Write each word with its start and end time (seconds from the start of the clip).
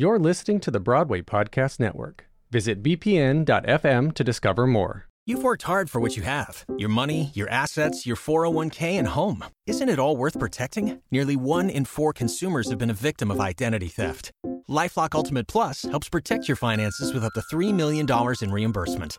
You're 0.00 0.18
listening 0.18 0.60
to 0.60 0.70
the 0.70 0.80
Broadway 0.80 1.20
Podcast 1.20 1.78
Network. 1.78 2.24
Visit 2.50 2.82
bpn.fm 2.82 4.14
to 4.14 4.24
discover 4.24 4.66
more. 4.66 5.06
You've 5.26 5.42
worked 5.42 5.64
hard 5.64 5.90
for 5.90 6.00
what 6.00 6.16
you 6.16 6.22
have 6.22 6.64
your 6.78 6.88
money, 6.88 7.32
your 7.34 7.50
assets, 7.50 8.06
your 8.06 8.16
401k, 8.16 8.94
and 8.98 9.08
home. 9.08 9.44
Isn't 9.66 9.90
it 9.90 9.98
all 9.98 10.16
worth 10.16 10.38
protecting? 10.38 11.02
Nearly 11.10 11.36
one 11.36 11.68
in 11.68 11.84
four 11.84 12.14
consumers 12.14 12.70
have 12.70 12.78
been 12.78 12.88
a 12.88 12.94
victim 13.08 13.30
of 13.30 13.40
identity 13.40 13.88
theft. 13.88 14.30
Lifelock 14.70 15.14
Ultimate 15.14 15.46
Plus 15.46 15.82
helps 15.82 16.08
protect 16.08 16.48
your 16.48 16.56
finances 16.56 17.12
with 17.12 17.22
up 17.22 17.34
to 17.34 17.42
$3 17.52 17.74
million 17.74 18.06
in 18.40 18.50
reimbursement. 18.52 19.18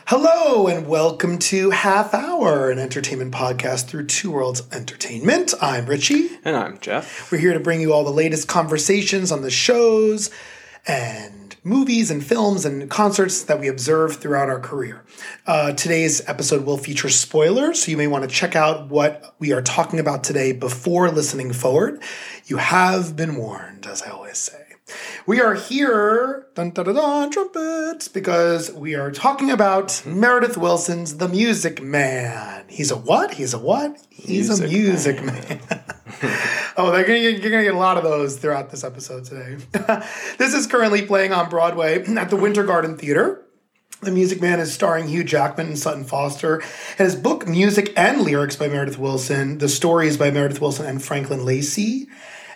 Hello 0.13 0.67
and 0.67 0.87
welcome 0.87 1.37
to 1.37 1.69
Half 1.69 2.13
Hour, 2.13 2.69
an 2.69 2.79
entertainment 2.79 3.33
podcast 3.33 3.87
through 3.87 4.07
Two 4.07 4.31
Worlds 4.31 4.61
Entertainment. 4.73 5.53
I'm 5.61 5.85
Richie. 5.85 6.31
And 6.43 6.53
I'm 6.53 6.79
Jeff. 6.79 7.31
We're 7.31 7.37
here 7.37 7.53
to 7.53 7.61
bring 7.61 7.79
you 7.79 7.93
all 7.93 8.03
the 8.03 8.11
latest 8.11 8.49
conversations 8.49 9.31
on 9.31 9.41
the 9.41 9.49
shows 9.49 10.29
and 10.85 11.55
movies 11.63 12.11
and 12.11 12.21
films 12.21 12.65
and 12.65 12.89
concerts 12.89 13.43
that 13.43 13.61
we 13.61 13.69
observe 13.69 14.17
throughout 14.17 14.49
our 14.49 14.59
career. 14.59 15.01
Uh, 15.47 15.71
today's 15.71 16.27
episode 16.27 16.65
will 16.65 16.77
feature 16.77 17.07
spoilers, 17.07 17.85
so 17.85 17.89
you 17.89 17.95
may 17.95 18.07
want 18.07 18.25
to 18.25 18.29
check 18.29 18.53
out 18.53 18.89
what 18.89 19.33
we 19.39 19.53
are 19.53 19.61
talking 19.61 19.97
about 19.97 20.25
today 20.25 20.51
before 20.51 21.09
listening 21.09 21.53
forward. 21.53 22.03
You 22.47 22.57
have 22.57 23.15
been 23.15 23.37
warned, 23.37 23.87
as 23.87 24.01
I 24.01 24.09
always 24.09 24.37
say. 24.37 24.70
We 25.25 25.39
are 25.39 25.53
here, 25.53 26.47
dun, 26.55 26.71
dun, 26.71 26.85
dun, 26.85 26.95
dun, 26.95 27.31
trumpets, 27.31 28.07
because 28.07 28.71
we 28.71 28.95
are 28.95 29.11
talking 29.11 29.51
about 29.51 30.01
Meredith 30.05 30.57
Willson's 30.57 31.17
The 31.17 31.27
Music 31.27 31.81
Man. 31.81 32.65
He's 32.67 32.91
a 32.91 32.97
what? 32.97 33.35
He's 33.35 33.53
a 33.53 33.59
what? 33.59 33.97
He's 34.09 34.49
a 34.49 34.67
Music 34.67 35.21
music 35.21 35.23
man. 35.23 35.59
oh, 36.77 36.91
they're 36.91 37.03
gonna 37.03 37.19
get, 37.19 37.41
you're 37.41 37.51
going 37.51 37.63
to 37.63 37.63
get 37.63 37.73
a 37.73 37.77
lot 37.77 37.97
of 37.97 38.03
those 38.03 38.37
throughout 38.37 38.69
this 38.69 38.83
episode 38.83 39.25
today. 39.25 39.57
this 40.37 40.53
is 40.53 40.67
currently 40.67 41.03
playing 41.03 41.33
on 41.33 41.49
Broadway 41.49 42.03
at 42.03 42.29
the 42.29 42.35
Winter 42.35 42.63
Garden 42.63 42.97
Theater. 42.97 43.45
The 44.01 44.11
Music 44.11 44.41
Man 44.41 44.59
is 44.59 44.73
starring 44.73 45.07
Hugh 45.07 45.23
Jackman 45.23 45.67
and 45.67 45.77
Sutton 45.77 46.03
Foster. 46.03 46.55
And 46.97 47.05
his 47.05 47.15
book, 47.15 47.47
Music 47.47 47.93
and 47.95 48.21
Lyrics 48.21 48.55
by 48.55 48.67
Meredith 48.67 48.97
Willson. 48.97 49.59
The 49.59 49.69
story 49.69 50.07
is 50.07 50.17
by 50.17 50.31
Meredith 50.31 50.59
Willson 50.59 50.87
and 50.87 51.03
Franklin 51.03 51.45
Lacey. 51.45 52.07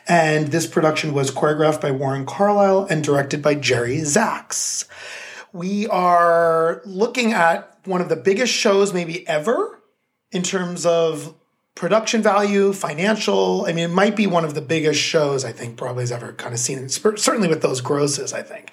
And 0.07 0.47
this 0.49 0.67
production 0.67 1.13
was 1.13 1.31
choreographed 1.31 1.81
by 1.81 1.91
Warren 1.91 2.25
Carlyle 2.25 2.85
and 2.89 3.03
directed 3.03 3.41
by 3.41 3.55
Jerry 3.55 3.99
Zaks. 3.99 4.85
We 5.51 5.87
are 5.87 6.81
looking 6.85 7.33
at 7.33 7.79
one 7.85 8.01
of 8.01 8.09
the 8.09 8.15
biggest 8.15 8.53
shows, 8.53 8.93
maybe 8.93 9.27
ever, 9.27 9.81
in 10.31 10.43
terms 10.43 10.85
of 10.85 11.33
production 11.75 12.21
value, 12.21 12.71
financial. 12.71 13.65
I 13.65 13.73
mean, 13.73 13.85
it 13.85 13.93
might 13.93 14.15
be 14.15 14.27
one 14.27 14.45
of 14.45 14.53
the 14.53 14.61
biggest 14.61 14.99
shows 15.01 15.43
I 15.43 15.51
think 15.51 15.77
probably 15.77 16.03
has 16.03 16.11
ever 16.11 16.33
kind 16.33 16.53
of 16.53 16.59
seen, 16.59 16.87
certainly 16.89 17.47
with 17.47 17.61
those 17.61 17.81
grosses, 17.81 18.31
I 18.31 18.43
think. 18.43 18.71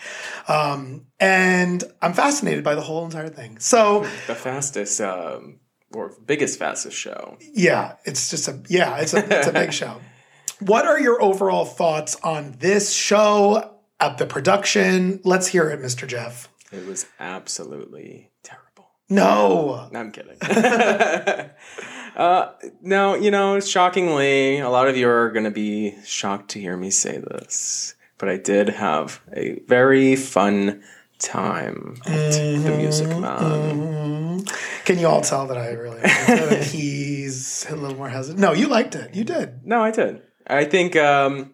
Um, 0.48 1.06
and 1.18 1.82
I'm 2.00 2.12
fascinated 2.12 2.62
by 2.62 2.74
the 2.74 2.80
whole 2.82 3.04
entire 3.04 3.28
thing. 3.28 3.58
So, 3.58 4.00
The 4.26 4.34
fastest, 4.34 5.00
um, 5.00 5.60
or 5.94 6.12
biggest, 6.26 6.58
fastest 6.58 6.96
show. 6.96 7.36
yeah, 7.52 7.96
it's 8.04 8.30
just 8.30 8.48
a 8.48 8.60
yeah, 8.68 8.98
it's 8.98 9.14
a 9.14 9.38
it's 9.38 9.46
a 9.48 9.52
big 9.52 9.72
show. 9.72 10.00
What 10.66 10.86
are 10.86 11.00
your 11.00 11.20
overall 11.20 11.64
thoughts 11.64 12.16
on 12.22 12.54
this 12.60 12.92
show, 12.92 13.74
of 13.98 14.18
the 14.18 14.26
production? 14.26 15.20
Let's 15.24 15.48
hear 15.48 15.68
it, 15.70 15.80
Mr. 15.80 16.06
Jeff. 16.06 16.48
It 16.70 16.86
was 16.86 17.06
absolutely 17.18 18.30
terrible. 18.44 18.90
No. 19.08 19.88
No, 19.90 19.98
I'm 19.98 20.12
kidding. 20.12 20.36
uh, 22.16 22.52
no, 22.80 23.16
you 23.16 23.32
know, 23.32 23.58
shockingly, 23.58 24.60
a 24.60 24.68
lot 24.68 24.86
of 24.86 24.96
you 24.96 25.08
are 25.08 25.32
going 25.32 25.44
to 25.44 25.50
be 25.50 25.96
shocked 26.04 26.50
to 26.50 26.60
hear 26.60 26.76
me 26.76 26.90
say 26.90 27.18
this, 27.18 27.96
but 28.18 28.28
I 28.28 28.36
did 28.36 28.68
have 28.68 29.20
a 29.34 29.58
very 29.66 30.14
fun 30.14 30.84
time 31.18 31.96
at 32.06 32.32
the 32.32 32.38
mm-hmm. 32.38 32.76
Music 32.78 33.08
Man. 33.08 33.20
Mm-hmm. 33.20 34.82
Can 34.84 34.98
you 35.00 35.08
all 35.08 35.22
tell 35.22 35.46
that 35.48 35.56
I 35.56 35.70
really 35.70 36.62
he's 36.64 37.66
a 37.68 37.74
little 37.74 37.96
more 37.96 38.08
hesitant? 38.08 38.40
No, 38.40 38.52
you 38.52 38.68
liked 38.68 38.94
it. 38.94 39.12
You 39.14 39.24
did. 39.24 39.66
No, 39.66 39.82
I 39.82 39.90
did. 39.90 40.22
I 40.46 40.64
think, 40.64 40.96
um, 40.96 41.52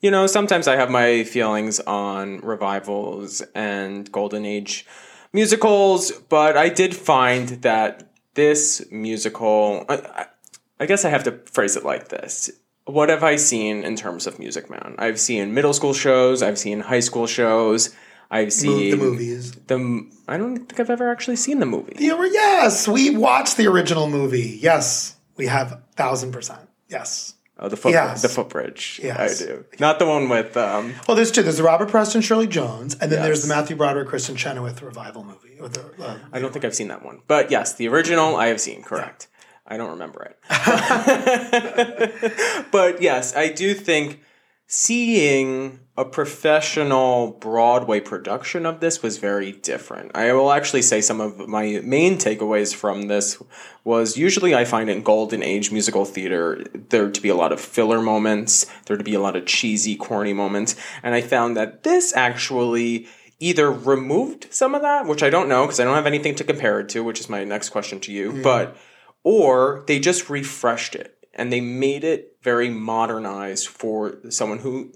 you 0.00 0.10
know, 0.10 0.26
sometimes 0.26 0.68
I 0.68 0.76
have 0.76 0.90
my 0.90 1.24
feelings 1.24 1.80
on 1.80 2.40
revivals 2.40 3.42
and 3.54 4.10
golden 4.12 4.44
age 4.44 4.86
musicals, 5.32 6.12
but 6.28 6.56
I 6.56 6.68
did 6.68 6.94
find 6.94 7.48
that 7.62 8.10
this 8.34 8.84
musical, 8.90 9.84
I, 9.88 10.26
I- 10.80 10.86
guess 10.86 11.04
I 11.04 11.08
have 11.10 11.24
to 11.24 11.32
phrase 11.52 11.76
it 11.76 11.84
like 11.84 12.08
this. 12.08 12.50
What 12.86 13.08
have 13.08 13.24
I 13.24 13.36
seen 13.36 13.82
in 13.84 13.96
terms 13.96 14.26
of 14.26 14.38
Music 14.38 14.68
Man? 14.68 14.94
I've 14.98 15.18
seen 15.18 15.54
middle 15.54 15.72
school 15.72 15.94
shows, 15.94 16.42
I've 16.42 16.58
seen 16.58 16.80
high 16.80 17.00
school 17.00 17.26
shows, 17.26 17.94
I've 18.30 18.52
seen 18.52 18.90
the 18.90 18.96
movies. 18.98 19.52
The, 19.52 20.06
I 20.28 20.36
don't 20.36 20.58
think 20.58 20.78
I've 20.80 20.90
ever 20.90 21.10
actually 21.10 21.36
seen 21.36 21.60
the 21.60 21.66
movie. 21.66 21.94
The, 21.96 22.28
yes, 22.32 22.86
we 22.86 23.16
watched 23.16 23.56
the 23.56 23.66
original 23.68 24.10
movie. 24.10 24.58
Yes, 24.60 25.16
we 25.36 25.46
have 25.46 25.80
thousand 25.94 26.32
percent. 26.32 26.68
Yes. 26.88 27.34
Oh, 27.56 27.68
the 27.68 27.76
foot, 27.76 27.92
Yes. 27.92 28.20
the 28.22 28.28
footbridge. 28.28 29.00
Yes. 29.02 29.40
I 29.40 29.46
do. 29.46 29.64
Not 29.78 29.98
the 30.00 30.06
one 30.06 30.28
with 30.28 30.56
um, 30.56 30.94
Well, 31.06 31.16
there's 31.16 31.30
two. 31.30 31.42
There's 31.42 31.58
the 31.58 31.62
Robert 31.62 31.88
Preston, 31.88 32.20
Shirley 32.20 32.48
Jones, 32.48 32.94
and 33.00 33.12
then 33.12 33.22
there's 33.22 33.42
the 33.42 33.48
Matthew 33.48 33.76
Broderick, 33.76 34.08
Kristin 34.08 34.36
Chenoweth 34.36 34.82
revival 34.82 35.22
movie. 35.22 35.56
Or 35.60 35.68
the, 35.68 35.84
uh, 36.02 36.18
I 36.32 36.40
don't 36.40 36.52
think 36.52 36.64
I've 36.64 36.74
seen 36.74 36.88
that 36.88 37.04
one. 37.04 37.20
But 37.28 37.52
yes, 37.52 37.74
the 37.74 37.86
original 37.88 38.34
I 38.36 38.48
have 38.48 38.60
seen, 38.60 38.82
correct. 38.82 39.28
I 39.66 39.76
don't 39.76 39.90
remember 39.90 40.22
it. 40.24 40.36
but 42.72 43.00
yes, 43.00 43.34
I 43.36 43.48
do 43.48 43.72
think 43.72 44.20
seeing 44.66 45.80
a 45.96 46.04
professional 46.04 47.32
Broadway 47.32 48.00
production 48.00 48.66
of 48.66 48.80
this 48.80 49.02
was 49.02 49.18
very 49.18 49.52
different. 49.52 50.10
I 50.14 50.32
will 50.32 50.50
actually 50.50 50.82
say 50.82 51.00
some 51.00 51.20
of 51.20 51.48
my 51.48 51.80
main 51.84 52.16
takeaways 52.16 52.74
from 52.74 53.02
this 53.02 53.40
was 53.84 54.16
usually 54.16 54.54
I 54.54 54.64
find 54.64 54.90
in 54.90 55.02
golden 55.02 55.42
age 55.42 55.70
musical 55.70 56.04
theater 56.04 56.64
there 56.88 57.10
to 57.10 57.20
be 57.20 57.28
a 57.28 57.36
lot 57.36 57.52
of 57.52 57.60
filler 57.60 58.02
moments, 58.02 58.66
there 58.86 58.96
to 58.96 59.04
be 59.04 59.14
a 59.14 59.20
lot 59.20 59.36
of 59.36 59.46
cheesy, 59.46 59.94
corny 59.94 60.32
moments, 60.32 60.74
and 61.02 61.14
I 61.14 61.20
found 61.20 61.56
that 61.56 61.84
this 61.84 62.14
actually 62.16 63.06
either 63.38 63.70
removed 63.70 64.46
some 64.50 64.74
of 64.74 64.82
that, 64.82 65.06
which 65.06 65.22
I 65.22 65.30
don't 65.30 65.48
know 65.48 65.64
because 65.64 65.78
I 65.78 65.84
don't 65.84 65.94
have 65.94 66.06
anything 66.06 66.34
to 66.36 66.44
compare 66.44 66.80
it 66.80 66.88
to, 66.90 67.04
which 67.04 67.20
is 67.20 67.28
my 67.28 67.44
next 67.44 67.68
question 67.68 68.00
to 68.00 68.12
you, 68.12 68.32
hmm. 68.32 68.42
but 68.42 68.76
or 69.22 69.84
they 69.86 70.00
just 70.00 70.28
refreshed 70.28 70.94
it 70.94 71.14
and 71.34 71.52
they 71.52 71.60
made 71.60 72.04
it 72.04 72.36
very 72.42 72.70
modernized 72.70 73.68
for 73.68 74.18
someone 74.30 74.58
who 74.58 74.92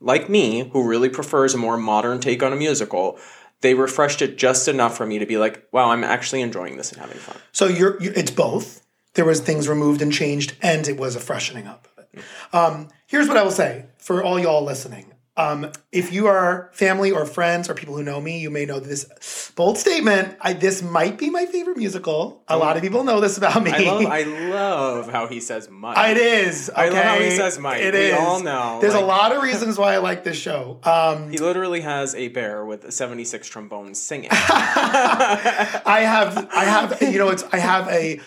like 0.00 0.28
me 0.28 0.68
who 0.72 0.88
really 0.88 1.08
prefers 1.08 1.54
a 1.54 1.58
more 1.58 1.76
modern 1.76 2.20
take 2.20 2.42
on 2.42 2.52
a 2.52 2.56
musical 2.56 3.18
they 3.60 3.74
refreshed 3.74 4.20
it 4.20 4.36
just 4.36 4.66
enough 4.66 4.96
for 4.96 5.06
me 5.06 5.18
to 5.18 5.26
be 5.26 5.36
like 5.36 5.66
wow 5.72 5.90
i'm 5.90 6.02
actually 6.02 6.40
enjoying 6.40 6.76
this 6.76 6.90
and 6.90 7.00
having 7.00 7.18
fun 7.18 7.36
so 7.52 7.66
you're, 7.66 8.00
you 8.02 8.12
it's 8.16 8.30
both. 8.30 8.84
There 9.14 9.24
was 9.24 9.40
things 9.40 9.68
removed 9.68 10.00
and 10.00 10.12
changed, 10.12 10.56
and 10.62 10.88
it 10.88 10.96
was 10.96 11.14
a 11.16 11.20
freshening 11.20 11.66
up 11.66 11.86
of 11.96 12.04
it. 12.04 12.22
Um, 12.54 12.88
here's 13.06 13.28
what 13.28 13.36
I 13.36 13.42
will 13.42 13.50
say 13.50 13.86
for 13.98 14.22
all 14.24 14.38
y'all 14.38 14.64
listening. 14.64 15.11
Um, 15.34 15.72
if 15.92 16.12
you 16.12 16.26
are 16.26 16.68
family 16.74 17.10
or 17.10 17.24
friends 17.24 17.70
or 17.70 17.74
people 17.74 17.96
who 17.96 18.02
know 18.02 18.20
me, 18.20 18.38
you 18.40 18.50
may 18.50 18.66
know 18.66 18.80
this 18.80 19.50
bold 19.56 19.78
statement. 19.78 20.36
I, 20.42 20.52
this 20.52 20.82
might 20.82 21.16
be 21.16 21.30
my 21.30 21.46
favorite 21.46 21.78
musical. 21.78 22.42
A 22.48 22.58
lot 22.58 22.76
of 22.76 22.82
people 22.82 23.02
know 23.02 23.18
this 23.18 23.38
about 23.38 23.62
me. 23.62 23.70
i 23.72 23.78
love 23.78 24.06
i 24.06 24.22
love 24.50 25.10
how 25.10 25.26
he 25.28 25.40
says 25.40 25.70
much 25.70 25.96
It 25.96 26.18
is. 26.18 26.70
I 26.76 26.90
love 26.90 27.02
how 27.04 27.18
he 27.18 27.30
says 27.30 27.58
Mike. 27.58 27.80
It 27.80 27.94
We 27.94 28.00
is. 28.00 28.18
all 28.18 28.40
know, 28.42 28.78
There's 28.82 28.92
a 28.92 29.00
lot 29.00 29.32
of 29.34 29.42
reasons 29.42 29.78
why 29.78 29.94
I 29.94 29.98
like 29.98 30.22
this 30.22 30.36
show. 30.36 30.78
Um, 30.84 31.30
he 31.30 31.38
literally 31.38 31.80
has 31.80 32.14
a 32.14 32.28
bear 32.28 32.66
with 32.66 32.92
76 32.92 33.48
trombones 33.48 33.98
singing 33.98 34.28
I 34.32 36.02
have, 36.04 36.48
I 36.54 36.64
have, 36.64 37.00
you 37.02 37.18
know, 37.18 37.30
it's, 37.30 37.44
I 37.52 37.56
have 37.58 37.88
a 37.88 38.20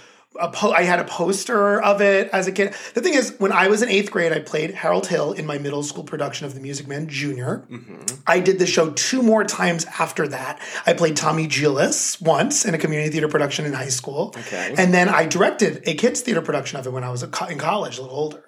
po- 0.52 0.72
I 0.72 0.84
had 0.84 1.00
a 1.00 1.04
poster 1.04 1.82
of 1.82 2.02
it 2.02 2.30
as 2.32 2.48
a 2.48 2.52
kid. 2.52 2.74
The 2.94 3.02
thing 3.02 3.14
is, 3.14 3.36
when 3.38 3.52
I 3.52 3.68
was 3.68 3.82
in 3.82 3.90
eighth 3.90 4.12
grade, 4.12 4.32
I 4.32 4.40
played 4.40 4.74
Harold 4.74 5.08
Hill 5.08 5.34
in 5.34 5.46
my 5.46 5.58
middle 5.58 5.84
school 5.84 6.04
production 6.04 6.46
of 6.46 6.54
The 6.54 6.60
Music 6.60 6.88
Man 6.88 7.08
Junior. 7.08 7.66
Mm-hmm. 7.70 8.22
I 8.28 8.40
did 8.40 8.60
the 8.60 8.66
show 8.66 8.92
two 8.92 9.22
more 9.22 9.44
times 9.44 9.86
after 10.00 10.28
that. 10.28 10.60
I 10.86 10.94
played 10.94 11.16
Tommy 11.16 11.48
Djilas 11.48 12.22
once 12.22 12.66
in 12.66 12.74
a 12.74 12.78
community 12.78 13.10
theater 13.12 13.28
production 13.28 13.66
in 13.66 13.74
high 13.74 13.90
school. 13.90 14.34
Okay. 14.38 14.76
And 14.78 14.94
then 14.94 15.10
I 15.10 15.26
directed 15.26 15.84
a 15.86 15.96
kids 15.96 16.22
theater 16.22 16.42
production 16.42 16.80
of 16.80 16.88
it 16.88 16.92
when 16.92 17.04
I 17.04 17.10
was 17.10 17.24
a 17.24 17.28
co- 17.28 17.46
in 17.46 17.58
college, 17.58 17.98
a 17.98 18.02
little 18.02 18.18
older. 18.18 18.44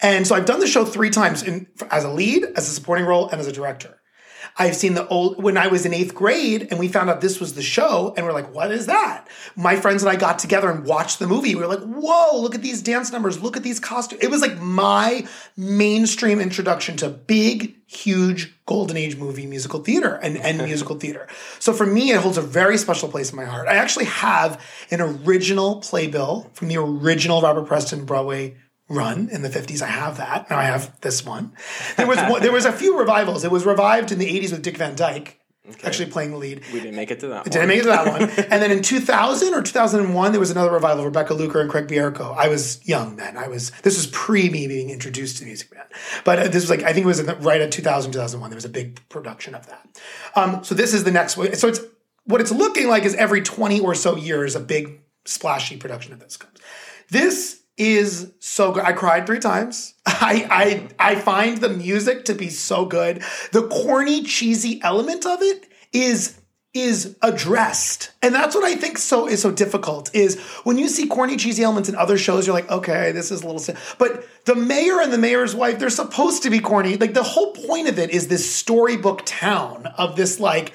And 0.00 0.26
so 0.26 0.34
I've 0.34 0.46
done 0.46 0.60
the 0.60 0.66
show 0.66 0.84
three 0.84 1.10
times 1.10 1.42
in, 1.42 1.66
as 1.90 2.04
a 2.04 2.10
lead, 2.10 2.44
as 2.56 2.68
a 2.68 2.72
supporting 2.72 3.06
role, 3.06 3.28
and 3.28 3.40
as 3.40 3.46
a 3.46 3.52
director. 3.52 4.00
I've 4.58 4.74
seen 4.74 4.94
the 4.94 5.06
old 5.06 5.40
when 5.40 5.56
I 5.56 5.68
was 5.68 5.86
in 5.86 5.94
eighth 5.94 6.14
grade 6.14 6.66
and 6.70 6.80
we 6.80 6.88
found 6.88 7.08
out 7.08 7.20
this 7.20 7.38
was 7.38 7.54
the 7.54 7.62
show 7.62 8.12
and 8.16 8.26
we're 8.26 8.32
like, 8.32 8.52
what 8.52 8.72
is 8.72 8.86
that? 8.86 9.28
My 9.54 9.76
friends 9.76 10.02
and 10.02 10.10
I 10.10 10.16
got 10.16 10.40
together 10.40 10.68
and 10.68 10.84
watched 10.84 11.20
the 11.20 11.28
movie. 11.28 11.54
We 11.54 11.60
were 11.60 11.68
like, 11.68 11.82
whoa, 11.82 12.40
look 12.40 12.56
at 12.56 12.62
these 12.62 12.82
dance 12.82 13.12
numbers, 13.12 13.40
look 13.40 13.56
at 13.56 13.62
these 13.62 13.78
costumes. 13.78 14.22
It 14.22 14.30
was 14.30 14.42
like 14.42 14.58
my 14.58 15.26
mainstream 15.56 16.40
introduction 16.40 16.96
to 16.98 17.08
big, 17.08 17.76
huge 17.86 18.52
golden 18.66 18.96
age 18.96 19.16
movie 19.16 19.46
musical 19.46 19.80
theater 19.80 20.14
and, 20.16 20.36
and 20.36 20.58
musical 20.58 20.98
theater. 20.98 21.28
So 21.60 21.72
for 21.72 21.86
me, 21.86 22.10
it 22.10 22.20
holds 22.20 22.36
a 22.36 22.42
very 22.42 22.78
special 22.78 23.08
place 23.08 23.30
in 23.30 23.36
my 23.36 23.44
heart. 23.44 23.68
I 23.68 23.76
actually 23.76 24.06
have 24.06 24.60
an 24.90 25.00
original 25.00 25.80
playbill 25.80 26.50
from 26.52 26.66
the 26.66 26.78
original 26.78 27.40
Robert 27.40 27.66
Preston 27.66 28.04
Broadway 28.04 28.56
run 28.88 29.28
in 29.30 29.42
the 29.42 29.48
50s. 29.48 29.82
I 29.82 29.86
have 29.86 30.16
that. 30.16 30.48
Now 30.50 30.58
I 30.58 30.64
have 30.64 30.98
this 31.00 31.24
one. 31.24 31.52
There 31.96 32.06
was 32.06 32.18
one, 32.18 32.40
there 32.40 32.52
was 32.52 32.64
a 32.64 32.72
few 32.72 32.98
revivals. 32.98 33.44
It 33.44 33.50
was 33.50 33.66
revived 33.66 34.12
in 34.12 34.18
the 34.18 34.26
80s 34.26 34.52
with 34.52 34.62
Dick 34.62 34.76
Van 34.76 34.94
Dyke 34.94 35.38
actually 35.84 36.10
playing 36.10 36.30
the 36.30 36.36
lead. 36.36 36.62
We 36.72 36.80
didn't 36.80 36.96
make 36.96 37.10
it 37.10 37.20
to 37.20 37.28
that. 37.28 37.44
Didn't 37.44 37.68
make 37.68 37.80
it 37.80 37.82
to 37.82 37.88
that 37.88 38.06
one. 38.06 38.22
and 38.50 38.62
then 38.62 38.70
in 38.70 38.82
2000 38.82 39.54
or 39.54 39.62
2001, 39.62 40.32
there 40.32 40.40
was 40.40 40.50
another 40.50 40.70
revival. 40.70 41.00
Of 41.00 41.06
Rebecca 41.06 41.34
Luker 41.34 41.60
and 41.60 41.70
Craig 41.70 41.86
Bierko. 41.86 42.36
I 42.36 42.48
was 42.48 42.86
young 42.86 43.16
then. 43.16 43.36
I 43.36 43.48
was. 43.48 43.70
This 43.82 43.96
was 43.96 44.06
pre 44.06 44.48
me 44.48 44.66
being 44.66 44.90
introduced 44.90 45.38
to 45.38 45.44
Music 45.44 45.72
Man. 45.74 45.84
But 46.24 46.38
uh, 46.38 46.44
this 46.44 46.62
was 46.62 46.70
like 46.70 46.82
I 46.82 46.92
think 46.92 47.04
it 47.04 47.06
was 47.06 47.24
the, 47.24 47.36
right 47.36 47.60
at 47.60 47.70
2000 47.70 48.12
2001. 48.12 48.50
There 48.50 48.56
was 48.56 48.64
a 48.64 48.70
big 48.70 49.06
production 49.08 49.54
of 49.54 49.66
that. 49.66 50.00
Um, 50.34 50.64
so 50.64 50.74
this 50.74 50.94
is 50.94 51.04
the 51.04 51.10
next 51.10 51.36
one. 51.36 51.54
So 51.54 51.68
it's 51.68 51.80
what 52.24 52.40
it's 52.40 52.52
looking 52.52 52.88
like 52.88 53.04
is 53.04 53.14
every 53.14 53.42
20 53.42 53.80
or 53.80 53.94
so 53.94 54.16
years 54.16 54.54
a 54.54 54.60
big 54.60 55.00
splashy 55.24 55.76
production 55.76 56.12
of 56.12 56.20
this 56.20 56.36
comes. 56.36 56.58
This 57.10 57.62
is 57.78 58.32
so 58.40 58.72
good. 58.72 58.84
I 58.84 58.92
cried 58.92 59.26
three 59.26 59.38
times. 59.38 59.94
I 60.06 60.88
I 60.98 61.12
I 61.12 61.14
find 61.16 61.58
the 61.58 61.68
music 61.68 62.24
to 62.26 62.34
be 62.34 62.50
so 62.50 62.84
good. 62.84 63.22
The 63.52 63.66
corny, 63.68 64.22
cheesy 64.24 64.80
element 64.82 65.24
of 65.24 65.40
it 65.40 65.66
is 65.92 66.38
is 66.74 67.16
addressed. 67.22 68.10
And 68.22 68.34
that's 68.34 68.54
what 68.54 68.64
I 68.64 68.76
think 68.76 68.98
so 68.98 69.26
is 69.26 69.40
so 69.40 69.50
difficult 69.50 70.14
is 70.14 70.38
when 70.64 70.76
you 70.76 70.88
see 70.88 71.06
corny 71.06 71.36
cheesy 71.36 71.62
elements 71.62 71.88
in 71.88 71.96
other 71.96 72.18
shows, 72.18 72.46
you're 72.46 72.54
like, 72.54 72.70
okay, 72.70 73.10
this 73.12 73.30
is 73.30 73.42
a 73.42 73.48
little 73.48 73.74
but 73.98 74.24
the 74.44 74.54
mayor 74.54 75.00
and 75.00 75.12
the 75.12 75.18
mayor's 75.18 75.54
wife, 75.54 75.78
they're 75.78 75.90
supposed 75.90 76.42
to 76.42 76.50
be 76.50 76.60
corny. 76.60 76.96
Like 76.96 77.14
the 77.14 77.22
whole 77.22 77.52
point 77.52 77.88
of 77.88 77.98
it 77.98 78.10
is 78.10 78.28
this 78.28 78.54
storybook 78.54 79.22
town 79.24 79.86
of 79.96 80.14
this 80.14 80.38
like 80.38 80.72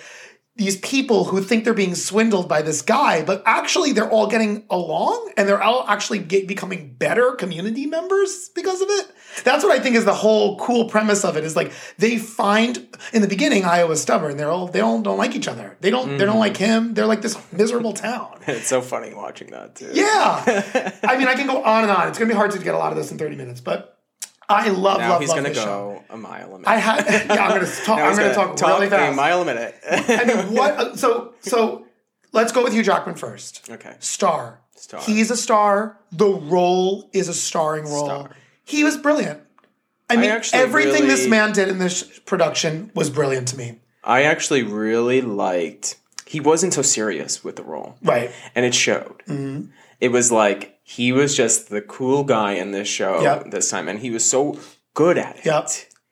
these 0.56 0.78
people 0.78 1.24
who 1.26 1.42
think 1.42 1.64
they're 1.64 1.74
being 1.74 1.96
swindled 1.96 2.48
by 2.48 2.62
this 2.62 2.84
guy, 2.84 3.24
but 3.24 3.42
actually 3.46 3.92
they're 3.92 4.10
all 4.10 4.28
getting 4.28 4.64
along 4.70 5.32
and 5.36 5.50
they're 5.50 5.62
all 5.62 5.84
actually 5.88 6.20
get, 6.20 6.48
becoming 6.48 6.94
better 6.94 7.32
community 7.32 7.88
members 7.88 8.50
because 8.50 8.80
of 8.80 8.88
it. 8.90 9.08
That's 9.44 9.64
what 9.64 9.74
I 9.74 9.82
think 9.82 9.96
is 9.96 10.06
the 10.06 10.14
whole 10.14 10.60
cool 10.60 10.90
premise 10.90 11.26
of 11.26 11.38
it 11.38 11.44
is 11.44 11.56
like 11.56 11.72
they 11.98 12.20
find 12.20 12.88
in 13.14 13.24
the 13.24 13.28
beginning 13.28 13.66
Iowa's 13.66 14.00
stubborn. 14.04 14.38
They're 14.38 14.52
all 14.52 14.68
they 14.68 14.80
all 14.80 15.02
don't 15.02 15.18
like 15.18 15.36
each 15.36 15.48
other. 15.48 15.76
They 15.82 15.90
don't 15.90 16.08
mm-hmm. 16.08 16.18
they 16.18 16.26
don't 16.26 16.40
like 16.40 16.58
him. 16.58 16.94
They're 16.94 17.08
like 17.08 17.24
this 17.24 17.36
miserable 17.52 17.94
town. 17.94 18.40
it's 18.48 18.68
so 18.68 18.80
funny 18.80 19.12
watching 19.12 19.50
that 19.52 19.74
too. 19.74 19.90
Yeah. 19.92 20.94
I 21.04 21.18
mean 21.18 21.28
I 21.28 21.34
can 21.34 21.48
go 21.48 21.64
on 21.64 21.82
and 21.82 21.92
on. 21.92 22.10
It's 22.10 22.20
gonna 22.20 22.30
be 22.30 22.36
hard 22.36 22.52
to 22.52 22.60
get 22.60 22.76
a 22.76 22.78
lot 22.78 22.92
of 22.92 22.98
this 22.98 23.12
in 23.12 23.18
30 23.18 23.36
minutes, 23.38 23.60
but 23.60 24.03
I 24.50 24.70
love 24.70 25.00
now 25.00 25.12
love 25.12 25.22
he's 25.22 25.30
love 25.30 25.38
gonna 25.38 25.54
go 25.54 25.64
show. 25.64 26.04
a 26.10 26.18
mile 26.18 26.48
a 26.56 26.60
minute. 26.60 26.68
I 26.68 26.78
had 26.78 27.06
yeah. 27.28 27.46
I'm 27.46 27.50
gonna 27.60 27.72
talk. 27.86 28.00
I'm 28.00 28.16
gonna, 28.16 28.34
talk, 28.34 28.56
talk 28.58 28.80
really 28.80 28.90
fast. 28.90 29.14
a 29.14 29.16
mile 29.16 29.42
a 29.42 29.46
minute. 29.46 29.76
I 29.90 30.26
mean, 30.26 30.54
what? 30.56 31.00
So 31.00 31.34
so 31.40 31.86
let's 32.32 32.52
go 32.52 32.64
with 32.64 32.74
Hugh 32.74 32.84
Jackman 32.84 33.16
first. 33.16 33.70
Okay. 33.70 33.96
Star. 34.00 34.60
Star. 34.76 35.02
He's 35.02 35.32
a 35.32 35.38
star. 35.38 35.98
The 36.12 36.28
role 36.28 37.10
is 37.14 37.30
a 37.30 37.34
starring 37.34 37.86
role. 37.86 38.06
Star. 38.06 38.30
He 38.66 38.84
was 38.84 38.98
brilliant. 38.98 39.42
I 40.10 40.18
mean, 40.18 40.30
actually 40.30 40.60
everything 40.62 41.08
this 41.08 41.28
man 41.28 41.54
did 41.54 41.70
in 41.70 41.80
this 41.80 42.04
production 42.26 42.92
was 42.94 43.10
brilliant 43.10 43.48
to 43.50 43.58
me. 43.58 43.80
I 44.04 44.24
actually 44.24 44.64
really 44.64 45.22
liked. 45.22 45.96
He 46.26 46.40
wasn't 46.40 46.74
so 46.74 46.82
serious 46.82 47.44
with 47.44 47.56
the 47.56 47.64
role, 47.64 47.96
Right. 48.02 48.32
and 48.56 48.66
it 48.66 48.74
showed. 48.76 49.22
Mm-hmm. 49.28 49.68
It 50.02 50.10
was 50.10 50.32
like 50.32 50.73
he 50.84 51.12
was 51.12 51.36
just 51.36 51.70
the 51.70 51.82
cool 51.82 52.24
guy 52.24 52.54
in 52.54 52.72
this 52.72 52.88
show 52.88 53.22
Yep. 53.22 53.52
this 53.52 53.70
time, 53.70 53.88
and 53.88 54.00
he 54.00 54.12
was 54.12 54.30
so 54.30 54.60
good 54.94 55.18
at 55.18 55.38
it. 55.38 55.46
Yep. 55.46 55.70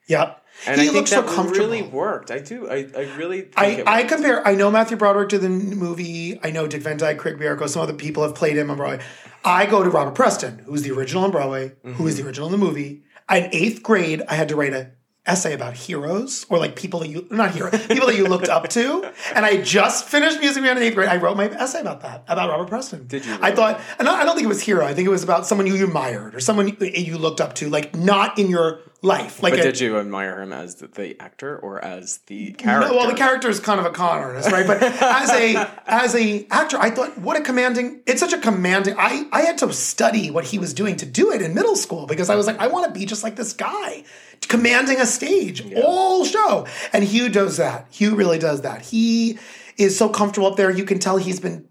Yep. 0.08 0.38
And 0.66 0.80
he 0.80 0.86
I 0.86 0.90
think 0.90 0.96
looked 0.96 1.08
so 1.08 1.22
that 1.22 1.30
comfortable. 1.30 1.66
really 1.66 1.82
worked. 1.82 2.30
I 2.30 2.38
do. 2.38 2.68
I, 2.70 2.86
I 2.96 3.14
really. 3.16 3.42
Think 3.42 3.86
I, 3.86 4.00
I 4.00 4.02
compare. 4.04 4.46
I 4.46 4.54
know 4.54 4.70
Matthew 4.70 4.96
Broderick 4.96 5.28
did 5.28 5.40
the 5.40 5.48
movie. 5.48 6.38
I 6.42 6.50
know 6.50 6.66
Dick 6.66 6.82
Van 6.82 6.96
Dyke, 6.96 7.18
Craig 7.18 7.36
Bierko. 7.36 7.68
Some 7.68 7.82
other 7.82 7.94
people 7.94 8.22
have 8.22 8.34
played 8.34 8.56
him 8.56 8.70
on 8.70 8.76
Broadway. 8.76 9.04
I 9.44 9.66
go 9.66 9.82
to 9.82 9.90
Robert 9.90 10.14
Preston, 10.14 10.60
who's 10.60 10.82
the 10.82 10.92
original 10.92 11.24
on 11.24 11.32
Broadway, 11.32 11.72
who 11.82 12.06
is 12.06 12.14
mm-hmm. 12.14 12.22
the 12.22 12.26
original 12.28 12.46
in 12.46 12.52
the 12.52 12.64
movie. 12.64 13.02
In 13.28 13.48
eighth 13.52 13.82
grade, 13.82 14.22
I 14.28 14.34
had 14.34 14.48
to 14.50 14.56
write 14.56 14.72
a 14.72 14.92
essay 15.24 15.52
about 15.54 15.74
heroes 15.74 16.44
or 16.48 16.58
like 16.58 16.74
people 16.74 16.98
that 16.98 17.08
you 17.08 17.26
not 17.30 17.52
hero 17.52 17.70
people 17.70 18.08
that 18.08 18.16
you 18.16 18.26
looked 18.26 18.48
up 18.48 18.68
to. 18.68 19.08
And 19.34 19.46
I 19.46 19.62
just 19.62 20.06
finished 20.06 20.40
Music 20.40 20.62
Man 20.62 20.76
in 20.76 20.82
eighth 20.82 20.94
grade. 20.94 21.08
I 21.08 21.16
wrote 21.16 21.36
my 21.36 21.48
essay 21.48 21.80
about 21.80 22.00
that 22.00 22.24
about 22.26 22.50
Robert 22.50 22.68
Preston. 22.68 23.06
Did 23.06 23.24
you 23.24 23.38
I 23.40 23.52
thought, 23.52 23.80
and 23.98 24.08
I 24.08 24.24
don't 24.24 24.34
think 24.34 24.46
it 24.46 24.48
was 24.48 24.60
hero. 24.60 24.84
I 24.84 24.94
think 24.94 25.06
it 25.06 25.10
was 25.10 25.22
about 25.22 25.46
someone 25.46 25.66
you 25.66 25.84
admired 25.84 26.34
or 26.34 26.40
someone 26.40 26.76
you 26.80 27.18
looked 27.18 27.40
up 27.40 27.54
to, 27.56 27.70
like 27.70 27.94
not 27.94 28.38
in 28.38 28.50
your 28.50 28.80
life. 29.02 29.42
Like 29.42 29.52
But 29.54 29.60
a- 29.60 29.62
did 29.64 29.80
you 29.80 29.98
admire 29.98 30.40
him 30.40 30.52
as 30.52 30.76
the, 30.76 30.86
the 30.86 31.20
actor 31.20 31.58
or 31.58 31.84
as 31.84 32.18
the 32.28 32.52
character? 32.52 32.88
no, 32.92 32.96
well, 32.96 33.08
the 33.08 33.16
character 33.16 33.48
is 33.50 33.60
kind 33.60 33.78
of 33.80 33.86
a 33.86 33.90
con 33.90 34.18
artist, 34.18 34.50
right? 34.50 34.66
But 34.66 34.82
as 35.02 35.30
a 35.30 35.70
as 35.86 36.14
a 36.14 36.46
actor, 36.50 36.78
I 36.78 36.90
thought, 36.90 37.18
what 37.18 37.36
a 37.36 37.40
commanding! 37.42 38.00
It's 38.06 38.20
such 38.20 38.32
a 38.32 38.38
commanding. 38.38 38.94
I 38.98 39.26
I 39.32 39.42
had 39.42 39.58
to 39.58 39.72
study 39.72 40.30
what 40.30 40.44
he 40.44 40.58
was 40.58 40.72
doing 40.72 40.96
to 40.96 41.06
do 41.06 41.32
it 41.32 41.42
in 41.42 41.54
middle 41.54 41.76
school 41.76 42.06
because 42.06 42.30
I 42.30 42.36
was 42.36 42.46
like, 42.46 42.58
I 42.58 42.68
want 42.68 42.86
to 42.92 42.98
be 42.98 43.04
just 43.04 43.22
like 43.22 43.36
this 43.36 43.52
guy, 43.52 44.04
commanding 44.48 45.00
a 45.00 45.06
stage 45.06 45.62
all 45.74 46.24
show. 46.24 46.66
And 46.92 47.02
Hugh 47.04 47.28
does 47.28 47.56
that. 47.58 47.86
Hugh 47.90 48.14
really 48.14 48.38
does 48.38 48.62
that. 48.62 48.82
He 48.82 49.38
is 49.76 49.96
so 49.98 50.08
comfortable 50.08 50.46
up 50.46 50.56
there. 50.56 50.70
You 50.70 50.84
can 50.84 50.98
tell 50.98 51.16
he's 51.16 51.40
been 51.40 51.66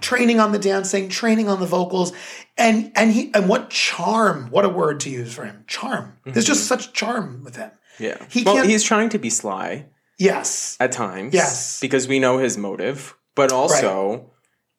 training 0.00 0.40
on 0.40 0.52
the 0.52 0.58
dancing, 0.58 1.08
training 1.08 1.48
on 1.48 1.60
the 1.60 1.66
vocals, 1.66 2.12
and 2.56 2.92
and 2.94 3.12
he 3.12 3.32
and 3.34 3.48
what 3.48 3.70
charm! 3.70 4.48
What 4.50 4.64
a 4.64 4.68
word 4.68 5.00
to 5.00 5.10
use 5.10 5.34
for 5.34 5.44
him. 5.44 5.64
Charm. 5.66 6.18
There's 6.24 6.44
just 6.44 6.62
mm-hmm. 6.62 6.80
such 6.80 6.92
charm 6.92 7.42
with 7.44 7.56
him. 7.56 7.70
yeah. 7.98 8.18
He 8.28 8.42
well, 8.42 8.56
can't- 8.56 8.68
he's 8.68 8.82
trying 8.82 9.08
to 9.10 9.18
be 9.18 9.30
sly 9.30 9.86
Yes. 10.18 10.76
at 10.78 10.92
times. 10.92 11.34
Yes. 11.34 11.80
Because 11.80 12.06
we 12.06 12.18
know 12.18 12.38
his 12.38 12.56
motive, 12.56 13.16
but 13.34 13.52
also. 13.52 14.28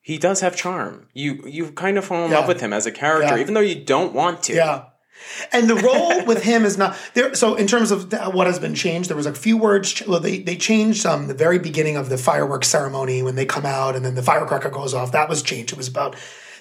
He 0.06 0.18
does 0.18 0.42
have 0.42 0.54
charm. 0.58 1.08
You 1.14 1.44
you 1.48 1.72
kind 1.72 1.98
of 1.98 2.04
fall 2.04 2.26
in 2.26 2.32
Yeah. 2.32 2.40
love 2.40 2.48
with 2.50 2.60
him 2.60 2.74
as 2.74 2.86
a 2.86 2.92
character, 2.92 3.36
Yeah. 3.38 3.42
even 3.42 3.54
though 3.54 3.62
you 3.62 3.86
don't 3.86 4.14
want 4.14 4.44
to. 4.44 4.54
Yeah. 4.54 4.84
And 5.52 5.70
the 5.70 5.76
role 5.76 6.26
with 6.26 6.44
him 6.44 6.66
is 6.66 6.78
not 6.78 6.98
there. 7.14 7.34
So 7.36 7.56
in 7.56 7.68
terms 7.68 7.92
of 7.92 8.12
what 8.34 8.48
has 8.48 8.60
been 8.60 8.76
changed, 8.76 9.10
there 9.10 9.18
was 9.18 9.26
a 9.26 9.34
few 9.34 9.58
words. 9.58 10.02
Well, 10.08 10.20
they 10.20 10.40
they 10.40 10.56
changed 10.56 11.06
um, 11.06 11.28
the 11.28 11.34
very 11.34 11.60
beginning 11.60 11.98
of 11.98 12.10
the 12.10 12.18
fireworks 12.18 12.68
ceremony 12.68 13.24
when 13.24 13.36
they 13.36 13.46
come 13.46 13.66
out 13.66 13.96
and 13.96 14.04
then 14.04 14.16
the 14.16 14.24
firecracker 14.24 14.70
goes 14.70 14.94
off. 14.94 15.12
That 15.12 15.30
was 15.30 15.42
changed. 15.42 15.72
It 15.74 15.78
was 15.78 15.88
about 15.88 16.16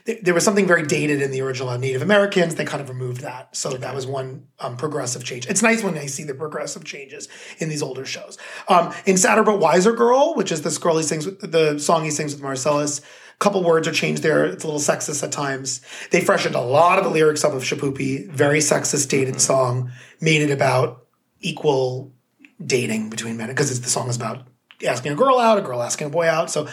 there, 0.05 0.17
there 0.23 0.35
was 0.35 0.45
something 0.45 0.67
very 0.67 0.85
dated 0.85 1.23
in 1.23 1.31
the 1.31 1.41
original 1.43 1.69
on 1.69 1.81
Native 1.81 2.03
Americans. 2.03 2.55
They 2.55 2.65
kind 2.65 2.81
of 2.81 2.89
removed 2.89 3.21
that. 3.21 3.55
So 3.55 3.71
that 3.71 3.95
was 3.95 4.07
one 4.07 4.47
um, 4.59 4.77
progressive 4.77 5.25
change. 5.25 5.47
It's 5.47 5.63
nice 5.63 5.83
when 5.83 5.97
I 5.97 6.07
see 6.07 6.25
the 6.25 6.35
progressive 6.35 6.85
changes 6.85 7.29
in 7.59 7.69
these 7.69 7.83
older 7.83 8.05
shows. 8.05 8.39
Um, 8.69 8.93
in 9.07 9.17
Sadder 9.17 9.43
but 9.43 9.61
Wiser 9.61 9.93
Girl, 9.93 10.35
which 10.35 10.51
is 10.51 10.63
this 10.63 10.79
girl 10.79 10.97
he 10.97 11.03
sings 11.03 11.27
with, 11.27 11.53
the 11.53 11.79
song 11.79 12.05
he 12.05 12.11
sings 12.11 12.35
with 12.35 12.43
Marcellus. 12.43 13.01
Couple 13.43 13.65
words 13.65 13.89
are 13.89 13.93
changed 13.93 14.23
there. 14.23 14.45
It's 14.45 14.63
a 14.63 14.69
little 14.69 14.79
sexist 14.79 15.25
at 15.25 15.33
times. 15.33 15.81
They 16.13 16.21
freshened 16.21 16.55
a 16.55 16.61
lot 16.61 16.99
of 16.99 17.05
the 17.05 17.11
lyrics 17.11 17.43
up 17.43 17.53
of 17.53 17.65
Shipoopi. 17.65 18.31
Very 18.31 18.61
sexist 18.61 19.09
dated 19.09 19.41
song. 19.41 19.91
Made 20.21 20.43
it 20.43 20.53
about 20.53 21.09
equal 21.41 22.15
dating 22.65 23.11
between 23.11 23.37
men 23.37 23.49
because 23.49 23.81
the 23.81 23.89
song 23.89 24.09
is 24.09 24.15
about 24.15 24.47
asking 24.87 25.11
a 25.11 25.17
girl 25.17 25.41
out, 25.41 25.59
a 25.59 25.61
girl 25.61 25.83
asking 25.83 26.07
a 26.07 26.11
boy 26.11 26.29
out. 26.29 26.53
So 26.53 26.69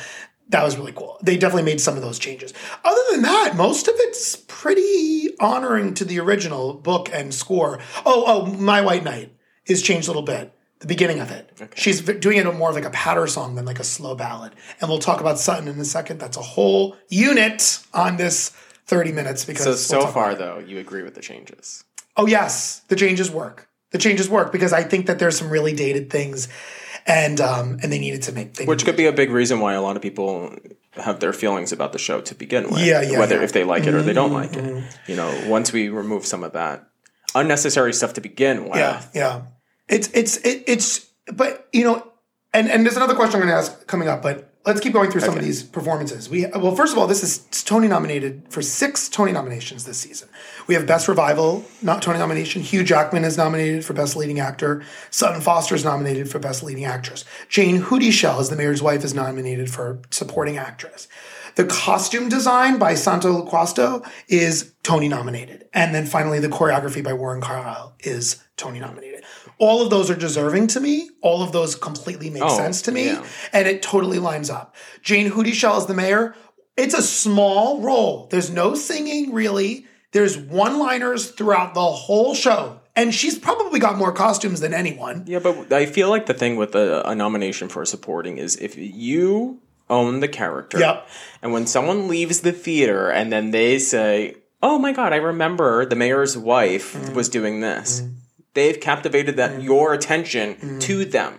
that 0.49 0.63
was 0.63 0.77
really 0.77 0.91
cool. 0.91 1.17
They 1.23 1.37
definitely 1.37 1.63
made 1.63 1.81
some 1.81 1.95
of 1.95 2.03
those 2.03 2.19
changes. 2.19 2.53
Other 2.85 3.01
than 3.09 3.23
that, 3.23 3.55
most 3.55 3.87
of 3.87 3.95
it's 3.97 4.35
pretty 4.35 5.35
honoring 5.39 5.95
to 5.95 6.05
the 6.05 6.19
original 6.19 6.75
book 6.75 7.09
and 7.11 7.33
score. 7.33 7.79
Oh, 8.05 8.25
oh, 8.27 8.45
My 8.45 8.81
White 8.81 9.03
Knight 9.03 9.35
is 9.65 9.81
changed 9.81 10.07
a 10.07 10.11
little 10.11 10.21
bit. 10.21 10.53
The 10.79 10.87
beginning 10.87 11.19
of 11.19 11.29
it. 11.29 11.51
She's 11.75 12.01
doing 12.01 12.37
it 12.37 12.45
more 12.55 12.69
of 12.69 12.75
like 12.75 12.85
a 12.85 12.89
patter 12.89 13.27
song 13.27 13.55
than 13.55 13.65
like 13.65 13.79
a 13.79 13.83
slow 13.83 14.15
ballad. 14.15 14.53
And 14.79 14.89
we'll 14.89 14.99
talk 14.99 15.19
about 15.19 15.37
Sutton 15.37 15.67
in 15.67 15.77
a 15.77 15.85
second. 15.85 16.19
That's 16.19 16.37
a 16.37 16.41
whole 16.41 16.95
unit 17.09 17.79
on 17.93 18.15
this 18.15 18.51
30 18.85 19.11
minutes 19.11 19.45
because 19.45 19.85
So 19.85 19.99
we'll 19.99 20.07
far 20.07 20.35
though, 20.35 20.59
you 20.59 20.79
agree 20.79 21.03
with 21.03 21.15
the 21.15 21.21
changes. 21.21 21.83
Oh 22.17 22.27
yes, 22.27 22.79
the 22.87 22.95
changes 22.95 23.29
work. 23.29 23.69
The 23.91 23.97
changes 23.97 24.29
work 24.29 24.51
because 24.51 24.73
I 24.73 24.83
think 24.83 25.07
that 25.07 25.19
there's 25.19 25.37
some 25.37 25.49
really 25.49 25.73
dated 25.73 26.09
things, 26.09 26.47
and 27.07 27.41
um, 27.41 27.79
and 27.81 27.91
they 27.91 27.97
needed 27.97 28.21
to 28.23 28.31
make. 28.31 28.59
Which 28.59 28.85
could 28.85 28.97
be 28.97 29.05
a 29.05 29.13
big 29.13 29.31
reason 29.31 29.59
why 29.59 29.73
a 29.73 29.81
lot 29.81 29.95
of 29.95 30.01
people 30.01 30.55
have 30.93 31.19
their 31.19 31.33
feelings 31.33 31.71
about 31.71 31.93
the 31.93 31.97
show 31.97 32.21
to 32.21 32.35
begin 32.35 32.65
with. 32.65 32.79
Yeah, 32.79 33.01
yeah, 33.01 33.19
Whether 33.19 33.35
yeah. 33.35 33.37
Mm-hmm, 33.37 33.43
if 33.45 33.53
they 33.53 33.63
like 33.63 33.85
it 33.85 33.93
or 33.93 34.01
they 34.01 34.13
don't 34.13 34.33
like 34.33 34.55
it. 34.55 34.83
You 35.07 35.15
know, 35.15 35.45
once 35.47 35.73
we 35.73 35.89
remove 35.89 36.25
some 36.25 36.43
of 36.43 36.53
that 36.53 36.87
unnecessary 37.33 37.93
stuff 37.93 38.13
to 38.13 38.21
begin 38.21 38.65
with. 38.65 38.75
Yeah, 38.75 39.03
yeah. 39.13 39.41
It's 39.89 40.09
it's 40.13 40.37
it, 40.37 40.63
it's 40.67 41.07
but 41.33 41.67
you 41.73 41.83
know, 41.83 42.11
and 42.53 42.69
and 42.69 42.85
there's 42.85 42.97
another 42.97 43.15
question 43.15 43.41
I'm 43.41 43.47
going 43.47 43.51
to 43.51 43.57
ask 43.57 43.87
coming 43.87 44.07
up, 44.07 44.21
but 44.21 44.49
let's 44.65 44.79
keep 44.79 44.93
going 44.93 45.09
through 45.09 45.21
some 45.21 45.35
of 45.35 45.43
these 45.43 45.63
performances. 45.63 46.29
We 46.29 46.45
well, 46.45 46.75
first 46.75 46.93
of 46.93 46.99
all, 46.99 47.07
this 47.07 47.23
is 47.23 47.39
Tony 47.63 47.87
nominated 47.87 48.43
for 48.49 48.61
six 48.61 49.09
Tony 49.09 49.31
nominations 49.31 49.85
this 49.85 49.97
season. 49.97 50.29
We 50.67 50.75
have 50.75 50.85
Best 50.85 51.07
Revival, 51.07 51.65
not 51.81 52.01
Tony 52.01 52.19
nomination. 52.19 52.61
Hugh 52.61 52.83
Jackman 52.83 53.23
is 53.23 53.37
nominated 53.37 53.83
for 53.83 53.93
Best 53.93 54.15
Leading 54.15 54.39
Actor. 54.39 54.83
Sutton 55.09 55.41
Foster 55.41 55.75
is 55.75 55.83
nominated 55.83 56.29
for 56.29 56.39
Best 56.39 56.61
Leading 56.63 56.85
Actress. 56.85 57.25
Jayne 57.47 57.81
Houdyshell, 57.81 58.39
as 58.39 58.49
the 58.49 58.55
mayor's 58.55 58.81
wife, 58.81 59.03
is 59.03 59.13
nominated 59.13 59.71
for 59.71 59.99
Supporting 60.11 60.57
Actress. 60.57 61.07
The 61.59 61.65
costume 61.65 62.29
design 62.29 62.79
by 62.79 62.95
Santo 62.95 63.43
Loquasto 63.43 64.09
is 64.29 64.73
Tony 64.81 65.09
nominated. 65.09 65.67
And 65.73 65.93
then 65.93 66.05
finally, 66.05 66.39
the 66.39 66.47
choreography 66.47 67.03
by 67.03 67.11
Warren 67.11 67.41
Carlyle 67.41 67.95
is 67.99 68.41
Tony 68.55 68.79
nominated. 68.79 69.25
All 69.57 69.81
of 69.81 69.89
those 69.89 70.09
are 70.09 70.15
deserving 70.15 70.67
to 70.67 70.79
me. 70.79 71.09
All 71.21 71.43
of 71.43 71.51
those 71.51 71.75
completely 71.75 72.29
make 72.29 72.43
Oh, 72.43 72.55
sense 72.55 72.81
to 72.83 72.93
me. 72.93 73.07
yeah. 73.07 73.25
And 73.51 73.67
it 73.67 73.81
totally 73.81 74.19
lines 74.19 74.49
up. 74.49 74.73
Jayne 75.01 75.29
Houdyshell 75.31 75.79
is 75.79 75.85
the 75.87 75.93
mayor. 75.93 76.33
It's 76.77 76.93
a 76.93 77.01
small 77.03 77.81
role. 77.81 78.29
There's 78.31 78.49
no 78.49 78.73
singing 78.73 79.33
really. 79.33 79.85
There's 80.13 80.37
one 80.37 80.79
liners 80.79 81.29
throughout 81.29 81.73
the 81.73 81.81
whole 81.81 82.35
show. 82.35 82.79
And 82.95 83.13
she's 83.13 83.37
probably 83.37 83.81
got 83.81 83.97
more 83.97 84.13
costumes 84.13 84.61
than 84.61 84.73
anyone. 84.73 85.25
Yeah, 85.27 85.39
but 85.39 85.73
I 85.73 85.87
feel 85.87 86.09
like 86.09 86.25
the 86.25 86.33
thing 86.33 86.55
with 86.55 86.73
a, 86.73 87.05
a 87.05 87.15
nomination 87.15 87.67
for 87.67 87.83
supporting 87.83 88.37
is 88.37 88.55
if 88.55 88.77
you 88.77 89.59
own 89.89 90.19
the 90.19 90.27
character, 90.27 90.79
Yep. 90.79 91.07
and 91.41 91.51
when 91.53 91.65
someone 91.67 92.07
leaves 92.07 92.41
the 92.41 92.51
theater 92.51 93.09
and 93.09 93.31
then 93.31 93.51
they 93.51 93.79
say, 93.79 94.35
"Oh 94.61 94.77
my 94.79 94.91
god, 94.91 95.13
I 95.13 95.17
remember 95.17 95.85
the 95.85 95.95
mayor's 95.95 96.37
wife 96.37 96.93
Mm-hmm. 96.93 97.13
was 97.15 97.29
doing 97.29 97.61
this," 97.61 98.03
they've 98.53 98.79
captivated 98.79 99.37
that 99.37 99.61
your 99.61 99.93
attention 99.93 100.55
Mm-hmm. 100.55 100.79
to 100.79 101.05
them. 101.05 101.33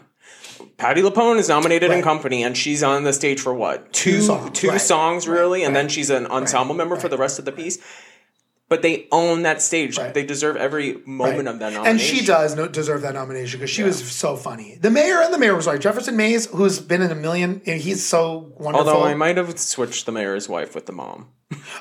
Patti 0.77 1.03
LuPone 1.03 1.39
is 1.39 1.49
nominated 1.49 1.91
in 1.91 2.01
Company, 2.03 2.43
and 2.43 2.57
she's 2.57 2.83
on 2.83 3.05
the 3.05 3.13
stage 3.13 3.39
for 3.41 3.53
what 3.53 3.93
two 3.93 4.21
songs, 4.23 4.59
two 4.59 4.69
right. 4.69 4.81
songs 4.81 5.29
really, 5.29 5.63
and 5.63 5.75
right, 5.75 5.83
then 5.83 5.89
she's 5.91 6.09
an 6.09 6.27
ensemble 6.27 6.75
member 6.75 6.97
for 6.97 7.09
the 7.09 7.19
rest 7.19 7.39
of 7.39 7.45
the 7.45 7.53
piece. 7.53 7.79
But 8.71 8.81
they 8.81 9.07
own 9.13 9.43
that 9.43 9.61
stage. 9.61 9.99
Right. 9.99 10.15
They 10.15 10.25
deserve 10.25 10.57
every 10.57 11.03
moment 11.05 11.49
of 11.49 11.59
that 11.59 11.75
nomination. 11.75 11.87
And 11.87 12.01
she 12.01 12.25
does 12.25 12.57
no, 12.57 12.69
deserve 12.69 13.03
that 13.03 13.13
nomination 13.13 13.61
because 13.61 13.69
she 13.69 13.83
was 13.83 14.11
so 14.11 14.37
funny. 14.37 14.79
The 14.81 14.91
mayor 14.91 15.21
and 15.21 15.35
the 15.35 15.39
mayor 15.39 15.55
was 15.55 15.67
like 15.67 15.81
Jefferson 15.81 16.17
Mays, 16.17 16.47
who's 16.47 16.81
been 16.81 17.03
in 17.03 17.11
a 17.11 17.15
million, 17.15 17.61
and 17.67 17.79
he's 17.79 18.03
so 18.03 18.53
wonderful. 18.57 18.89
Although 18.89 19.05
I 19.05 19.13
might 19.13 19.37
have 19.37 19.59
switched 19.59 20.07
the 20.07 20.13
mayor's 20.13 20.49
wife 20.49 20.75
with 20.75 20.87
the 20.87 20.93
mom 20.93 21.27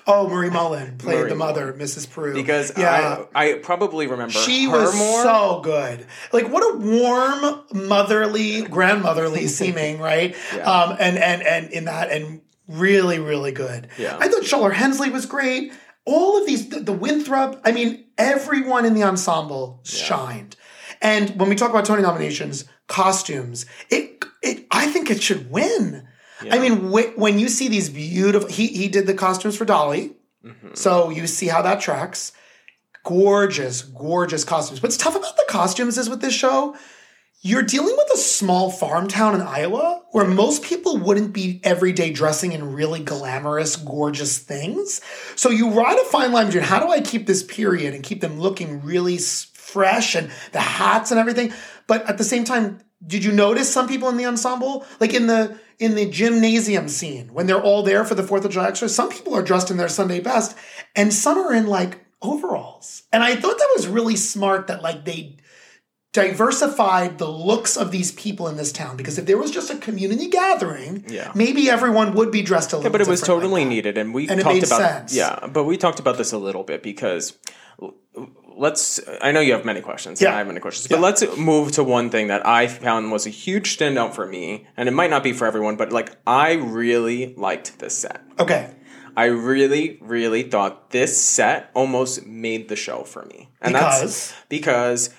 oh, 0.07 0.27
Marie 0.27 0.49
Mullen 0.49 0.97
played 0.97 1.19
Marie 1.19 1.29
the 1.29 1.35
mother, 1.35 1.73
Mrs. 1.73 2.07
Paroo. 2.07 2.33
because 2.33 2.71
yeah. 2.77 3.25
I 3.33 3.49
I 3.49 3.53
probably 3.55 4.07
remember 4.07 4.33
she 4.33 4.67
was 4.67 4.95
more. 4.97 5.23
so 5.23 5.61
good. 5.63 6.05
Like 6.33 6.49
what 6.49 6.63
a 6.63 6.77
warm, 6.77 7.87
motherly, 7.87 8.63
grandmotherly 8.63 9.47
seeming, 9.47 9.99
right? 9.99 10.35
Um, 10.53 10.95
and 10.99 11.17
and 11.17 11.43
and 11.43 11.71
in 11.71 11.85
that, 11.85 12.11
and 12.11 12.41
really, 12.67 13.19
really 13.19 13.51
good. 13.51 13.87
Yeah. 13.97 14.17
I 14.19 14.27
thought 14.27 14.43
Shuler 14.43 14.73
Hensley 14.73 15.09
was 15.09 15.25
great. 15.25 15.73
All 16.11 16.31
of 16.39 16.45
these, 16.47 16.69
the, 16.69 16.79
the 16.79 16.97
Winthrop. 17.05 17.61
I 17.63 17.71
mean, 17.71 17.89
everyone 18.17 18.83
in 18.85 18.93
the 18.95 19.03
ensemble 19.03 19.63
shined. 19.83 20.55
And 21.01 21.25
when 21.39 21.47
we 21.49 21.55
talk 21.55 21.69
about 21.69 21.85
Tony 21.85 22.01
nominations, 22.01 22.65
costumes, 22.87 23.65
it 23.89 24.25
it 24.41 24.65
I 24.71 24.87
think 24.93 25.09
it 25.11 25.21
should 25.21 25.49
win. 25.51 26.07
I 26.55 26.57
mean, 26.63 26.75
wh- 26.91 27.17
when 27.17 27.37
you 27.37 27.47
see 27.49 27.67
these 27.69 27.89
beautiful, 27.89 28.49
he 28.49 28.67
he 28.67 28.87
did 28.87 29.05
the 29.07 29.13
costumes 29.13 29.55
for 29.57 29.65
Dolly, 29.65 30.15
Mm-hmm. 30.45 30.73
so 30.73 31.09
you 31.09 31.27
see 31.27 31.47
how 31.47 31.61
that 31.63 31.81
tracks 31.81 32.31
gorgeous, 33.03 33.81
gorgeous 33.81 34.43
costumes. 34.43 34.81
What's 34.81 34.97
tough 34.97 35.15
about 35.15 35.35
the 35.35 35.45
costumes 35.49 35.97
is 35.97 36.09
with 36.09 36.21
this 36.21 36.33
show, 36.33 36.75
you're 37.41 37.63
dealing 37.63 37.95
with 37.95 38.13
a 38.13 38.17
small 38.17 38.69
farm 38.69 39.07
town 39.07 39.33
in 39.33 39.41
Iowa 39.41 40.01
where 40.11 40.25
most 40.25 40.61
people 40.63 40.97
wouldn't 40.97 41.31
be 41.31 41.61
every 41.63 41.93
day 41.93 42.11
dressing 42.11 42.51
in 42.51 42.73
really 42.73 43.01
glamorous, 43.01 43.77
gorgeous 43.77 44.37
things. 44.39 44.99
So 45.35 45.49
you 45.49 45.69
ride 45.69 45.97
a 45.97 46.03
fine 46.05 46.33
line 46.33 46.47
between 46.47 46.63
how 46.63 46.79
do 46.79 46.91
I 46.91 46.99
keep 46.99 47.27
this 47.27 47.43
period 47.43 47.93
and 47.93 48.03
keep 48.03 48.19
them 48.19 48.39
looking 48.39 48.81
really 48.81 49.17
fresh 49.17 50.15
and 50.15 50.29
the 50.51 50.59
hats 50.59 51.11
and 51.11 51.19
everything, 51.19 51.53
but 51.87 52.07
at 52.09 52.17
the 52.17 52.23
same 52.23 52.43
time. 52.43 52.81
Did 53.07 53.23
you 53.23 53.31
notice 53.31 53.71
some 53.71 53.87
people 53.87 54.09
in 54.09 54.17
the 54.17 54.25
ensemble, 54.25 54.85
like 54.99 55.13
in 55.13 55.27
the 55.27 55.57
in 55.77 55.95
the 55.95 56.09
gymnasium 56.09 56.89
scene, 56.89 57.33
when 57.33 57.47
they're 57.47 57.61
all 57.61 57.81
there 57.81 58.03
for 58.03 58.13
the 58.13 58.23
Fourth 58.23 58.43
of 58.43 58.51
July 58.51 58.67
extras? 58.67 58.93
Some 58.93 59.07
people 59.07 59.33
are 59.33 59.41
dressed 59.41 59.71
in 59.71 59.77
their 59.77 59.87
Sunday 59.87 60.19
best, 60.19 60.53
and 60.97 61.13
some 61.13 61.37
are 61.37 61.53
in 61.53 61.67
like 61.67 62.03
overalls. 62.21 63.03
And 63.13 63.23
I 63.23 63.35
thought 63.35 63.57
that 63.57 63.73
was 63.73 63.87
really 63.87 64.17
smart 64.17 64.67
that 64.67 64.81
like 64.81 65.05
they 65.05 65.37
diversified 66.11 67.17
the 67.19 67.29
looks 67.29 67.77
of 67.77 67.91
these 67.91 68.11
people 68.13 68.47
in 68.47 68.57
this 68.57 68.71
town 68.71 68.97
because 68.97 69.17
if 69.19 69.25
there 69.25 69.37
was 69.37 69.51
just 69.51 69.69
a 69.69 69.77
community 69.77 70.27
gathering, 70.27 71.05
Yeah. 71.07 71.31
maybe 71.35 71.69
everyone 71.69 72.13
would 72.15 72.31
be 72.31 72.41
dressed 72.41 72.73
a 72.73 72.77
little. 72.77 72.89
Yeah, 72.89 72.91
but 72.91 73.01
it 73.01 73.07
was 73.07 73.21
different 73.21 73.41
like 73.41 73.49
totally 73.51 73.65
needed, 73.65 73.97
and 73.97 74.13
we 74.13 74.27
And 74.27 74.41
talked 74.41 74.57
about 74.63 74.79
sense. 74.81 75.13
yeah, 75.15 75.47
but 75.47 75.65
we 75.65 75.77
talked 75.77 75.99
about 75.99 76.17
this 76.17 76.31
a 76.31 76.37
little 76.37 76.63
bit 76.63 76.81
because 76.81 77.33
let's. 78.57 78.99
I 79.21 79.31
know 79.31 79.39
you 79.39 79.53
have 79.53 79.65
many 79.65 79.81
questions, 79.81 80.19
Yeah. 80.19 80.29
and 80.29 80.35
I 80.35 80.37
have 80.39 80.47
many 80.47 80.59
questions, 80.59 80.87
but 80.87 80.95
Yeah. 80.97 81.01
let's 81.01 81.37
move 81.37 81.71
to 81.73 81.83
one 81.83 82.09
thing 82.09 82.27
that 82.27 82.45
I 82.45 82.67
found 82.67 83.11
was 83.11 83.27
a 83.27 83.29
huge 83.29 83.77
standout 83.77 84.15
for 84.15 84.25
me, 84.25 84.67
and 84.75 84.89
it 84.89 84.93
might 84.93 85.11
not 85.11 85.21
be 85.23 85.31
for 85.31 85.45
everyone, 85.45 85.75
but 85.75 85.91
like 85.93 86.11
I 86.25 86.53
really 86.53 87.35
liked 87.37 87.77
this 87.79 87.95
set. 87.95 88.21
Okay, 88.39 88.71
I 89.15 89.25
really, 89.25 89.99
really 90.01 90.41
thought 90.43 90.89
this 90.89 91.21
set 91.21 91.69
almost 91.75 92.25
made 92.25 92.67
the 92.67 92.75
show 92.75 93.03
for 93.03 93.25
me. 93.25 93.49
And 93.61 93.73
Because? 93.73 94.01
that's 94.01 94.33
because 94.49 95.09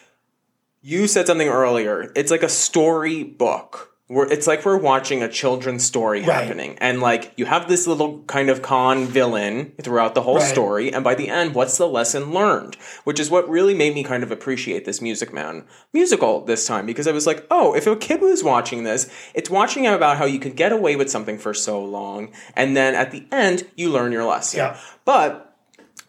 you 0.82 1.06
said 1.06 1.26
something 1.26 1.48
earlier. 1.48 2.12
It's 2.16 2.30
like 2.30 2.42
a 2.42 2.48
story 2.48 3.22
book. 3.24 3.86
Where 4.06 4.26
it's 4.26 4.48
like 4.48 4.64
we're 4.64 4.76
watching 4.76 5.22
a 5.22 5.28
children's 5.28 5.84
story 5.84 6.22
Right. 6.22 6.42
happening. 6.42 6.76
And 6.80 7.00
like 7.00 7.32
you 7.36 7.44
have 7.44 7.68
this 7.68 7.86
little 7.86 8.24
kind 8.26 8.50
of 8.50 8.60
con 8.60 9.06
villain 9.06 9.70
throughout 9.80 10.16
the 10.16 10.22
whole 10.22 10.38
Right. 10.38 10.48
story. 10.50 10.92
And 10.92 11.04
by 11.04 11.14
the 11.14 11.28
end, 11.28 11.54
what's 11.54 11.78
the 11.78 11.86
lesson 11.86 12.32
learned? 12.34 12.74
Which 13.04 13.20
is 13.20 13.30
what 13.30 13.48
really 13.48 13.72
made 13.72 13.94
me 13.94 14.02
kind 14.02 14.24
of 14.24 14.32
appreciate 14.32 14.84
this 14.84 15.00
Music 15.00 15.32
Man 15.32 15.62
musical 15.92 16.44
this 16.44 16.66
time 16.66 16.86
because 16.86 17.06
I 17.06 17.12
was 17.12 17.24
like, 17.24 17.46
oh, 17.52 17.72
if 17.76 17.86
a 17.86 17.94
kid 17.94 18.20
was 18.20 18.42
watching 18.42 18.82
this, 18.82 19.08
it's 19.32 19.48
watching 19.48 19.86
about 19.86 20.16
how 20.16 20.24
you 20.24 20.40
could 20.40 20.56
get 20.56 20.72
away 20.72 20.96
with 20.96 21.08
something 21.08 21.38
for 21.38 21.54
so 21.54 21.80
long. 21.80 22.32
And 22.56 22.76
then 22.76 22.96
at 22.96 23.12
the 23.12 23.26
end, 23.30 23.64
you 23.76 23.90
learn 23.90 24.10
your 24.10 24.24
lesson. 24.24 24.58
Yeah. 24.58 24.76
But 25.04 25.49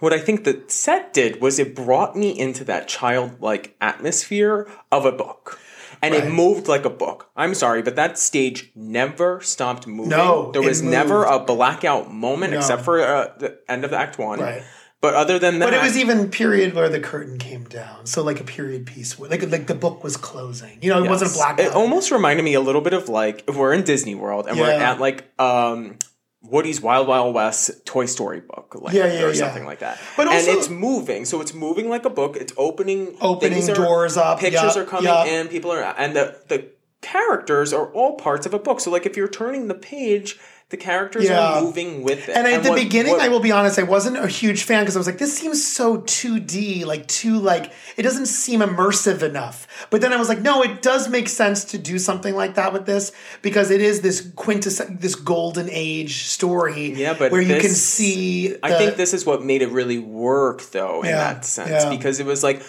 what 0.01 0.11
I 0.13 0.19
think 0.19 0.43
the 0.43 0.61
set 0.67 1.13
did 1.13 1.41
was 1.41 1.57
it 1.59 1.75
brought 1.75 2.15
me 2.15 2.37
into 2.37 2.63
that 2.65 2.87
childlike 2.87 3.75
atmosphere 3.79 4.67
of 4.91 5.05
a 5.05 5.11
book. 5.11 5.59
And 6.03 6.15
it 6.15 6.31
moved 6.31 6.67
like 6.67 6.83
a 6.83 6.89
book. 6.89 7.29
I'm 7.35 7.53
sorry, 7.53 7.83
but 7.83 7.95
that 7.95 8.17
stage 8.17 8.71
never 8.75 9.39
stopped 9.41 9.85
moving. 9.85 10.09
No, 10.09 10.51
there 10.51 10.63
was 10.63 10.81
never 10.81 11.25
a 11.25 11.37
blackout 11.39 12.11
moment 12.11 12.53
No. 12.53 12.57
except 12.57 12.81
for 12.83 12.99
uh, 13.01 13.31
the 13.37 13.59
end 13.69 13.85
of 13.85 13.93
Act 13.93 14.17
One. 14.17 14.39
Right. 14.39 14.63
But 14.99 15.13
other 15.15 15.37
than 15.39 15.59
that, 15.59 15.65
but 15.67 15.73
it 15.75 15.81
was 15.81 15.97
even 15.97 16.29
period 16.29 16.73
where 16.75 16.87
the 16.89 16.99
curtain 16.99 17.37
came 17.39 17.63
down, 17.65 18.05
so 18.05 18.23
like 18.23 18.39
a 18.39 18.43
period 18.43 18.85
piece, 18.85 19.17
where- 19.17 19.29
like 19.31 19.41
like 19.49 19.65
the 19.67 19.73
book 19.75 20.03
was 20.03 20.15
closing. 20.17 20.77
You 20.81 20.89
know, 20.91 21.03
it 21.03 21.09
wasn't 21.09 21.31
a 21.31 21.33
blackout. 21.33 21.59
It 21.67 21.73
almost 21.73 22.11
reminded 22.11 22.43
me 22.43 22.53
a 22.53 22.61
little 22.61 22.81
bit 22.81 22.93
of 22.93 23.09
like 23.09 23.43
if 23.47 23.55
we're 23.55 23.73
in 23.73 23.83
Disney 23.83 24.13
World 24.13 24.47
and 24.47 24.59
we're 24.59 24.69
at 24.69 24.99
like 24.99 25.25
um 25.39 25.97
Woody's 26.43 26.81
Wild 26.81 27.07
Wild 27.07 27.35
West 27.35 27.85
Toy 27.85 28.05
Story 28.05 28.41
book, 28.41 28.75
like, 28.79 28.93
Yeah, 28.93 29.05
yeah, 29.13 29.23
or 29.23 29.27
yeah. 29.27 29.33
something 29.33 29.65
like 29.65 29.79
that. 29.79 29.99
But 30.17 30.27
and 30.27 30.47
it's 30.47 30.69
moving, 30.69 31.25
so 31.25 31.39
it's 31.41 31.53
moving 31.53 31.87
like 31.89 32.03
a 32.05 32.09
book. 32.09 32.35
It's 32.35 32.53
opening, 32.57 33.15
Opening 33.21 33.69
are- 33.69 33.75
doors 33.75 34.17
up, 34.17 34.39
pictures 34.39 34.75
yeah, 34.75 34.81
are 34.81 34.85
coming 34.85 35.05
yeah. 35.05 35.25
in, 35.25 35.47
people 35.49 35.71
are, 35.71 35.81
and 35.97 36.15
the 36.15 36.37
the 36.47 36.69
characters 37.01 37.73
are 37.73 37.91
all 37.93 38.15
parts 38.15 38.45
of 38.45 38.53
a 38.53 38.59
book. 38.59 38.79
So 38.79 38.91
like 38.91 39.05
if 39.05 39.15
you're 39.17 39.27
turning 39.27 39.67
the 39.67 39.75
page, 39.75 40.39
the 40.71 40.77
characters 40.77 41.25
Yeah. 41.25 41.37
are 41.39 41.61
moving 41.61 42.01
with 42.01 42.29
it. 42.29 42.35
And 42.35 42.47
at 42.47 42.63
the 42.63 42.69
what- 42.69 42.79
beginning, 42.81 43.11
what- 43.11 43.21
I 43.21 43.27
will 43.27 43.41
be 43.41 43.51
honest, 43.51 43.77
I 43.77 43.83
wasn't 43.83 44.17
a 44.17 44.25
huge 44.27 44.63
fan 44.63 44.81
because 44.83 44.95
I 44.95 44.99
was 44.99 45.05
like, 45.05 45.17
this 45.17 45.37
seems 45.37 45.63
so 45.65 45.97
2D, 45.97 46.85
like 46.85 47.05
too 47.07 47.37
like 47.37 47.71
it 47.97 48.03
doesn't 48.03 48.27
seem 48.27 48.61
immersive 48.61 49.21
enough. 49.21 49.67
But 49.89 49.99
then 50.01 50.13
I 50.13 50.15
was 50.17 50.29
like, 50.29 50.39
no, 50.41 50.63
it 50.63 50.81
does 50.81 51.09
make 51.09 51.27
sense 51.29 51.65
to 51.65 51.77
do 51.77 51.99
something 51.99 52.33
like 52.35 52.55
that 52.55 52.71
with 52.73 52.85
this 52.85 53.11
because 53.41 53.69
it 53.69 53.81
is 53.81 53.99
this 54.01 54.21
quintess 54.35 54.81
this 54.89 55.15
golden 55.15 55.67
age 55.69 56.23
story. 56.23 56.93
Yeah, 56.95 57.13
but 57.19 57.31
where 57.33 57.41
you 57.41 57.55
can 57.55 57.63
this- 57.63 57.83
see. 57.83 58.55
I 58.63 58.71
think 58.77 58.95
this 58.95 59.13
is 59.13 59.25
what 59.25 59.43
made 59.43 59.61
it 59.61 59.69
really 59.71 59.99
work, 59.99 60.63
though, 60.71 61.01
in 61.01 61.09
Yeah, 61.09 61.17
that 61.33 61.45
sense, 61.45 61.69
yeah. 61.69 61.89
because 61.89 62.19
it 62.21 62.25
was 62.25 62.43
like, 62.43 62.61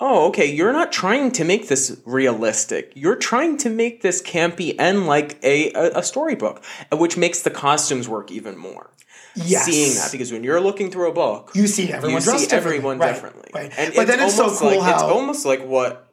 oh, 0.00 0.28
okay, 0.28 0.46
you're 0.46 0.72
not 0.72 0.92
trying 0.92 1.32
to 1.32 1.44
make 1.44 1.68
this 1.68 2.00
realistic. 2.04 2.92
You're 2.94 3.16
trying 3.16 3.56
to 3.58 3.70
make 3.70 4.02
this 4.02 4.22
campy 4.22 4.74
and 4.78 5.06
like 5.06 5.38
a 5.42 5.72
a, 5.72 5.98
a 5.98 6.02
storybook, 6.02 6.62
uh, 6.92 6.96
which 6.96 7.16
makes 7.16 7.42
the 7.42 7.50
costumes 7.50 8.08
work 8.08 8.30
even 8.30 8.56
more. 8.56 8.90
Yes. 9.36 9.64
Seeing 9.64 9.94
that 9.96 10.12
because 10.12 10.30
when 10.30 10.44
you're 10.44 10.60
looking 10.60 10.90
through 10.90 11.10
a 11.10 11.12
book, 11.12 11.50
you 11.54 11.66
see 11.66 11.92
everyone 11.92 12.14
you 12.14 12.20
see 12.20 12.46
differently. 12.46 12.56
everyone 12.56 12.98
Right, 12.98 13.14
differently, 13.14 13.50
right. 13.52 13.72
And 13.76 13.94
but 13.94 14.06
then 14.06 14.20
it's 14.20 14.36
so 14.36 14.54
cool 14.54 14.68
like, 14.68 14.80
how 14.80 14.94
it's 14.94 15.02
almost 15.02 15.44
like 15.44 15.64
what 15.66 16.12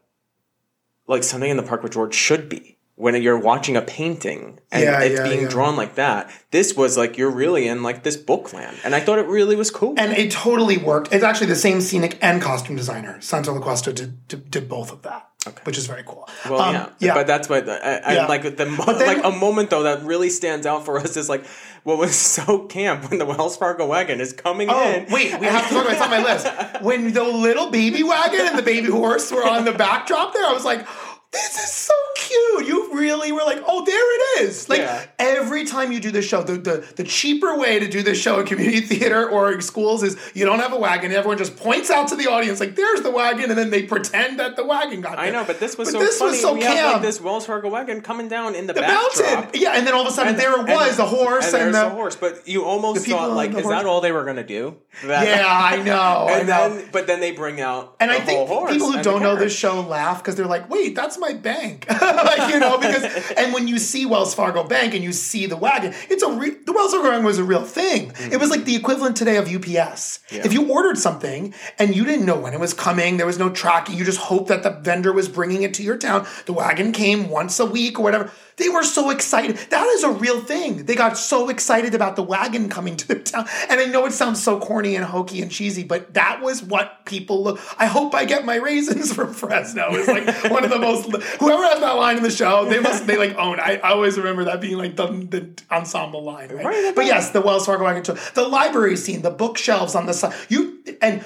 like 1.07 1.23
something 1.23 1.50
in 1.50 1.57
the 1.57 1.63
park 1.63 1.83
with 1.83 1.93
George 1.93 2.15
should 2.15 2.50
be. 2.50 2.77
When 2.95 3.19
you're 3.19 3.39
watching 3.39 3.75
a 3.77 3.81
painting 3.81 4.60
and 4.71 4.83
Yeah, 4.83 5.01
it's 5.01 5.19
yeah, 5.19 5.27
being 5.27 5.41
yeah. 5.43 5.48
drawn 5.50 5.75
like 5.75 5.95
that, 5.95 6.29
this 6.51 6.75
was 6.75 6.98
like 6.98 7.17
you're 7.17 7.31
really 7.31 7.67
in 7.67 7.81
like 7.81 8.03
this 8.03 8.15
book 8.15 8.53
land, 8.53 8.77
and 8.83 8.93
I 8.93 9.00
thought 9.00 9.17
it 9.17 9.25
really 9.25 9.55
was 9.55 9.71
cool. 9.71 9.95
and 9.98 10.12
it 10.15 10.29
totally 10.31 10.77
worked. 10.77 11.12
It's 11.12 11.24
actually 11.24 11.48
the 11.48 11.55
same 11.55 11.81
scenic 11.81 12.19
and 12.21 12.41
costume 12.41 12.75
designer, 12.75 13.19
Santo 13.21 13.57
Loquasto, 13.57 13.93
did, 13.95 14.27
did, 14.27 14.51
did 14.51 14.69
both 14.69 14.91
of 14.91 15.01
that. 15.03 15.27
which 15.63 15.75
is 15.79 15.88
very 15.88 16.03
cool. 16.05 16.29
Well, 16.48 16.62
Um, 16.62 16.75
yeah. 16.75 16.89
yeah. 17.00 17.13
but 17.15 17.25
that's 17.25 17.50
what 17.50 17.67
I, 17.67 17.74
I 18.05 18.13
Yeah. 18.13 18.27
like. 18.27 18.43
The 18.57 18.67
mo- 18.67 18.86
then- 18.86 19.07
like 19.07 19.24
a 19.25 19.31
moment 19.36 19.71
though 19.71 19.81
that 19.83 20.03
really 20.03 20.29
stands 20.29 20.67
out 20.67 20.86
for 20.86 21.00
us 21.00 21.17
is 21.17 21.27
like 21.29 21.43
what 21.81 21.98
was 21.98 22.13
so 22.36 22.67
camp 22.67 23.10
when 23.10 23.17
the 23.17 23.25
Wells 23.25 23.57
Fargo 23.57 23.88
wagon 23.88 24.21
is 24.21 24.33
coming 24.33 24.67
Oh, 24.69 24.91
in. 24.91 25.07
wait, 25.12 25.39
we 25.39 25.48
have 25.48 25.67
to 25.67 25.74
talk 25.74 25.86
about 25.86 25.93
it's 25.93 26.01
on 26.03 26.12
my 26.12 26.21
list. 26.24 26.48
When 26.83 27.12
the 27.13 27.24
little 27.24 27.71
baby 27.71 28.03
wagon 28.03 28.45
and 28.45 28.55
the 28.57 28.62
baby 28.62 28.89
horse 28.91 29.31
were 29.31 29.43
on 29.48 29.65
the 29.65 29.71
backdrop 29.71 30.33
there, 30.33 30.45
I 30.45 30.53
was 30.53 30.63
like, 30.65 30.86
this 31.31 31.57
is 31.57 31.71
so 31.71 31.93
cute. 32.15 32.67
You 32.67 32.93
really 32.93 33.31
were 33.31 33.41
like, 33.45 33.63
oh, 33.65 33.85
there 33.85 33.95
it 34.41 34.47
is. 34.50 34.67
Like 34.69 34.79
Yeah. 34.79 35.05
every 35.17 35.65
time 35.65 35.91
you 35.91 36.00
do 36.00 36.11
this 36.11 36.25
show, 36.25 36.43
the, 36.43 36.53
the 36.57 36.85
the 36.97 37.03
cheaper 37.03 37.57
way 37.57 37.79
to 37.79 37.88
do 37.88 38.03
this 38.03 38.19
show 38.21 38.39
in 38.39 38.45
community 38.45 38.81
theater 38.91 39.29
or 39.29 39.51
in 39.53 39.61
schools 39.61 40.03
is 40.03 40.17
you 40.33 40.45
don't 40.45 40.59
have 40.59 40.73
a 40.73 40.77
wagon. 40.77 41.11
Everyone 41.11 41.38
just 41.38 41.55
points 41.55 41.89
out 41.89 42.09
to 42.09 42.15
the 42.15 42.27
audience, 42.29 42.59
like, 42.59 42.75
there's 42.75 43.01
the 43.01 43.11
wagon, 43.11 43.50
and 43.50 43.57
then 43.57 43.69
they 43.69 43.83
pretend 43.83 44.39
that 44.39 44.55
the 44.57 44.65
wagon 44.65 45.00
got 45.01 45.11
there. 45.17 45.25
I 45.25 45.29
know, 45.29 45.43
but 45.45 45.59
this 45.59 45.77
was 45.77 45.88
But 45.89 45.93
so 45.93 46.00
this 46.00 46.19
funny. 46.19 46.31
was 46.31 46.41
so 46.41 46.53
we 46.53 46.63
have 46.63 46.73
like 46.75 46.91
camp. 46.93 47.01
this 47.03 47.21
Wells 47.21 47.45
Fargo 47.45 47.69
wagon 47.69 48.01
coming 48.01 48.27
down 48.27 48.55
in 48.55 48.67
the, 48.67 48.73
the 48.73 48.81
backdrop. 48.81 49.25
mountain. 49.45 49.61
Yeah, 49.61 49.71
and 49.77 49.88
then 49.88 49.93
all 49.93 50.01
of 50.01 50.07
a 50.07 50.11
sudden 50.11 50.33
And- 50.33 50.39
there 50.41 50.53
it 50.53 50.59
and- 50.59 50.67
was, 50.69 50.97
the 50.97 51.05
horse 51.05 51.53
and, 51.53 51.63
and, 51.63 51.73
the, 51.73 51.83
the 51.85 51.89
horse. 51.91 52.15
But 52.17 52.47
you 52.47 52.65
almost 52.65 53.07
thought 53.07 53.31
like, 53.31 53.51
is 53.51 53.63
horse. 53.63 53.67
that 53.67 53.85
all 53.85 54.01
they 54.01 54.11
were 54.11 54.25
gonna 54.25 54.43
do? 54.45 54.75
That- 55.05 55.25
Yeah, 55.27 55.45
I 55.47 55.81
know. 55.83 55.93
I 56.29 56.39
And 56.39 56.47
know. 56.47 56.69
then, 56.75 56.89
but 56.91 57.07
then 57.07 57.19
they 57.21 57.31
bring 57.31 57.61
out 57.61 57.95
And 58.01 58.11
I 58.11 58.19
think 58.19 58.47
horse 58.50 58.71
people 58.73 58.91
who 58.91 59.01
don't 59.01 59.21
know 59.23 59.35
this 59.38 59.55
show 59.55 59.81
laugh 59.81 60.19
because 60.21 60.35
they're 60.35 60.45
like, 60.45 60.69
wait, 60.69 60.95
that's 60.95 61.17
my 61.21 61.33
bank. 61.33 61.85
like, 62.01 62.53
you 62.53 62.59
know, 62.59 62.77
because, 62.77 63.03
and 63.37 63.53
when 63.53 63.69
you 63.69 63.77
see 63.77 64.05
Wells 64.05 64.35
Fargo 64.35 64.65
Bank 64.65 64.93
and 64.93 65.03
you 65.03 65.13
see 65.13 65.45
the 65.45 65.55
wagon, 65.55 65.93
it's 66.09 66.23
a, 66.23 66.31
re- 66.31 66.57
the 66.65 66.73
Wells 66.73 66.91
Fargo 66.91 67.09
wagon 67.09 67.25
was 67.25 67.37
a 67.37 67.43
real 67.43 67.63
thing. 67.63 68.11
It 68.19 68.39
was 68.39 68.49
like 68.49 68.65
the 68.65 68.75
equivalent 68.75 69.15
today 69.15 69.37
of 69.37 69.47
UPS. 69.47 70.19
If 70.29 70.51
you 70.51 70.69
ordered 70.69 70.97
something 70.97 71.53
and 71.79 71.95
you 71.95 72.03
didn't 72.03 72.25
know 72.25 72.39
when 72.39 72.53
it 72.53 72.59
was 72.59 72.73
coming, 72.73 73.17
there 73.17 73.25
was 73.25 73.39
no 73.39 73.49
tracking, 73.49 73.97
you 73.97 74.03
just 74.03 74.19
hoped 74.19 74.49
that 74.49 74.63
the 74.63 74.71
vendor 74.71 75.13
was 75.13 75.29
bringing 75.29 75.63
it 75.63 75.73
to 75.75 75.83
your 75.83 75.97
town. 75.97 76.27
The 76.45 76.53
wagon 76.53 76.91
came 76.91 77.29
once 77.29 77.59
a 77.59 77.65
week 77.65 77.99
or 77.99 78.03
whatever. 78.03 78.31
They 78.57 78.69
were 78.69 78.83
so 78.83 79.09
excited. 79.09 79.57
That 79.69 79.87
is 79.87 80.03
a 80.03 80.11
real 80.11 80.41
thing. 80.41 80.85
They 80.85 80.95
got 80.95 81.17
so 81.17 81.49
excited 81.49 81.95
about 81.95 82.15
the 82.15 82.23
wagon 82.23 82.69
coming 82.69 82.95
to 82.97 83.07
their 83.07 83.19
town. 83.19 83.47
And 83.69 83.79
I 83.79 83.85
know 83.85 84.05
it 84.05 84.13
sounds 84.13 84.43
so 84.43 84.59
corny 84.59 84.95
and 84.95 85.03
hokey 85.03 85.41
and 85.41 85.49
cheesy, 85.49 85.83
but 85.83 86.13
that 86.13 86.41
was 86.41 86.61
what 86.61 87.05
people 87.05 87.43
look. 87.43 87.59
I 87.79 87.87
hope 87.87 88.13
I 88.13 88.25
get 88.25 88.45
my 88.45 88.55
raisins 88.55 89.13
from 89.15 89.33
Fresno. 89.33 89.95
Is 89.95 90.07
like 90.07 90.51
one 90.51 90.63
of 90.63 90.69
the 90.69 90.79
most. 90.79 91.11
Whoever 91.39 91.63
has 91.63 91.80
that 91.80 91.94
line 91.94 92.18
in 92.18 92.24
the 92.24 92.32
show, 92.32 92.65
they 92.65 92.80
must 92.80 93.08
they 93.08 93.18
like 93.18 93.36
own. 93.36 93.60
I, 93.60 93.77
I 93.77 93.91
always 93.91 94.18
remember 94.18 94.46
that 94.46 94.62
being 94.62 94.77
like 94.77 94.96
the, 94.96 95.08
the 95.08 95.63
ensemble 95.70 96.24
line, 96.24 96.50
right? 96.50 96.65
Right, 96.65 96.94
but 96.96 97.06
yes, 97.06 97.32
the 97.32 97.41
Wells 97.41 97.65
Fargo 97.65 97.84
wagon 97.84 98.03
the 98.34 98.48
library 98.48 98.98
scene, 98.98 99.22
the 99.22 99.32
bookshelves 99.32 99.96
on 99.96 100.06
the 100.06 100.13
side. 100.13 100.34
You 100.50 100.84
and 101.01 101.24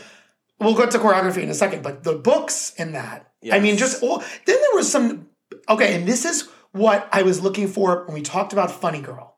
we'll 0.60 0.76
go 0.76 0.86
to 0.86 0.98
choreography 0.98 1.44
in 1.44 1.50
a 1.50 1.54
second, 1.54 1.84
but 1.84 2.04
the 2.04 2.14
books 2.14 2.74
in 2.78 2.94
that. 2.94 3.32
I 3.52 3.60
mean, 3.60 3.78
just 3.78 4.02
all. 4.02 4.20
Then 4.46 4.58
there 4.60 4.76
was 4.76 4.92
some. 4.92 5.28
Okay, 5.70 5.96
and 5.96 6.08
this 6.08 6.26
is 6.26 6.50
what 6.72 7.08
I 7.12 7.22
was 7.22 7.42
looking 7.42 7.68
for 7.68 8.06
when 8.06 8.14
we 8.14 8.22
talked 8.22 8.54
about 8.54 8.72
Funny 8.72 9.02
Girl. 9.02 9.35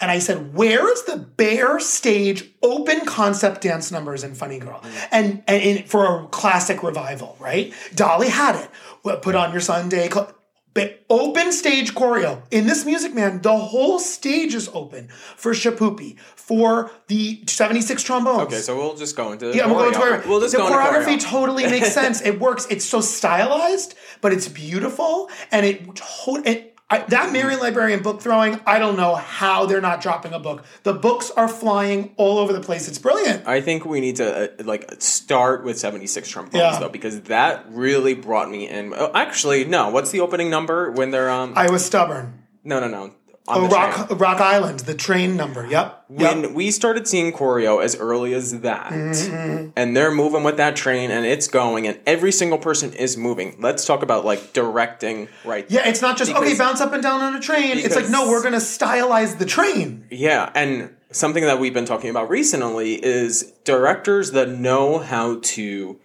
And 0.00 0.10
I 0.10 0.18
said, 0.18 0.54
where 0.54 0.90
is 0.92 1.04
the 1.04 1.16
bare 1.16 1.80
stage 1.80 2.44
open 2.62 3.04
concept 3.06 3.60
dance 3.62 3.90
numbers 3.90 4.24
in 4.24 4.34
Funny 4.34 4.58
Girl? 4.58 4.80
Mm. 4.82 5.08
And, 5.12 5.42
and 5.46 5.62
in, 5.62 5.84
for 5.84 6.22
a 6.24 6.26
classic 6.28 6.82
revival, 6.82 7.36
right? 7.40 7.72
Dolly 7.94 8.28
had 8.28 8.56
it. 8.56 9.22
Put 9.22 9.34
on 9.34 9.52
your 9.52 9.60
Sunday. 9.60 10.08
cl- 10.08 10.32
But 10.74 11.04
open 11.10 11.52
stage 11.52 11.94
choreo. 11.94 12.42
In 12.50 12.66
this 12.66 12.84
Music 12.86 13.14
Man, 13.14 13.42
the 13.42 13.56
whole 13.56 13.98
stage 13.98 14.54
is 14.54 14.68
open 14.72 15.08
for 15.36 15.52
Shipoopi, 15.52 16.18
for 16.18 16.90
the 17.08 17.42
76 17.46 18.02
trombones. 18.02 18.42
Okay, 18.42 18.58
so 18.60 18.76
we'll 18.76 18.94
just 18.96 19.16
go 19.16 19.32
into 19.32 19.46
the 19.48 19.56
Yeah, 19.56 19.66
we'll 19.66 19.76
go 19.80 19.86
into 19.88 19.98
choreo. 19.98 20.26
We'll 20.26 20.40
just 20.40 20.52
the 20.52 20.58
go 20.58 20.66
into 20.68 20.78
choreography 20.78 21.16
choreo. 21.18 21.30
totally 21.30 21.66
makes 21.66 21.92
sense. 22.00 22.20
It 22.22 22.40
works. 22.40 22.66
It's 22.70 22.84
so 22.84 23.00
stylized, 23.00 23.94
but 24.20 24.32
it's 24.32 24.48
beautiful, 24.48 25.28
and 25.50 25.66
it, 25.66 25.94
to- 25.96 26.42
it 26.44 26.71
I, 26.90 26.98
that 27.08 27.32
Marion 27.32 27.58
Librarian 27.58 28.02
book 28.02 28.20
throwing. 28.20 28.60
I 28.66 28.78
don't 28.78 28.96
know 28.96 29.14
how 29.14 29.64
they're 29.64 29.80
not 29.80 30.02
dropping 30.02 30.34
a 30.34 30.38
book. 30.38 30.62
The 30.82 30.92
books 30.92 31.30
are 31.30 31.48
flying 31.48 32.12
all 32.18 32.36
over 32.38 32.52
the 32.52 32.60
place. 32.60 32.86
It's 32.86 32.98
brilliant. 32.98 33.46
I 33.48 33.62
think 33.62 33.86
we 33.86 34.00
need 34.00 34.16
to 34.16 34.60
uh, 34.60 34.64
like 34.64 34.92
start 34.98 35.64
with 35.64 35.78
76 35.78 36.28
trombones 36.28 36.54
Yeah. 36.54 36.78
though 36.78 36.90
because 36.90 37.22
that 37.22 37.64
really 37.70 38.14
brought 38.14 38.50
me 38.50 38.68
in. 38.68 38.92
Oh, 38.94 39.10
actually, 39.14 39.64
no. 39.64 39.88
What's 39.88 40.10
the 40.10 40.20
opening 40.20 40.50
number 40.50 40.90
when 40.90 41.10
they're 41.12 41.30
um 41.30 41.54
I 41.56 41.70
was 41.70 41.82
stubborn. 41.84 42.42
No, 42.62 42.78
no, 42.78 42.88
no. 42.88 43.14
On 43.48 43.64
Oh, 43.64 43.68
Rock 43.68 44.06
train. 44.08 44.18
Rock 44.18 44.40
Island, 44.40 44.80
the 44.80 44.94
train 44.94 45.36
number. 45.36 45.66
Yep. 45.66 46.04
When 46.08 46.42
yep. 46.42 46.52
we 46.52 46.70
started 46.70 47.08
seeing 47.08 47.32
choreo 47.32 47.82
as 47.82 47.96
early 47.96 48.34
as 48.34 48.60
that, 48.60 48.92
Mm-hmm. 48.92 49.70
and 49.76 49.96
they're 49.96 50.12
moving 50.12 50.44
with 50.44 50.58
that 50.58 50.76
train, 50.76 51.10
and 51.10 51.26
it's 51.26 51.48
going, 51.48 51.86
and 51.88 51.98
every 52.06 52.30
single 52.30 52.58
person 52.58 52.92
is 52.92 53.16
moving. 53.16 53.56
Let's 53.60 53.84
talk 53.84 54.02
about 54.04 54.24
like 54.24 54.52
directing, 54.52 55.28
right? 55.44 55.66
Yeah, 55.68 55.88
it's 55.88 56.00
not 56.00 56.16
just 56.16 56.30
okay, 56.32 56.56
bounce 56.56 56.80
up 56.80 56.92
and 56.92 57.02
down 57.02 57.20
on 57.20 57.34
a 57.34 57.40
train. 57.40 57.78
It's 57.78 57.96
like 57.96 58.08
no, 58.08 58.28
we're 58.28 58.42
gonna 58.44 58.58
stylize 58.58 59.38
the 59.38 59.46
train. 59.46 60.06
Yeah, 60.10 60.48
and 60.54 60.94
something 61.10 61.42
that 61.44 61.58
we've 61.58 61.74
been 61.74 61.84
talking 61.86 62.10
about 62.10 62.30
recently 62.30 62.94
is 63.04 63.52
directors 63.64 64.30
that 64.32 64.50
know 64.50 64.98
how 64.98 65.40
to 65.42 65.98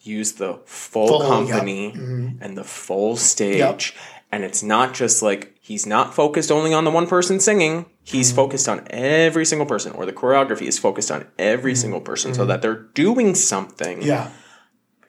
use 0.00 0.32
the 0.32 0.60
full, 0.66 1.08
Full, 1.08 1.20
company 1.26 1.86
yep. 1.86 1.94
Mm-hmm. 1.94 2.42
and 2.42 2.56
the 2.56 2.64
full 2.64 3.16
stage. 3.16 3.94
And 4.30 4.44
it's 4.44 4.62
not 4.62 4.94
just 4.94 5.22
like 5.22 5.53
he's 5.64 5.86
not 5.86 6.12
focused 6.14 6.52
only 6.52 6.74
on 6.74 6.84
the 6.84 6.90
one 6.90 7.06
person 7.06 7.40
singing. 7.40 7.86
He's 8.02 8.28
Mm-hmm. 8.28 8.36
focused 8.36 8.68
on 8.68 8.86
every 8.90 9.46
single 9.46 9.64
person, 9.66 9.92
or 9.92 10.04
the 10.04 10.12
choreography 10.12 10.66
is 10.68 10.78
focused 10.78 11.10
on 11.10 11.24
every 11.38 11.72
mm. 11.72 11.76
single 11.78 12.02
person 12.02 12.34
so 12.34 12.44
mm. 12.44 12.48
that 12.48 12.60
they're 12.60 12.82
doing 12.92 13.34
something. 13.34 14.02
Yeah. 14.02 14.28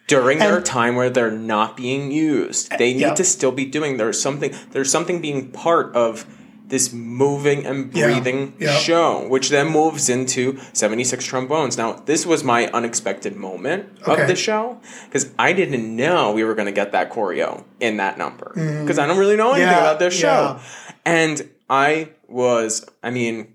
during 0.08 0.38
their 0.38 0.62
time 0.62 0.96
where 0.96 1.10
they're 1.10 1.32
not 1.32 1.76
being 1.76 2.12
used. 2.12 2.70
They 2.78 2.91
eh, 2.91 2.94
need 2.94 3.00
Yep. 3.02 3.15
to 3.15 3.24
still 3.24 3.52
be 3.52 3.65
doing 3.65 3.98
there's 3.98 4.22
something 4.22 4.54
there's 4.72 4.91
something 4.91 5.20
being 5.20 5.52
part 5.52 5.96
of 5.96 6.26
this 6.67 6.91
moving 6.91 7.65
and 7.65 7.95
Yeah. 7.95 8.06
breathing 8.06 8.54
show, 8.80 9.28
which 9.28 9.49
then 9.49 9.67
moves 9.67 10.10
into 10.10 10.58
76 10.73 11.23
trombones. 11.25 11.78
Now, 11.78 11.93
this 12.06 12.25
was 12.25 12.43
my 12.43 12.67
unexpected 12.67 13.36
moment 13.36 13.86
Okay. 14.08 14.21
of 14.21 14.28
the 14.28 14.36
show 14.36 14.80
because 15.06 15.30
I 15.38 15.54
didn't 15.54 15.95
know 15.95 16.32
we 16.32 16.43
were 16.43 16.56
going 16.56 16.65
to 16.67 16.71
get 16.71 16.91
that 16.93 17.12
choreo 17.12 17.63
in 17.80 17.97
that 17.97 18.17
number 18.17 18.54
mm. 18.56 18.82
because 18.82 18.97
I 18.97 19.06
don't 19.06 19.17
really 19.17 19.36
know 19.36 19.51
anything. 19.54 19.69
Yeah, 19.71 19.80
about 19.82 19.99
this 19.99 20.13
show. 20.13 20.28
yeah. 20.28 20.60
And 21.06 21.49
I 21.69 22.10
was, 22.28 22.86
I 23.04 23.12
mean, 23.12 23.54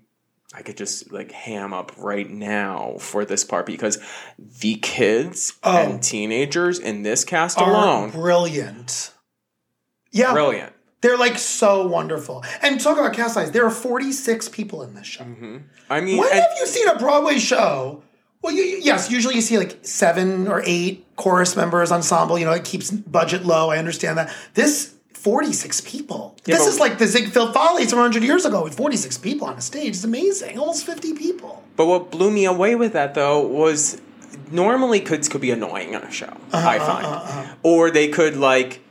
I 0.53 0.61
could 0.63 0.75
just 0.77 1.11
like 1.11 1.31
ham 1.31 1.73
up 1.73 1.93
right 1.97 2.29
now 2.29 2.95
for 2.99 3.23
this 3.25 3.43
part 3.43 3.65
because 3.65 3.99
the 4.37 4.75
kids 4.75 5.53
oh. 5.63 5.77
and 5.77 6.03
teenagers 6.03 6.77
in 6.79 7.03
this 7.03 7.23
cast 7.23 7.57
Oh. 7.59 7.63
Are 7.65 7.71
alone, 7.71 8.09
brilliant. 8.11 9.11
Yeah. 10.11 10.33
brilliant. 10.33 10.73
They're 11.01 11.17
like 11.17 11.37
so 11.37 11.87
wonderful. 11.87 12.43
And 12.61 12.79
talk 12.79 12.97
about 12.97 13.13
cast 13.13 13.33
size. 13.33 13.51
There 13.51 13.65
are 13.65 13.71
46 13.71 14.49
people 14.49 14.83
in 14.83 14.93
this 14.93 15.07
show. 15.07 15.23
Mm-hmm. 15.23 15.57
I 15.89 16.01
mean, 16.01 16.17
When 16.17 16.31
and- 16.31 16.39
have 16.39 16.51
you 16.59 16.67
seen 16.67 16.87
a 16.87 16.97
Broadway 16.97 17.39
show? 17.39 18.03
Well, 18.41 18.53
you, 18.53 18.63
yes, 18.81 19.11
usually 19.11 19.35
you 19.35 19.41
see 19.41 19.59
like 19.59 19.79
seven 19.83 20.47
or 20.47 20.63
eight 20.65 21.05
chorus 21.15 21.55
members, 21.55 21.91
ensemble. 21.91 22.39
You 22.39 22.45
know, 22.45 22.53
it 22.53 22.63
keeps 22.63 22.89
budget 22.89 23.45
low. 23.45 23.69
I 23.69 23.77
understand 23.77 24.17
that. 24.17 24.33
This 24.55 24.95
46 25.13 25.81
people. 25.81 26.35
Yeah, 26.45 26.57
this 26.57 26.65
is 26.65 26.79
like 26.79 26.97
the 26.97 27.05
Ziegfeld 27.05 27.53
Follies 27.53 27.91
from 27.91 27.99
100 27.99 28.23
years 28.23 28.43
ago 28.43 28.63
with 28.63 28.75
46 28.75 29.19
people 29.19 29.47
on 29.47 29.55
a 29.55 29.61
stage. 29.61 29.89
It's 29.89 30.03
amazing. 30.03 30.57
Almost 30.57 30.87
50 30.87 31.13
people. 31.13 31.63
But 31.75 31.85
what 31.85 32.09
blew 32.09 32.31
me 32.31 32.45
away 32.45 32.73
with 32.73 32.93
that 32.93 33.13
though 33.13 33.45
was 33.45 34.01
normally 34.49 34.99
kids 34.99 35.29
could 35.29 35.41
be 35.41 35.51
annoying 35.51 35.95
on 35.95 36.01
a 36.01 36.11
show. 36.11 36.35
I 36.51 36.77
uh-huh, 36.77 36.85
find, 36.85 37.05
uh-huh, 37.05 37.15
uh-huh. 37.15 37.55
or 37.61 37.91
they 37.91 38.07
could 38.07 38.35
like, 38.35 38.81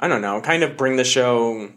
I 0.00 0.08
don't 0.08 0.20
know, 0.22 0.40
kind 0.40 0.62
of 0.62 0.76
bring 0.76 0.96
the 0.96 1.04
show 1.04 1.70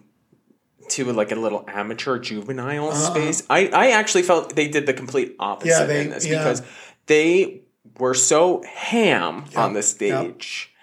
to 0.89 1.05
like 1.13 1.31
a 1.31 1.35
little 1.35 1.63
amateur 1.67 2.17
juvenile 2.19 2.91
space. 2.93 3.43
I 3.49 3.67
I 3.67 3.91
actually 3.91 4.23
felt 4.23 4.55
they 4.55 4.67
did 4.67 4.85
the 4.85 4.93
complete 4.93 5.35
opposite 5.39 5.69
Yeah, 5.69 5.85
they- 5.85 6.01
in 6.01 6.09
this 6.09 6.25
yeah. 6.25 6.39
because 6.39 6.61
they 7.05 7.61
were 7.97 8.13
so 8.13 8.63
ham 8.63 9.45
on 9.55 9.73
the 9.73 9.83
stage. 9.83 10.73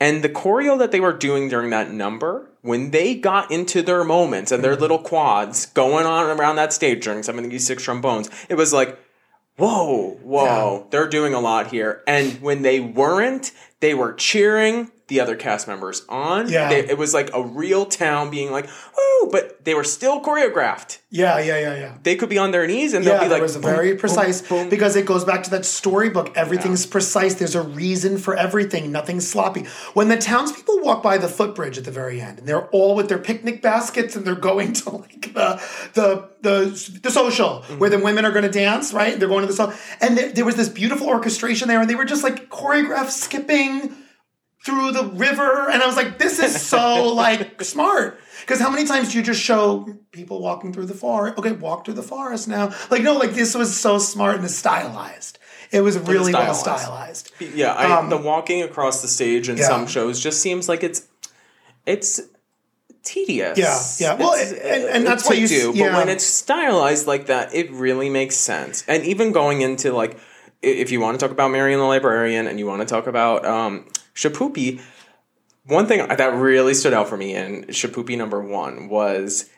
And 0.00 0.22
the 0.22 0.28
choreo 0.28 0.78
that 0.78 0.90
they 0.92 1.00
were 1.00 1.12
doing 1.12 1.48
during 1.48 1.70
that 1.70 1.90
number, 1.90 2.50
when 2.62 2.90
they 2.90 3.14
got 3.14 3.50
into 3.50 3.80
their 3.82 4.02
moments 4.04 4.50
and 4.52 4.62
Mm-hmm. 4.62 4.70
their 4.70 4.80
little 4.80 4.98
quads 4.98 5.66
going 5.66 6.04
on 6.06 6.26
around 6.38 6.56
that 6.56 6.72
stage 6.72 7.04
during 7.04 7.22
76 7.22 7.82
trombones, 7.82 8.28
it 8.48 8.54
was 8.56 8.72
like, 8.72 8.98
whoa, 9.56 10.18
whoa, 10.22 10.86
they're 10.90 11.08
doing 11.08 11.32
a 11.32 11.40
lot 11.40 11.68
here. 11.68 12.02
And 12.06 12.40
when 12.42 12.62
they 12.62 12.80
weren't, 12.80 13.52
they 13.84 13.92
were 13.92 14.14
cheering 14.14 14.90
the 15.08 15.20
other 15.20 15.36
cast 15.36 15.68
members 15.68 16.02
on. 16.08 16.48
Yeah. 16.48 16.70
They- 16.70 16.88
it 16.88 16.96
was 16.96 17.12
like 17.12 17.30
a 17.34 17.42
real 17.42 17.84
town 17.84 18.30
being 18.30 18.50
like, 18.50 18.66
woo, 18.96 19.30
but 19.30 19.62
they 19.64 19.74
were 19.74 19.84
still 19.84 20.22
choreographed. 20.22 20.98
Yeah, 21.10 21.38
yeah, 21.38 21.58
yeah, 21.58 21.76
yeah. 21.76 21.94
They 22.02 22.16
could 22.16 22.30
be 22.30 22.38
on 22.38 22.50
their 22.50 22.66
knees 22.66 22.94
and 22.94 23.04
Yeah, 23.04 23.18
they'll 23.18 23.24
be 23.24 23.28
like, 23.28 23.42
was 23.42 23.52
boom, 23.52 23.62
very 23.62 23.94
precise 23.96 24.40
boom. 24.40 24.70
because 24.70 24.96
it 24.96 25.04
goes 25.04 25.24
back 25.24 25.42
to 25.44 25.50
that 25.50 25.66
storybook. 25.66 26.34
Everything's 26.36 26.86
precise. 26.86 27.34
There's 27.34 27.54
a 27.54 27.62
reason 27.62 28.16
for 28.16 28.34
everything. 28.34 28.90
Nothing's 28.90 29.28
sloppy. 29.28 29.66
When 29.92 30.08
the 30.08 30.16
townspeople 30.16 30.80
walk 30.80 31.02
by 31.02 31.18
the 31.18 31.28
footbridge 31.28 31.76
at 31.76 31.84
the 31.84 31.90
very 31.90 32.20
end, 32.20 32.38
and 32.38 32.48
they're 32.48 32.66
all 32.68 32.94
with 32.94 33.08
their 33.08 33.18
picnic 33.18 33.60
baskets 33.60 34.16
and 34.16 34.24
they're 34.24 34.34
going 34.34 34.72
to 34.72 34.90
like 34.90 35.34
the 35.34 35.62
the 35.92 36.28
the, 36.40 37.00
the 37.02 37.10
social 37.10 37.62
mm-hmm. 37.62 37.78
where 37.78 37.90
the 37.90 37.98
women 37.98 38.24
are 38.24 38.30
going 38.30 38.44
to 38.44 38.50
dance, 38.50 38.92
right? 38.92 39.18
They're 39.18 39.28
going 39.28 39.40
to 39.40 39.46
the 39.46 39.54
social, 39.54 39.74
and 40.00 40.16
there, 40.18 40.30
there 40.30 40.44
was 40.44 40.56
this 40.56 40.68
beautiful 40.68 41.08
orchestration 41.08 41.68
there, 41.68 41.80
and 41.80 41.88
they 41.88 41.94
were 41.94 42.04
just 42.04 42.22
like 42.22 42.50
choreographed 42.50 43.10
skipping 43.10 43.73
through 44.64 44.92
the 44.92 45.04
river. 45.04 45.68
And 45.70 45.82
I 45.82 45.86
was 45.86 45.96
like, 45.96 46.18
this 46.18 46.38
is 46.38 46.60
so 46.60 47.12
like 47.14 47.62
smart. 47.62 48.18
Because 48.40 48.60
how 48.60 48.70
many 48.70 48.86
times 48.86 49.12
do 49.12 49.18
you 49.18 49.24
just 49.24 49.40
show 49.40 49.86
people 50.12 50.40
walking 50.40 50.72
through 50.72 50.86
the 50.86 50.94
forest? 50.94 51.38
Okay, 51.38 51.52
walk 51.52 51.84
through 51.84 51.94
the 51.94 52.02
forest 52.02 52.48
now. 52.48 52.72
Like, 52.90 53.02
no, 53.02 53.14
like 53.14 53.32
this 53.32 53.54
was 53.54 53.78
so 53.78 53.98
smart 53.98 54.36
and 54.40 54.50
stylized. 54.50 55.38
It 55.72 55.80
was 55.80 55.98
really 55.98 56.32
well 56.32 56.54
stylized. 56.54 57.28
stylized. 57.28 57.56
Yeah, 57.56 57.74
I, 57.74 58.08
the 58.08 58.16
walking 58.18 58.62
across 58.62 59.02
the 59.02 59.08
stage 59.08 59.48
in 59.48 59.54
Um, 59.56 59.60
yeah. 59.60 59.66
some 59.68 59.86
shows 59.86 60.20
just 60.20 60.40
seems 60.40 60.68
like 60.68 60.82
it's 60.84 61.06
it's 61.86 62.20
tedious. 63.02 63.58
Yeah, 63.58 63.80
yeah. 64.14 64.14
Well, 64.18 64.34
It's- 64.34 64.52
and- 64.52 64.84
and 64.84 65.06
that's 65.06 65.26
what 65.28 65.38
you 65.38 65.48
do. 65.48 65.72
yeah. 65.74 65.90
But 65.90 65.98
when 65.98 66.08
it's 66.08 66.24
stylized 66.24 67.06
like 67.06 67.26
that, 67.26 67.54
it 67.54 67.70
really 67.72 68.08
makes 68.08 68.36
sense. 68.36 68.84
And 68.88 69.04
even 69.04 69.32
going 69.32 69.60
into 69.60 69.92
like, 69.92 70.18
if 70.64 70.90
you 70.90 71.00
want 71.00 71.18
to 71.18 71.24
talk 71.24 71.32
about 71.32 71.50
Marion 71.50 71.78
the 71.78 71.84
Librarian 71.86 72.46
and 72.46 72.58
you 72.58 72.66
want 72.66 72.80
to 72.80 72.86
talk 72.86 73.06
about 73.06 73.44
um, 73.44 73.86
Shipoopi, 74.14 74.80
one 75.66 75.86
thing 75.86 76.06
that 76.06 76.34
really 76.34 76.74
stood 76.74 76.92
out 76.92 77.08
for 77.08 77.16
me 77.16 77.34
in 77.34 77.64
Shipoopi 77.64 78.16
number 78.18 78.40
one 78.42 78.88
was 78.88 79.48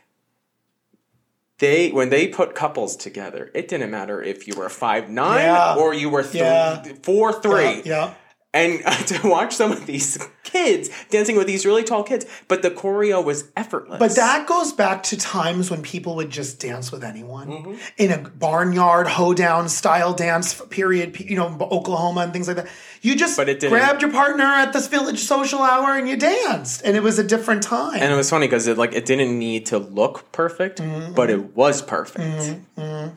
they 1.59 1.90
when 1.90 2.11
they 2.11 2.29
put 2.29 2.55
couples 2.55 2.97
together, 2.97 3.51
it 3.55 3.69
didn't 3.69 3.90
matter 3.90 4.23
if 4.23 4.47
you 4.47 4.55
were 4.57 4.69
five 4.69 5.09
nine 5.09 5.40
Yeah. 5.40 5.77
or 5.77 5.95
you 5.95 6.11
were 6.11 6.25
Yeah. 6.33 6.83
four 7.03 7.33
three. 7.40 7.83
Yeah. 7.85 8.14
And 8.57 8.81
to 9.09 9.29
watch 9.29 9.55
some 9.55 9.71
of 9.73 9.87
these 9.87 10.19
kids 10.45 10.88
dancing 11.11 11.37
with 11.37 11.47
these 11.47 11.66
really 11.66 11.85
tall 11.85 12.03
kids, 12.03 12.25
but 12.49 12.62
the 12.62 12.71
choreo 12.71 13.23
was 13.25 13.51
effortless. 13.57 13.99
But 13.99 14.14
that 14.16 14.47
goes 14.47 14.73
back 14.73 15.03
to 15.05 15.16
times 15.16 15.71
when 15.71 15.83
people 15.83 16.16
would 16.16 16.31
just 16.31 16.61
dance 16.61 16.90
with 16.90 17.05
anyone 17.05 17.49
Mm-hmm. 17.49 17.75
in 17.99 18.11
a 18.12 18.19
barnyard 18.31 19.07
hoedown 19.09 19.69
style 19.69 20.14
dance 20.14 20.61
period, 20.71 21.19
you 21.21 21.37
know, 21.37 21.57
Oklahoma 21.61 22.23
and 22.23 22.33
things 22.33 22.49
like 22.49 22.57
that. 22.57 22.69
You 23.03 23.14
just 23.16 23.37
But 23.37 23.49
it 23.49 23.61
didn't- 23.61 23.73
grabbed 23.79 24.03
your 24.03 24.11
partner 24.11 24.45
at 24.45 24.73
this 24.73 24.87
village 24.88 25.19
social 25.21 25.61
hour 25.61 25.97
and 25.97 26.09
you 26.09 26.16
danced, 26.16 26.83
and 26.85 26.97
it 26.97 27.03
was 27.03 27.19
a 27.19 27.25
different 27.25 27.62
time. 27.62 28.01
and 28.01 28.12
it 28.12 28.16
was 28.16 28.31
funny 28.31 28.47
because 28.47 28.66
it 28.66 28.79
like 28.79 28.92
it 28.95 29.05
didn't 29.05 29.38
need 29.38 29.66
to 29.66 29.79
look 29.79 30.33
perfect, 30.33 30.81
mm-hmm. 30.81 31.12
but 31.14 31.31
it 31.31 31.55
was 31.57 31.83
perfect. 31.83 32.25
Mm-hmm. 32.25 32.81
Mm-hmm. 32.81 33.14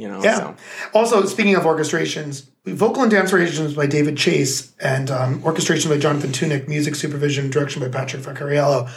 You 0.00 0.08
know, 0.08 0.22
yeah. 0.22 0.38
so 0.38 0.56
Also, 0.94 1.24
speaking 1.26 1.54
of 1.56 1.64
orchestrations, 1.64 2.46
vocal 2.64 3.02
and 3.02 3.10
dance 3.10 3.32
arrangements 3.32 3.74
by 3.74 3.86
David 3.86 4.16
Chase 4.16 4.74
and 4.80 5.10
um, 5.10 5.44
orchestration 5.44 5.90
by 5.90 5.98
Jonathan 5.98 6.30
Tunick, 6.30 6.68
music 6.68 6.94
supervision, 6.94 7.44
and 7.44 7.52
direction 7.52 7.82
by 7.82 7.88
Patrick 7.88 8.22
Vaccariello. 8.22 8.90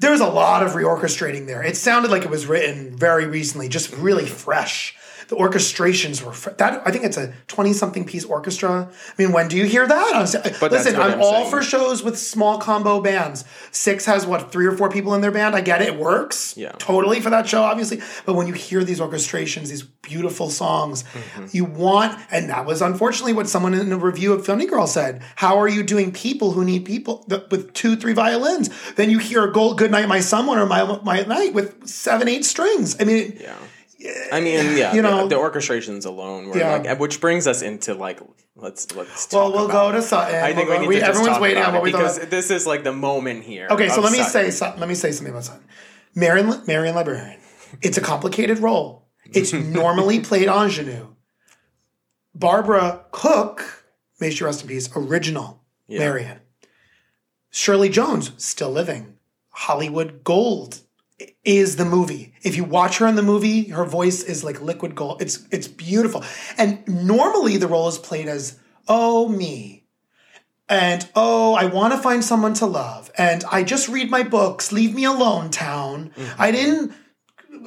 There 0.00 0.10
was 0.10 0.20
a 0.20 0.26
lot 0.28 0.62
of 0.62 0.72
reorchestrating 0.72 1.46
there. 1.46 1.62
It 1.62 1.76
sounded 1.76 2.10
like 2.10 2.22
it 2.22 2.30
was 2.30 2.46
written 2.46 2.96
very 2.96 3.26
recently, 3.26 3.68
just 3.68 3.92
really 3.96 4.26
fresh. 4.26 4.96
The 5.28 5.36
orchestrations 5.36 6.22
were 6.22 6.32
fr- 6.32 6.50
that. 6.58 6.82
I 6.86 6.90
think 6.90 7.04
it's 7.04 7.16
a 7.16 7.32
twenty-something 7.48 8.04
piece 8.06 8.24
orchestra. 8.24 8.88
I 8.90 9.22
mean, 9.22 9.32
when 9.32 9.48
do 9.48 9.56
you 9.56 9.64
hear 9.64 9.86
that? 9.86 10.14
I 10.14 10.20
was- 10.20 10.32
that's 10.32 10.60
Listen, 10.62 10.96
I'm, 10.96 11.12
I'm 11.12 11.20
all 11.22 11.44
for 11.50 11.62
shows 11.62 12.02
with 12.02 12.18
small 12.18 12.58
combo 12.58 13.00
bands. 13.00 13.44
Six 13.70 14.06
has 14.06 14.26
what 14.26 14.50
three 14.52 14.66
or 14.66 14.72
four 14.76 14.88
people 14.90 15.14
in 15.14 15.20
their 15.20 15.30
band. 15.30 15.54
I 15.54 15.60
get 15.60 15.82
it, 15.82 15.88
it 15.88 15.96
works. 15.98 16.56
Yeah. 16.56 16.72
totally 16.78 17.20
for 17.20 17.30
that 17.30 17.48
show, 17.48 17.62
obviously. 17.62 18.00
But 18.26 18.34
when 18.34 18.46
you 18.46 18.54
hear 18.54 18.82
these 18.84 19.00
orchestrations, 19.00 19.68
these 19.68 19.82
beautiful 19.82 20.50
songs, 20.50 21.04
Mm-hmm. 21.08 21.46
you 21.52 21.64
want, 21.64 22.18
and 22.30 22.48
that 22.50 22.64
was 22.66 22.80
unfortunately 22.82 23.32
what 23.34 23.48
someone 23.48 23.74
in 23.74 23.92
a 23.92 23.98
review 23.98 24.32
of 24.32 24.44
Funny 24.46 24.66
Girl 24.66 24.86
said. 24.86 25.22
How 25.36 25.58
are 25.58 25.68
you 25.68 25.82
doing 25.82 26.12
people 26.12 26.52
who 26.52 26.64
need 26.64 26.84
people 26.84 27.24
th- 27.28 27.42
with 27.50 27.72
two, 27.74 27.96
three 27.96 28.12
violins? 28.14 28.70
Then 28.94 29.10
you 29.10 29.18
hear 29.18 29.44
a 29.44 29.52
"Gold 29.52 29.76
Good 29.78 29.90
Night, 29.90 30.08
My 30.08 30.20
Someone" 30.20 30.58
or 30.58 30.66
"My 30.66 30.98
My 31.02 31.20
Night" 31.22 31.52
with 31.54 31.86
seven, 31.86 32.28
eight 32.28 32.44
strings. 32.44 32.96
I 33.00 33.04
mean, 33.04 33.38
yeah. 33.40 33.54
I 34.32 34.40
mean, 34.40 34.76
yeah, 34.76 34.94
You 34.94 35.02
the- 35.02 35.10
know- 35.10 35.26
the, 35.28 35.34
orchestrations 35.36 36.06
alone 36.06 36.48
were 36.48 36.56
Yeah. 36.58 36.76
like, 36.76 37.00
which 37.00 37.20
brings 37.20 37.46
us 37.48 37.62
into 37.62 37.94
like, 37.94 38.20
let's 38.54 38.94
let's. 38.94 39.32
well, 39.32 39.52
we'll 39.52 39.64
about 39.64 39.90
go 39.90 39.92
to 39.92 40.02
Sutton. 40.02 40.36
I 40.36 40.52
think 40.52 40.68
We'll 40.68 40.80
we 40.80 40.86
need 40.86 40.94
to 40.94 41.00
just 41.00 41.08
everyone's 41.10 41.32
talk 41.34 41.42
waiting 41.42 41.58
about 41.58 41.68
on 41.70 41.74
what 41.74 41.82
we 41.82 41.90
because 41.92 42.18
this 42.28 42.50
is 42.52 42.66
like 42.66 42.84
the 42.84 42.92
moment 42.92 43.42
here. 43.44 43.66
Okay, 43.70 43.88
so 43.88 44.00
let 44.00 44.12
me 44.12 44.18
Sutton. 44.18 44.32
say 44.32 44.50
something. 44.50 44.78
Let 44.80 44.88
me 44.88 44.94
say 44.94 45.10
something 45.10 45.32
about 45.32 45.44
Sutton. 45.44 45.64
Marion, 46.14 46.62
Marion 46.66 46.94
Librarian. 46.94 47.40
It's 47.82 47.98
a 47.98 48.00
complicated 48.00 48.60
role. 48.60 49.08
It's 49.32 49.52
normally 49.80 50.20
played 50.20 50.48
ingenue. 50.48 51.08
Barbara 52.34 53.04
Cook, 53.10 53.84
may 54.20 54.30
she 54.30 54.44
rest 54.44 54.62
in 54.62 54.68
peace, 54.68 54.88
original 54.94 55.64
Marion. 55.88 56.38
Shirley 57.50 57.88
Jones, 57.88 58.30
still 58.36 58.70
living. 58.70 59.14
Hollywood 59.50 60.22
Gold 60.22 60.82
is 61.44 61.76
the 61.76 61.84
movie. 61.84 62.34
If 62.42 62.56
you 62.56 62.64
watch 62.64 62.98
her 62.98 63.06
in 63.06 63.16
the 63.16 63.22
movie, 63.22 63.68
her 63.68 63.84
voice 63.84 64.22
is 64.22 64.44
like 64.44 64.60
liquid 64.60 64.94
gold. 64.94 65.22
It's 65.22 65.46
it's 65.50 65.68
beautiful. 65.68 66.24
And 66.56 66.86
normally 66.86 67.56
the 67.56 67.68
role 67.68 67.88
is 67.88 67.98
played 67.98 68.28
as 68.28 68.58
oh 68.86 69.28
me. 69.28 69.84
And 70.68 71.08
oh, 71.14 71.54
I 71.54 71.64
want 71.64 71.94
to 71.94 71.98
find 71.98 72.22
someone 72.22 72.54
to 72.54 72.66
love. 72.66 73.10
And 73.16 73.42
I 73.50 73.62
just 73.62 73.88
read 73.88 74.10
my 74.10 74.22
books. 74.22 74.70
Leave 74.70 74.94
me 74.94 75.04
alone, 75.04 75.50
town. 75.50 76.12
Mm-hmm. 76.14 76.42
I 76.42 76.50
didn't 76.50 76.92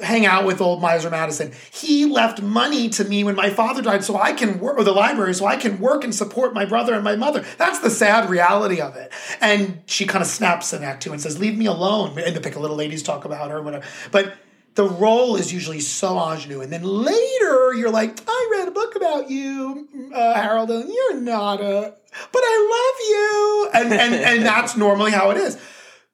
hang 0.00 0.24
out 0.24 0.44
with 0.44 0.60
old 0.60 0.80
Miser 0.80 1.10
Madison. 1.10 1.52
He 1.70 2.04
left 2.04 2.40
money 2.40 2.88
to 2.90 3.04
me 3.04 3.24
when 3.24 3.34
my 3.34 3.50
father 3.50 3.82
died 3.82 4.04
so 4.04 4.16
I 4.16 4.32
can 4.32 4.58
work, 4.58 4.78
or 4.78 4.84
the 4.84 4.92
library, 4.92 5.34
so 5.34 5.46
I 5.46 5.56
can 5.56 5.78
work 5.80 6.04
and 6.04 6.14
support 6.14 6.54
my 6.54 6.64
brother 6.64 6.94
and 6.94 7.04
my 7.04 7.16
mother. 7.16 7.44
That's 7.58 7.80
the 7.80 7.90
sad 7.90 8.30
reality 8.30 8.80
of 8.80 8.96
it. 8.96 9.12
And 9.42 9.82
she 9.86 10.06
kind 10.06 10.22
of 10.22 10.28
snaps 10.28 10.72
in 10.72 10.82
Act 10.82 11.02
Two 11.02 11.12
and 11.12 11.20
says, 11.20 11.38
Leave 11.38 11.58
me 11.58 11.66
alone. 11.66 12.18
And 12.18 12.34
the 12.34 12.40
pick 12.40 12.56
a 12.56 12.60
little 12.60 12.76
ladies 12.76 13.02
talk 13.02 13.24
about 13.24 13.50
her, 13.50 13.60
whatever. 13.60 13.84
But 14.10 14.34
the 14.74 14.88
role 14.88 15.36
is 15.36 15.52
usually 15.52 15.80
so 15.80 16.16
ingenue. 16.16 16.60
And 16.62 16.72
then 16.72 16.82
later, 16.82 17.74
you're 17.74 17.90
like, 17.90 18.18
I 18.26 18.48
read 18.52 18.68
a 18.68 18.70
book 18.70 18.96
about 18.96 19.28
you, 19.28 20.10
uh, 20.14 20.34
Harold, 20.34 20.70
and 20.70 20.88
you're 20.88 21.20
not 21.20 21.60
a, 21.60 21.94
but 22.32 22.42
I 22.42 22.68
love 22.72 23.08
you. 23.10 23.70
And, 23.74 23.92
and, 23.92 24.14
and 24.14 24.42
that's 24.46 24.76
normally 24.76 25.10
how 25.10 25.30
it 25.30 25.36
is 25.36 25.58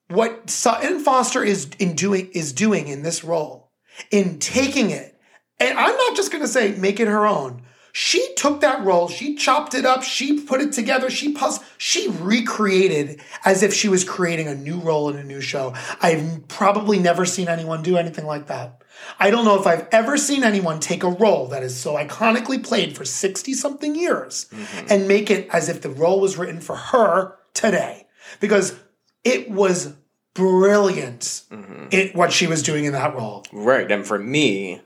what 0.08 0.48
Sutton 0.50 1.00
Foster 1.00 1.44
is 1.44 1.70
in 1.78 1.94
doing 1.94 2.30
is 2.32 2.52
doing 2.52 2.88
in 2.88 3.02
this 3.02 3.22
role, 3.22 3.70
in 4.10 4.38
taking 4.38 4.90
it, 4.90 5.18
and 5.60 5.78
I'm 5.78 5.96
not 5.96 6.16
just 6.16 6.32
going 6.32 6.42
to 6.42 6.48
say 6.48 6.72
make 6.72 6.98
it 7.00 7.08
her 7.08 7.26
own. 7.26 7.62
She 8.00 8.32
took 8.34 8.60
that 8.60 8.84
role, 8.84 9.08
she 9.08 9.34
chopped 9.34 9.74
it 9.74 9.84
up, 9.84 10.04
she 10.04 10.40
put 10.40 10.60
it 10.60 10.70
together, 10.70 11.10
she 11.10 11.32
pus- 11.32 11.58
she 11.78 12.06
recreated 12.08 13.20
as 13.44 13.64
if 13.64 13.74
she 13.74 13.88
was 13.88 14.04
creating 14.04 14.46
a 14.46 14.54
new 14.54 14.78
role 14.78 15.08
in 15.10 15.16
a 15.16 15.24
new 15.24 15.40
show. 15.40 15.74
I've 16.00 16.46
probably 16.46 17.00
never 17.00 17.26
seen 17.26 17.48
anyone 17.48 17.82
do 17.82 17.96
anything 17.96 18.24
like 18.24 18.46
that. 18.46 18.84
I 19.18 19.32
don't 19.32 19.44
know 19.44 19.58
if 19.58 19.66
I've 19.66 19.88
ever 19.90 20.16
seen 20.16 20.44
anyone 20.44 20.78
take 20.78 21.02
a 21.02 21.10
role 21.10 21.48
that 21.48 21.64
is 21.64 21.76
so 21.76 21.94
iconically 21.94 22.62
played 22.62 22.96
for 22.96 23.04
60 23.04 23.52
something 23.54 23.96
years 23.96 24.46
mm-hmm. 24.52 24.86
and 24.88 25.08
make 25.08 25.28
it 25.28 25.48
as 25.52 25.68
if 25.68 25.82
the 25.82 25.90
role 25.90 26.20
was 26.20 26.38
written 26.38 26.60
for 26.60 26.76
her 26.76 27.36
today. 27.52 28.06
Because 28.38 28.78
it 29.24 29.50
was 29.50 29.96
brilliant 30.34 31.42
mm-hmm. 31.50 31.86
it 31.90 32.14
what 32.14 32.32
she 32.32 32.46
was 32.46 32.62
doing 32.62 32.84
in 32.84 32.92
that 32.92 33.16
role. 33.16 33.44
Right, 33.52 33.90
and 33.90 34.06
for 34.06 34.20
me, 34.20 34.82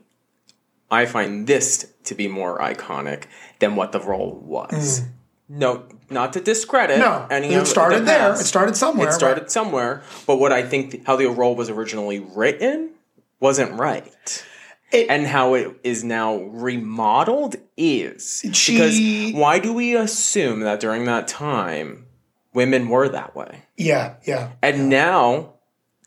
I 0.89 1.05
find 1.05 1.45
this 1.45 1.92
to 2.05 2.15
be 2.15 2.27
more 2.27 2.57
iconic 2.59 3.23
than 3.59 3.75
what 3.75 3.91
the 3.91 3.99
role 3.99 4.39
was. 4.43 5.01
No, 5.49 5.83
not 6.09 6.33
to 6.33 6.39
discredit 6.39 6.97
Mm. 6.97 6.99
No, 6.99 7.27
any 7.29 7.53
it 7.53 7.67
started 7.67 8.01
the 8.01 8.05
there. 8.05 8.31
It 8.33 8.37
started 8.37 8.75
somewhere, 8.75 9.09
It 9.09 9.13
started 9.13 9.41
right. 9.41 9.51
somewhere, 9.51 10.01
but 10.25 10.37
what 10.37 10.51
I 10.51 10.63
think 10.63 11.05
how 11.05 11.15
the 11.15 11.27
role 11.29 11.55
was 11.55 11.69
originally 11.69 12.19
written 12.19 12.91
wasn't 13.39 13.73
right. 13.73 14.43
It- 14.91 15.09
and 15.09 15.25
how 15.27 15.53
it 15.55 15.71
is 15.83 16.03
now 16.03 16.35
remodeled 16.37 17.55
is 17.77 18.43
She- 18.53 18.73
because 18.73 19.33
why 19.39 19.59
do 19.59 19.73
we 19.73 19.95
assume 19.95 20.61
that 20.61 20.79
during 20.79 21.05
that 21.05 21.27
time 21.27 22.05
women 22.53 22.87
were 22.89 23.09
that 23.09 23.35
way? 23.35 23.63
Yeah, 23.77 24.13
yeah. 24.25 24.49
And 24.61 24.89
now 24.89 25.52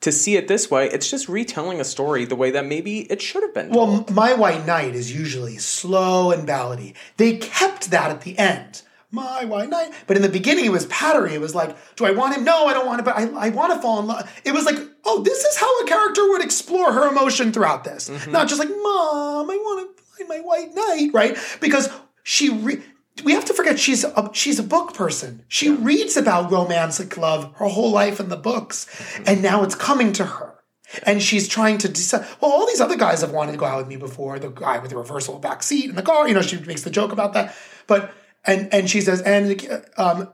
to 0.06 0.12
see 0.12 0.36
it 0.36 0.46
this 0.48 0.70
way, 0.70 0.88
it's 0.88 1.10
just 1.10 1.28
retelling 1.28 1.80
a 1.80 1.84
story 1.84 2.24
the 2.24 2.36
way 2.36 2.52
that 2.52 2.64
maybe 2.64 3.00
it 3.10 3.20
should 3.20 3.42
have 3.42 3.52
been. 3.52 3.70
Well, 3.70 3.86
told. 3.86 4.08
M- 4.10 4.14
My 4.14 4.32
White 4.34 4.64
Knight 4.64 4.94
is 4.94 5.12
usually 5.12 5.58
slow 5.58 6.30
and 6.30 6.48
ballady. 6.48 6.94
They 7.16 7.36
kept 7.36 7.90
that 7.90 8.10
at 8.10 8.20
the 8.20 8.38
end. 8.38 8.82
My 9.10 9.44
White 9.44 9.68
Knight. 9.68 9.92
But 10.06 10.16
in 10.16 10.22
the 10.22 10.28
beginning, 10.28 10.64
it 10.64 10.70
was 10.70 10.86
pattery. 10.86 11.32
It 11.32 11.40
was 11.40 11.54
like, 11.54 11.76
do 11.96 12.04
I 12.06 12.12
want 12.12 12.36
him? 12.36 12.44
No, 12.44 12.66
I 12.66 12.72
don't 12.72 12.86
want 12.86 13.00
him, 13.00 13.04
but 13.04 13.16
I, 13.16 13.46
I 13.46 13.48
want 13.50 13.72
to 13.72 13.80
fall 13.80 13.98
in 13.98 14.06
love. 14.06 14.30
It 14.44 14.52
was 14.52 14.64
like, 14.64 14.76
oh, 15.04 15.22
this 15.22 15.42
is 15.44 15.56
how 15.56 15.80
a 15.80 15.86
character 15.86 16.28
would 16.30 16.42
explore 16.42 16.92
her 16.92 17.08
emotion 17.08 17.52
throughout 17.52 17.82
this. 17.84 18.08
Mm-hmm. 18.08 18.30
Not 18.30 18.48
just 18.48 18.60
like, 18.60 18.68
Mom, 18.68 19.50
I 19.50 19.56
want 19.56 19.96
to 19.96 20.02
find 20.04 20.28
my 20.28 20.38
White 20.38 20.74
Knight, 20.74 21.10
right? 21.12 21.36
Because 21.60 21.88
she, 22.22 22.50
re- 22.50 22.82
we 23.24 23.32
have 23.32 23.44
to 23.46 23.54
forget 23.54 23.78
she's 23.78 24.04
a, 24.04 24.30
she's 24.32 24.58
a 24.58 24.62
book 24.62 24.94
person. 24.94 25.44
She 25.48 25.70
reads 25.70 26.16
about 26.16 26.50
romantic 26.50 27.16
love 27.16 27.52
her 27.56 27.66
whole 27.66 27.90
life 27.90 28.20
in 28.20 28.28
the 28.28 28.36
books. 28.36 28.86
And 29.26 29.42
now 29.42 29.62
it's 29.62 29.74
coming 29.74 30.12
to 30.14 30.24
her. 30.24 30.54
And 31.02 31.22
she's 31.22 31.48
trying 31.48 31.78
to 31.78 31.88
decide. 31.88 32.26
Well, 32.40 32.52
all 32.52 32.66
these 32.66 32.80
other 32.80 32.96
guys 32.96 33.20
have 33.22 33.32
wanted 33.32 33.52
to 33.52 33.58
go 33.58 33.64
out 33.64 33.78
with 33.78 33.88
me 33.88 33.96
before. 33.96 34.38
The 34.38 34.50
guy 34.50 34.78
with 34.78 34.90
the 34.90 34.96
reversible 34.96 35.40
back 35.40 35.62
seat 35.62 35.90
in 35.90 35.96
the 35.96 36.02
car. 36.02 36.28
You 36.28 36.34
know, 36.34 36.42
she 36.42 36.58
makes 36.60 36.82
the 36.82 36.90
joke 36.90 37.12
about 37.12 37.32
that. 37.32 37.56
But 37.86 38.12
and 38.44 38.72
and 38.72 38.88
she 38.88 39.00
says, 39.00 39.20
and 39.22 39.60
um, 39.96 40.32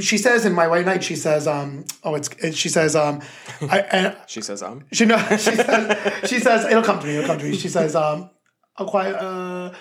she 0.00 0.18
says 0.18 0.44
in 0.44 0.52
my 0.54 0.66
white 0.66 0.86
knight, 0.86 1.04
she 1.04 1.16
says, 1.16 1.46
um, 1.46 1.84
oh, 2.02 2.14
it's 2.14 2.30
she 2.56 2.68
says, 2.68 2.96
um, 2.96 3.20
I 3.62 3.80
and 3.92 4.16
she 4.26 4.40
says, 4.40 4.62
um, 4.62 4.84
she 4.92 5.04
no, 5.04 5.18
she 5.30 5.54
says, 5.54 6.20
she 6.28 6.40
says, 6.40 6.64
it'll 6.64 6.82
come 6.82 6.98
to 7.00 7.06
me, 7.06 7.16
it'll 7.16 7.26
come 7.26 7.38
to 7.38 7.44
me. 7.44 7.56
She 7.56 7.68
says, 7.68 7.94
um, 7.94 8.30
a 8.76 8.84
quiet, 8.84 9.16
uh, 9.16 9.72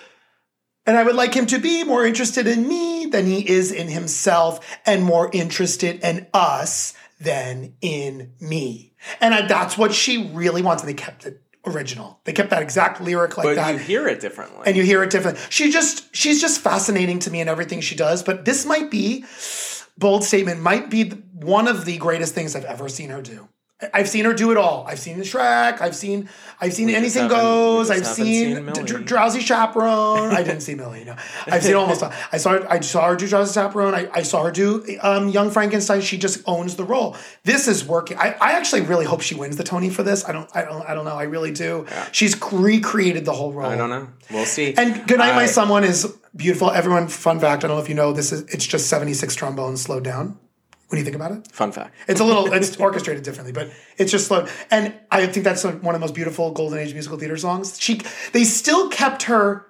And 0.88 0.98
I 0.98 1.04
would 1.04 1.16
like 1.16 1.34
him 1.34 1.46
to 1.48 1.60
be 1.60 1.84
more 1.84 2.06
interested 2.06 2.48
in 2.48 2.68
me 2.68 3.06
than 3.08 3.26
he 3.26 3.48
is 3.48 3.74
in 3.74 3.90
himself 3.90 4.66
and 4.86 5.04
more 5.04 5.30
interested 5.34 6.00
in 6.02 6.28
us 6.34 6.94
than 7.20 7.74
in 7.82 8.32
me. 8.40 8.94
And 9.20 9.34
I, 9.34 9.46
that's 9.48 9.78
what 9.78 9.94
she 9.94 10.32
really 10.32 10.62
wants. 10.62 10.82
And 10.82 10.90
they 10.90 10.94
kept 10.96 11.26
it 11.26 11.42
original. 11.66 12.22
They 12.24 12.32
kept 12.32 12.52
that 12.52 12.62
exact 12.62 13.02
lyric 13.02 13.38
like 13.38 13.44
but 13.46 13.56
that. 13.56 13.74
you 13.74 13.80
hear 13.80 14.08
it 14.08 14.22
differently. 14.22 14.64
and 14.66 14.78
you 14.78 14.84
hear 14.84 15.04
it 15.04 15.10
differently. 15.10 15.44
She 15.50 15.72
just, 15.72 16.16
she's 16.16 16.40
just 16.40 16.62
fascinating 16.62 17.20
to 17.20 17.32
me 17.32 17.42
in 17.42 17.50
everything 17.50 17.82
she 17.82 17.96
does. 17.96 18.24
But 18.24 18.46
this 18.46 18.66
might 18.66 18.90
be, 18.90 19.26
bold 19.98 20.24
statement, 20.24 20.62
might 20.62 20.90
be 20.90 21.10
one 21.10 21.68
of 21.68 21.84
the 21.84 21.98
greatest 21.98 22.34
things 22.34 22.56
I've 22.56 22.64
ever 22.64 22.88
seen 22.88 23.10
her 23.10 23.22
do. 23.22 23.50
I've 23.94 24.10
seen 24.10 24.26
her 24.26 24.34
do 24.34 24.50
it 24.50 24.58
all. 24.58 24.86
I've 24.88 24.98
seen 24.98 25.20
the 25.20 25.24
Shrek. 25.24 25.82
I've 25.82 25.96
seen 25.96 26.30
I've 26.60 26.74
seen 26.74 26.90
Anything 26.90 27.28
Goes. 27.28 27.92
I've 27.92 28.08
seen, 28.08 28.56
seen. 28.56 28.86
Dr- 28.86 29.06
Drowsy 29.06 29.40
Chaperone. 29.40 30.32
I 30.34 30.42
didn't 30.42 30.62
see 30.62 30.74
Millie. 30.74 31.04
No, 31.04 31.16
I've 31.46 31.64
seen 31.64 31.76
almost. 31.76 32.02
all. 32.02 32.12
I 32.32 32.38
saw 32.38 32.54
her, 32.54 32.72
I 32.72 32.80
saw 32.80 33.08
her 33.08 33.16
do 33.16 33.28
Drowsy 33.28 33.54
Chaperone. 33.54 33.94
I, 33.94 34.10
I 34.12 34.24
saw 34.24 34.44
her 34.46 34.52
do 34.52 34.84
um, 35.02 35.30
Young 35.30 35.52
Frankenstein. 35.52 36.02
She 36.02 36.18
just 36.18 36.42
owns 36.48 36.76
the 36.76 36.86
role. 36.86 37.16
This 37.44 37.68
is 37.68 37.86
working. 37.86 38.18
I, 38.18 38.36
I 38.42 38.54
actually 38.54 38.82
really 38.82 39.06
hope 39.06 39.22
she 39.22 39.36
wins 39.36 39.58
the 39.58 39.64
Tony 39.64 39.92
for 39.92 40.02
this. 40.02 40.28
I 40.28 40.32
don't. 40.32 40.50
I 40.56 40.64
don't. 40.64 40.82
I 40.90 40.96
don't 40.96 41.06
know. 41.06 41.16
I 41.16 41.24
really 41.24 41.52
do. 41.52 41.86
She's 42.12 42.36
recreated 42.52 43.26
the 43.26 43.34
whole 43.34 43.54
role. 43.54 43.70
I 43.70 43.76
don't 43.76 43.92
know. 43.92 44.10
We'll 44.32 44.46
see. 44.46 44.74
And 44.76 45.08
Good 45.08 45.20
Night, 45.20 45.36
My 45.36 45.46
Someone 45.46 45.84
is 45.84 46.18
beautiful. 46.36 46.72
Everyone, 46.72 47.08
fun 47.10 47.40
fact. 47.40 47.64
I 47.64 47.68
don't 47.68 47.78
know 47.78 47.84
if 47.84 47.90
you 47.90 47.96
know 47.96 48.12
this 48.12 48.32
is. 48.32 48.42
It's 48.52 48.66
just 48.66 48.88
seventy 48.88 49.14
six 49.14 49.36
trombones 49.36 49.84
slowed 49.84 50.04
down. 50.04 50.40
What 50.88 50.96
do 50.96 50.98
you 51.00 51.04
think 51.04 51.16
about 51.18 51.32
it? 51.34 51.52
Fun 51.52 51.72
fact. 51.72 51.96
It's 52.08 52.20
a 52.22 52.24
little, 52.24 52.52
it's 52.54 52.78
orchestrated 52.78 53.24
differently, 53.24 53.52
but 53.52 53.70
it's 53.98 54.12
just 54.12 54.28
slow. 54.28 54.48
And 54.72 54.94
I 55.12 55.26
think 55.28 55.44
that's 55.44 55.64
one 55.64 55.76
of 55.76 55.82
the 55.94 56.00
most 56.00 56.16
beautiful 56.16 56.52
golden 56.52 56.80
age 56.80 56.94
musical 56.94 57.18
theater 57.20 57.36
songs. 57.38 57.80
She, 57.80 58.00
they 58.32 58.44
still 58.46 58.90
kept 58.90 59.24
her 59.24 59.66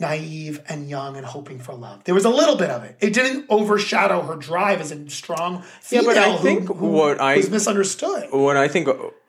naive 0.00 0.60
and 0.68 0.88
young 0.88 1.16
and 1.16 1.26
hoping 1.26 1.58
for 1.58 1.74
love. 1.74 2.04
There 2.04 2.14
was 2.14 2.24
a 2.24 2.30
little 2.30 2.56
bit 2.56 2.70
of 2.70 2.84
it. 2.84 2.96
It 3.00 3.14
didn't 3.14 3.46
overshadow 3.48 4.22
her 4.22 4.36
drive 4.36 4.80
as 4.80 4.92
a 4.92 5.08
strong 5.10 5.64
Yeah, 5.90 6.02
but 6.04 6.16
I 6.18 6.32
who- 6.36 6.42
think 6.42 6.68
who, 6.68 6.86
what 6.88 7.20
I- 7.20 7.36
was 7.36 7.50
misunderstood. 7.50 8.28
what 8.30 8.56
I 8.56 8.68
think 8.68 8.88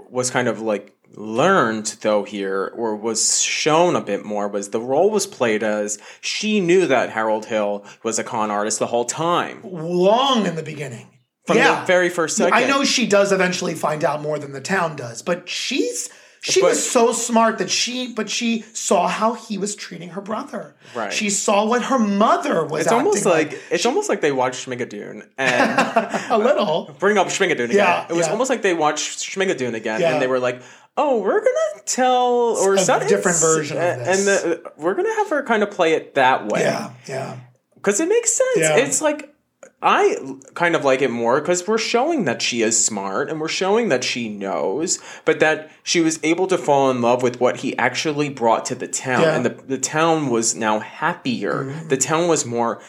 was 0.10 0.30
kind 0.30 0.47
of 0.47 0.62
like 0.62 0.93
learned 1.15 1.88
though 2.02 2.23
here 2.23 2.71
or 2.75 2.95
was 2.95 3.41
shown 3.41 3.95
a 3.95 4.02
bit 4.02 4.23
more 4.25 4.47
was 4.47 4.69
the 4.69 4.80
role 4.80 5.10
was 5.10 5.25
played 5.25 5.63
as 5.63 5.97
she 6.21 6.60
knew 6.60 6.86
that 6.86 7.10
Harold 7.10 7.45
Hill 7.45 7.84
was 8.04 8.19
a 8.19 8.23
con 8.23 8.52
artist 8.52 8.78
the 8.80 8.88
whole 8.88 9.06
time. 9.06 9.62
Long 9.63 10.45
in 10.45 10.56
the 10.56 10.63
beginning. 10.63 11.08
From 11.49 11.57
yeah. 11.57 11.81
the 11.81 11.85
very 11.85 12.09
first 12.09 12.38
second. 12.38 12.53
I 12.53 12.65
know 12.67 12.83
she 12.83 13.05
does 13.07 13.31
eventually 13.31 13.75
find 13.75 14.03
out 14.05 14.21
more 14.21 14.39
than 14.39 14.51
the 14.53 14.62
town 14.62 14.95
does, 14.95 15.21
but 15.21 15.49
she's 15.49 16.09
she 16.41 16.62
But- 16.62 16.69
was 16.69 16.89
so 16.89 17.12
smart 17.12 17.57
that 17.57 17.69
she 17.69 18.13
but 18.13 18.29
she 18.29 18.62
saw 18.73 19.07
how 19.09 19.33
he 19.33 19.57
was 19.57 19.75
treating 19.75 20.09
her 20.12 20.21
brother. 20.21 20.73
Right. 20.95 21.12
She 21.12 21.29
saw 21.29 21.65
what 21.65 21.81
her 21.83 21.99
mother 21.99 22.63
was 22.65 22.83
It's 22.83 22.91
almost 22.93 23.25
acting 23.27 23.31
like 23.51 23.62
it's 23.71 23.85
almost 23.85 24.07
like 24.07 24.21
they 24.21 24.31
watched 24.31 24.65
Schmigadoon 24.65 25.27
and 25.38 26.31
a 26.31 26.38
little. 26.38 26.95
bring 26.97 27.17
up 27.17 27.27
Schmigadoon 27.27 27.65
again. 27.65 27.75
Yeah, 27.75 28.05
it 28.09 28.13
was 28.13 28.27
yeah. 28.27 28.31
almost 28.31 28.49
like 28.49 28.62
they 28.62 28.73
watched 28.73 29.19
Schmigadoon 29.19 29.73
again 29.73 29.99
Yeah. 29.99 30.13
and 30.13 30.21
they 30.21 30.27
were 30.27 30.39
like, 30.39 30.62
"Oh, 30.95 31.19
we're 31.21 31.39
gonna 31.41 31.83
tell 31.85 32.55
or 32.57 32.75
A 32.75 32.79
some- 32.79 33.05
different 33.07 33.38
version 33.39 33.75
of 33.75 33.83
and 33.83 34.19
the, 34.27 34.71
we're 34.77 34.93
gonna 34.95 35.13
have 35.15 35.29
her 35.31 35.43
kind 35.43 35.62
of 35.62 35.71
play 35.71 35.91
it 35.93 36.15
that 36.15 36.47
way." 36.47 36.62
Yeah, 36.62 36.91
yeah. 37.05 37.38
because 37.75 37.99
it 37.99 38.07
makes 38.07 38.31
sense. 38.31 38.57
Yeah. 38.59 38.77
It's 38.77 39.01
like 39.01 39.33
I 39.82 40.18
kind 40.56 40.76
of 40.76 40.84
like 40.84 41.02
it 41.02 41.10
more 41.10 41.39
because 41.39 41.65
we're 41.68 41.78
showing 41.78 42.26
that 42.26 42.42
she 42.42 42.62
is 42.62 42.84
smart 42.84 43.30
and 43.30 43.39
we're 43.39 43.48
showing 43.48 43.88
that 43.89 44.04
she 44.04 44.28
knows, 44.28 45.00
but 45.24 45.39
that 45.39 45.72
she 45.84 46.02
was 46.02 46.20
able 46.22 46.48
to 46.48 46.58
fall 46.58 46.92
in 46.92 47.02
love 47.02 47.24
with 47.24 47.39
what 47.39 47.58
he 47.58 47.78
actually 47.78 48.30
brought 48.30 48.65
to 48.65 48.76
the 48.76 48.88
town, 48.88 49.22
Yeah. 49.22 49.36
and 49.36 49.46
the 49.46 49.50
the 49.50 49.78
town 49.78 50.30
was 50.30 50.54
now 50.56 50.80
happier. 50.80 51.63
Mm-hmm. 51.65 51.88
The 51.88 51.98
town 51.98 52.28
was 52.28 52.46
more 52.46 52.82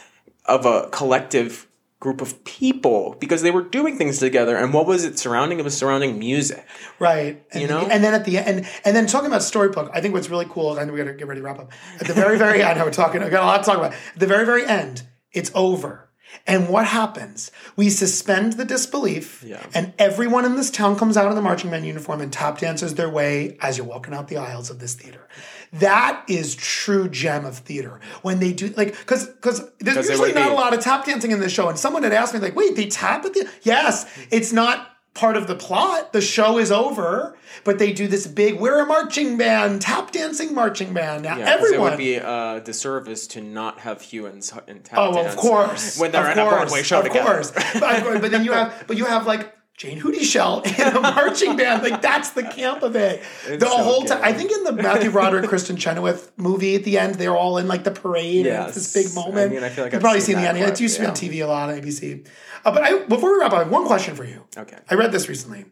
of 0.47 0.67
a 0.67 0.89
collective 0.91 1.69
group 2.01 2.23
of 2.23 2.43
people 2.45 3.15
because 3.21 3.43
they 3.43 3.51
were 3.51 3.61
doing 3.63 3.99
things 3.99 4.19
together. 4.19 4.57
And 4.57 4.73
what 4.73 4.87
was 4.87 5.05
it 5.05 5.19
surrounding? 5.19 5.59
It 5.61 5.65
was 5.65 5.77
surrounding 5.77 6.19
music. 6.19 6.65
Right. 6.99 7.45
And, 7.53 7.61
You 7.61 7.69
know? 7.69 7.81
and 7.81 8.03
then 8.03 8.15
at 8.15 8.25
the 8.25 8.39
end, 8.39 8.67
and 8.87 8.97
then 8.97 9.07
talking 9.07 9.27
about 9.27 9.43
storybook, 9.43 9.91
I 9.93 10.01
think 10.01 10.15
what's 10.15 10.31
really 10.31 10.47
cool, 10.49 10.79
and 10.79 10.91
we 10.91 10.97
got 10.99 11.05
to 11.05 11.13
get 11.13 11.29
ready 11.29 11.41
to 11.43 11.45
wrap 11.45 11.59
up. 11.59 11.71
At 12.01 12.07
the 12.07 12.15
very, 12.15 12.39
very 12.39 12.63
end, 12.69 12.81
I 12.81 12.85
we're 12.85 12.91
talking, 12.91 13.23
I 13.23 13.29
got 13.29 13.43
a 13.43 13.47
lot 13.47 13.59
to 13.59 13.65
talk 13.65 13.77
about. 13.77 13.93
At 13.93 14.19
the 14.19 14.27
very, 14.27 14.47
very 14.47 14.65
end, 14.65 15.03
it's 15.33 15.51
over. 15.55 16.09
And 16.47 16.69
what 16.69 16.87
happens? 16.87 17.51
We 17.77 17.91
suspend 17.91 18.55
the 18.55 18.65
disbelief, 18.65 19.43
Yeah. 19.47 19.65
and 19.75 19.93
everyone 19.99 20.45
in 20.45 20.57
this 20.57 20.71
town 20.71 20.97
comes 20.99 21.17
out 21.17 21.29
in 21.29 21.35
the 21.35 21.43
marching 21.43 21.71
band 21.71 21.87
uniform 21.87 22.21
and 22.21 22.33
tap 22.33 22.59
dances 22.59 22.95
their 22.95 23.09
way 23.11 23.57
as 23.61 23.77
you're 23.77 23.87
walking 23.87 24.15
out 24.15 24.29
the 24.29 24.37
aisles 24.39 24.71
of 24.71 24.79
this 24.79 24.95
theater. 24.95 25.29
That 25.75 26.25
is 26.29 26.57
true 26.57 27.09
gem 27.09 27.45
of 27.45 27.59
theater. 27.59 28.01
When 28.23 28.41
they 28.41 28.53
do 28.53 28.69
like 28.77 28.97
because 28.99 29.27
because 29.27 29.63
there's 29.79 30.09
usually 30.09 30.33
not 30.33 30.47
be- 30.49 30.51
a 30.51 30.55
lot 30.55 30.75
of 30.75 30.81
tap 30.81 31.05
dancing 31.05 31.31
in 31.31 31.39
this 31.41 31.53
show. 31.53 31.69
And 31.69 31.79
someone 31.79 32.03
had 32.03 32.13
asked 32.13 32.35
me, 32.35 32.41
like, 32.41 32.57
wait, 32.57 32.75
they 32.75 32.87
tap 32.87 33.25
at 33.25 33.35
the 33.35 33.49
yes, 33.63 34.07
it's 34.33 34.53
not 34.53 34.90
part 35.15 35.37
of 35.37 35.47
the 35.47 35.55
plot. 35.55 36.13
The 36.13 36.21
show 36.21 36.59
is 36.59 36.71
over, 36.73 37.37
but 37.65 37.79
they 37.79 37.93
do 37.93 38.07
this 38.09 38.27
big, 38.27 38.61
we're 38.61 38.81
a 38.83 38.87
marching 38.87 39.37
band, 39.37 39.83
tap 39.83 40.13
dancing 40.13 40.55
marching 40.55 40.93
band. 40.95 41.25
Now 41.25 41.37
Yeah, 41.39 41.47
everyone 41.51 41.89
it 41.89 41.91
would 41.91 41.99
be 41.99 42.15
a 42.15 42.27
uh, 42.27 42.59
disservice 42.61 43.27
to 43.29 43.41
not 43.41 43.81
have 43.81 44.01
Hugh 44.03 44.27
and, 44.27 44.37
and 44.69 44.85
tap 44.85 44.99
Oh, 44.99 45.15
dance 45.15 45.33
of 45.35 45.39
course. 45.39 45.99
when 45.99 46.13
they're 46.13 46.27
of 46.31 46.33
in 46.33 46.39
a 46.39 46.43
course, 46.43 46.55
Broadway 46.63 46.83
show 46.83 46.99
of 47.01 47.05
together. 47.07 47.33
course. 47.33 47.51
But, 47.81 48.21
but 48.21 48.31
then 48.31 48.45
you 48.45 48.53
have, 48.53 48.85
but 48.87 48.97
you 48.97 49.05
have 49.05 49.27
like 49.27 49.53
Jayne 49.81 49.99
Houdyshell 49.99 50.61
in 50.79 50.95
a 50.95 51.01
marching 51.01 51.57
band. 51.57 51.83
Like 51.83 52.03
that's 52.03 52.33
the 52.33 52.43
camp 52.43 52.83
of 52.83 52.97
it. 52.97 53.23
the 53.49 53.61
so 53.61 53.83
whole 53.83 54.05
time. 54.05 54.21
I 54.23 54.35
think 54.35 54.53
in 54.53 54.65
the 54.65 54.73
Matthew 54.73 55.11
Broderick, 55.11 55.49
Kristin 55.49 55.79
Chenoweth 55.79 56.33
movie 56.37 56.75
at 56.75 56.85
the 56.85 56.99
end, 56.99 57.15
they're 57.15 57.35
all 57.35 57.57
in 57.57 57.67
like 57.67 57.85
the 57.85 57.91
parade. 57.91 58.47
and 58.47 58.69
it's 58.69 58.75
this 58.75 58.93
big 58.93 59.15
moment. 59.15 59.51
I 59.51 59.55
mean, 59.55 59.65
I 59.65 59.71
feel 59.71 59.85
like 59.85 59.95
you've 59.95 60.01
I've 60.01 60.03
probably 60.03 60.21
seen 60.21 60.35
seen, 60.35 60.45
the 60.45 60.51
end. 60.51 60.59
It 60.59 60.79
used 60.83 60.97
to 60.97 61.01
be 61.01 61.07
on. 61.07 61.15
TV 61.15 61.43
a 61.43 61.47
lot 61.47 61.71
on 61.71 61.81
ABC. 61.81 62.29
Uh, 62.63 62.73
but 62.73 62.83
I, 62.83 63.05
before 63.05 63.33
we 63.33 63.39
wrap 63.41 63.53
up, 63.53 63.57
I 63.57 63.63
have 63.63 63.73
one 63.73 63.87
question 63.87 64.15
for 64.15 64.25
you. 64.25 64.45
Okay. 64.55 64.77
I 64.91 64.97
read 64.97 65.13
this 65.13 65.31
recently. 65.31 65.65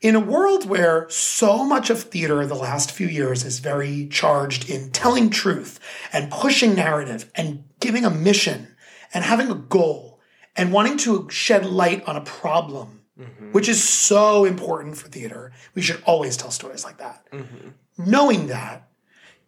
In 0.00 0.14
a 0.14 0.20
world 0.20 0.68
where 0.68 1.10
so 1.10 1.64
much 1.64 1.90
of 1.90 2.00
theater 2.00 2.46
the 2.46 2.54
last 2.54 2.92
few 2.92 3.08
years 3.08 3.44
is 3.44 3.58
very 3.58 4.06
charged 4.06 4.70
in 4.70 4.92
telling 4.92 5.30
truth 5.30 5.80
and 6.12 6.30
pushing 6.30 6.76
narrative 6.76 7.28
and 7.34 7.64
giving 7.80 8.04
a 8.04 8.10
mission 8.10 8.76
and 9.12 9.24
having 9.24 9.50
a 9.50 9.56
goal 9.56 10.20
and 10.54 10.72
wanting 10.72 10.96
to 10.98 11.28
shed 11.28 11.66
light 11.66 12.06
on 12.06 12.14
a 12.14 12.20
problem, 12.20 13.01
Mm-hmm. 13.22 13.52
which 13.52 13.68
is 13.68 13.82
so 13.82 14.44
important 14.44 14.96
for 14.96 15.08
theater, 15.08 15.52
we 15.74 15.82
should 15.82 16.02
always 16.04 16.36
tell 16.36 16.50
stories 16.50 16.84
like 16.84 16.98
that. 16.98 17.24
Mm-hmm. 17.30 17.68
Knowing 17.98 18.48
that, 18.48 18.88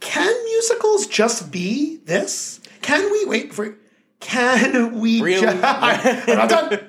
can 0.01 0.45
musicals 0.45 1.07
just 1.07 1.51
be 1.51 1.97
this? 2.05 2.61
Can 2.83 3.11
we 3.11 3.25
wait 3.27 3.55
for? 3.55 3.77
Can 4.21 5.01
we? 5.01 5.21
Really? 5.23 5.41
ju- 5.41 5.61
I'm 5.63 6.49
done. 6.49 6.81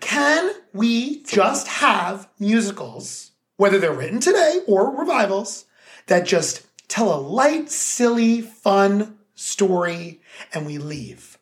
Can 0.00 0.52
we 0.72 1.22
just 1.24 1.68
have 1.68 2.28
musicals, 2.38 3.32
whether 3.56 3.78
they're 3.78 3.92
written 3.92 4.20
today 4.20 4.60
or 4.66 4.96
revivals, 4.96 5.64
that 6.06 6.26
just 6.26 6.62
tell 6.88 7.12
a 7.12 7.20
light, 7.20 7.70
silly, 7.70 8.40
fun 8.40 9.18
story 9.34 10.20
and 10.52 10.66
we 10.66 10.78
leave? 10.78 11.38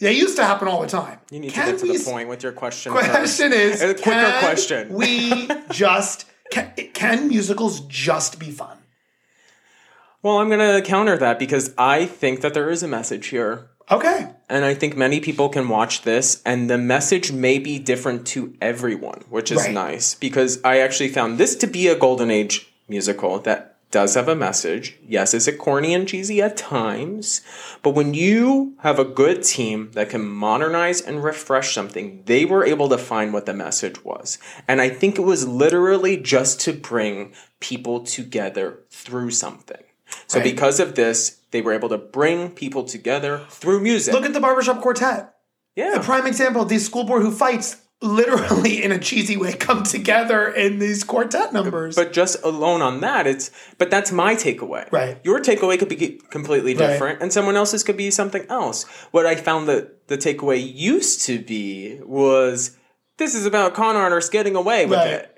They 0.00 0.12
used 0.12 0.36
to 0.36 0.44
happen 0.44 0.68
all 0.68 0.80
the 0.80 0.86
time. 0.88 1.18
You 1.30 1.40
need 1.40 1.52
Can 1.52 1.66
to 1.66 1.72
get 1.72 1.80
to 1.80 1.98
the 1.98 2.04
point 2.04 2.28
with 2.28 2.42
your 2.42 2.52
question. 2.52 2.92
Question 2.92 3.50
first. 3.50 3.50
is, 3.50 3.82
a 3.82 3.94
quicker 3.94 4.10
can 4.10 4.40
question. 4.44 4.92
we 4.94 5.48
just 5.72 6.26
can, 6.50 6.72
can 6.94 7.28
musicals 7.28 7.80
just 7.80 8.38
be 8.38 8.50
fun? 8.50 8.78
well, 10.22 10.38
I'm 10.38 10.48
going 10.48 10.82
to 10.82 10.86
counter 10.88 11.16
that 11.18 11.38
because 11.38 11.72
I 11.78 12.04
think 12.06 12.40
that 12.42 12.52
there 12.54 12.70
is 12.70 12.82
a 12.82 12.88
message 12.88 13.28
here. 13.28 13.70
Okay. 13.90 14.28
And 14.48 14.64
I 14.64 14.74
think 14.74 14.96
many 14.96 15.18
people 15.20 15.48
can 15.48 15.68
watch 15.68 16.02
this, 16.02 16.42
and 16.44 16.68
the 16.68 16.76
message 16.76 17.32
may 17.32 17.58
be 17.58 17.78
different 17.78 18.26
to 18.28 18.54
everyone, 18.60 19.24
which 19.30 19.50
is 19.50 19.58
Right. 19.58 19.72
nice 19.72 20.14
because 20.14 20.60
I 20.62 20.80
actually 20.80 21.08
found 21.08 21.38
this 21.38 21.56
to 21.56 21.66
be 21.66 21.88
a 21.88 21.96
golden 21.96 22.30
age 22.30 22.68
musical 22.88 23.38
that 23.40 23.77
does 23.90 24.14
have 24.14 24.28
a 24.28 24.36
message. 24.36 24.96
Yes, 25.06 25.32
is 25.32 25.48
it 25.48 25.58
corny 25.58 25.94
and 25.94 26.06
cheesy 26.06 26.42
at 26.42 26.56
times? 26.56 27.40
But 27.82 27.90
when 27.94 28.12
you 28.14 28.74
have 28.80 28.98
a 28.98 29.04
good 29.04 29.42
team 29.42 29.90
that 29.92 30.10
can 30.10 30.28
modernize 30.28 31.00
and 31.00 31.22
refresh 31.24 31.74
something, 31.74 32.22
they 32.26 32.44
were 32.44 32.64
able 32.64 32.88
to 32.90 32.98
find 32.98 33.32
what 33.32 33.46
the 33.46 33.54
message 33.54 34.04
was. 34.04 34.38
And 34.66 34.80
I 34.80 34.90
think 34.90 35.18
it 35.18 35.22
was 35.22 35.48
literally 35.48 36.16
just 36.16 36.60
to 36.62 36.72
bring 36.72 37.32
people 37.60 38.00
together 38.00 38.80
through 38.90 39.30
something. 39.30 39.82
So 40.26 40.38
Right. 40.38 40.44
because 40.44 40.80
of 40.80 40.94
this, 40.94 41.38
they 41.50 41.60
were 41.62 41.72
able 41.72 41.88
to 41.88 41.98
bring 41.98 42.50
people 42.50 42.84
together 42.84 43.42
through 43.50 43.80
music. 43.80 44.12
Look 44.14 44.24
at 44.24 44.32
the 44.34 44.40
barbershop 44.40 44.80
quartet. 44.82 45.34
yeah. 45.76 45.94
A 45.94 46.00
prime 46.02 46.26
example 46.26 46.62
of 46.62 46.68
the 46.68 46.78
school 46.78 47.04
board 47.04 47.22
who 47.22 47.30
fights 47.30 47.76
literally 48.00 48.82
in 48.82 48.92
a 48.92 48.98
cheesy 48.98 49.36
way 49.36 49.52
come 49.54 49.82
together 49.82 50.46
in 50.48 50.78
these 50.78 51.02
quartet 51.04 51.52
numbers. 51.52 51.96
But 51.96 52.12
just 52.12 52.42
alone 52.44 52.80
on 52.82 53.00
that, 53.00 53.26
it's 53.26 53.50
but 53.76 53.90
that's 53.90 54.12
my 54.12 54.34
takeaway. 54.34 54.90
Right. 54.92 55.18
Your 55.24 55.40
takeaway 55.40 55.78
could 55.78 55.88
be 55.88 56.20
completely 56.30 56.74
Right. 56.74 56.86
different, 56.86 57.20
and 57.22 57.32
someone 57.32 57.56
else's 57.56 57.82
could 57.82 57.96
be 57.96 58.10
something 58.10 58.46
else. 58.48 58.84
What 59.10 59.26
I 59.26 59.34
found 59.34 59.68
that 59.68 60.06
the 60.08 60.16
takeaway 60.16 60.60
used 60.74 61.22
to 61.22 61.40
be 61.40 61.98
was 62.04 62.76
this 63.16 63.34
is 63.34 63.46
about 63.46 63.74
con 63.74 63.96
artists 63.96 64.30
getting 64.30 64.54
away 64.54 64.86
with 64.86 64.98
Right. 64.98 65.08
it. 65.08 65.34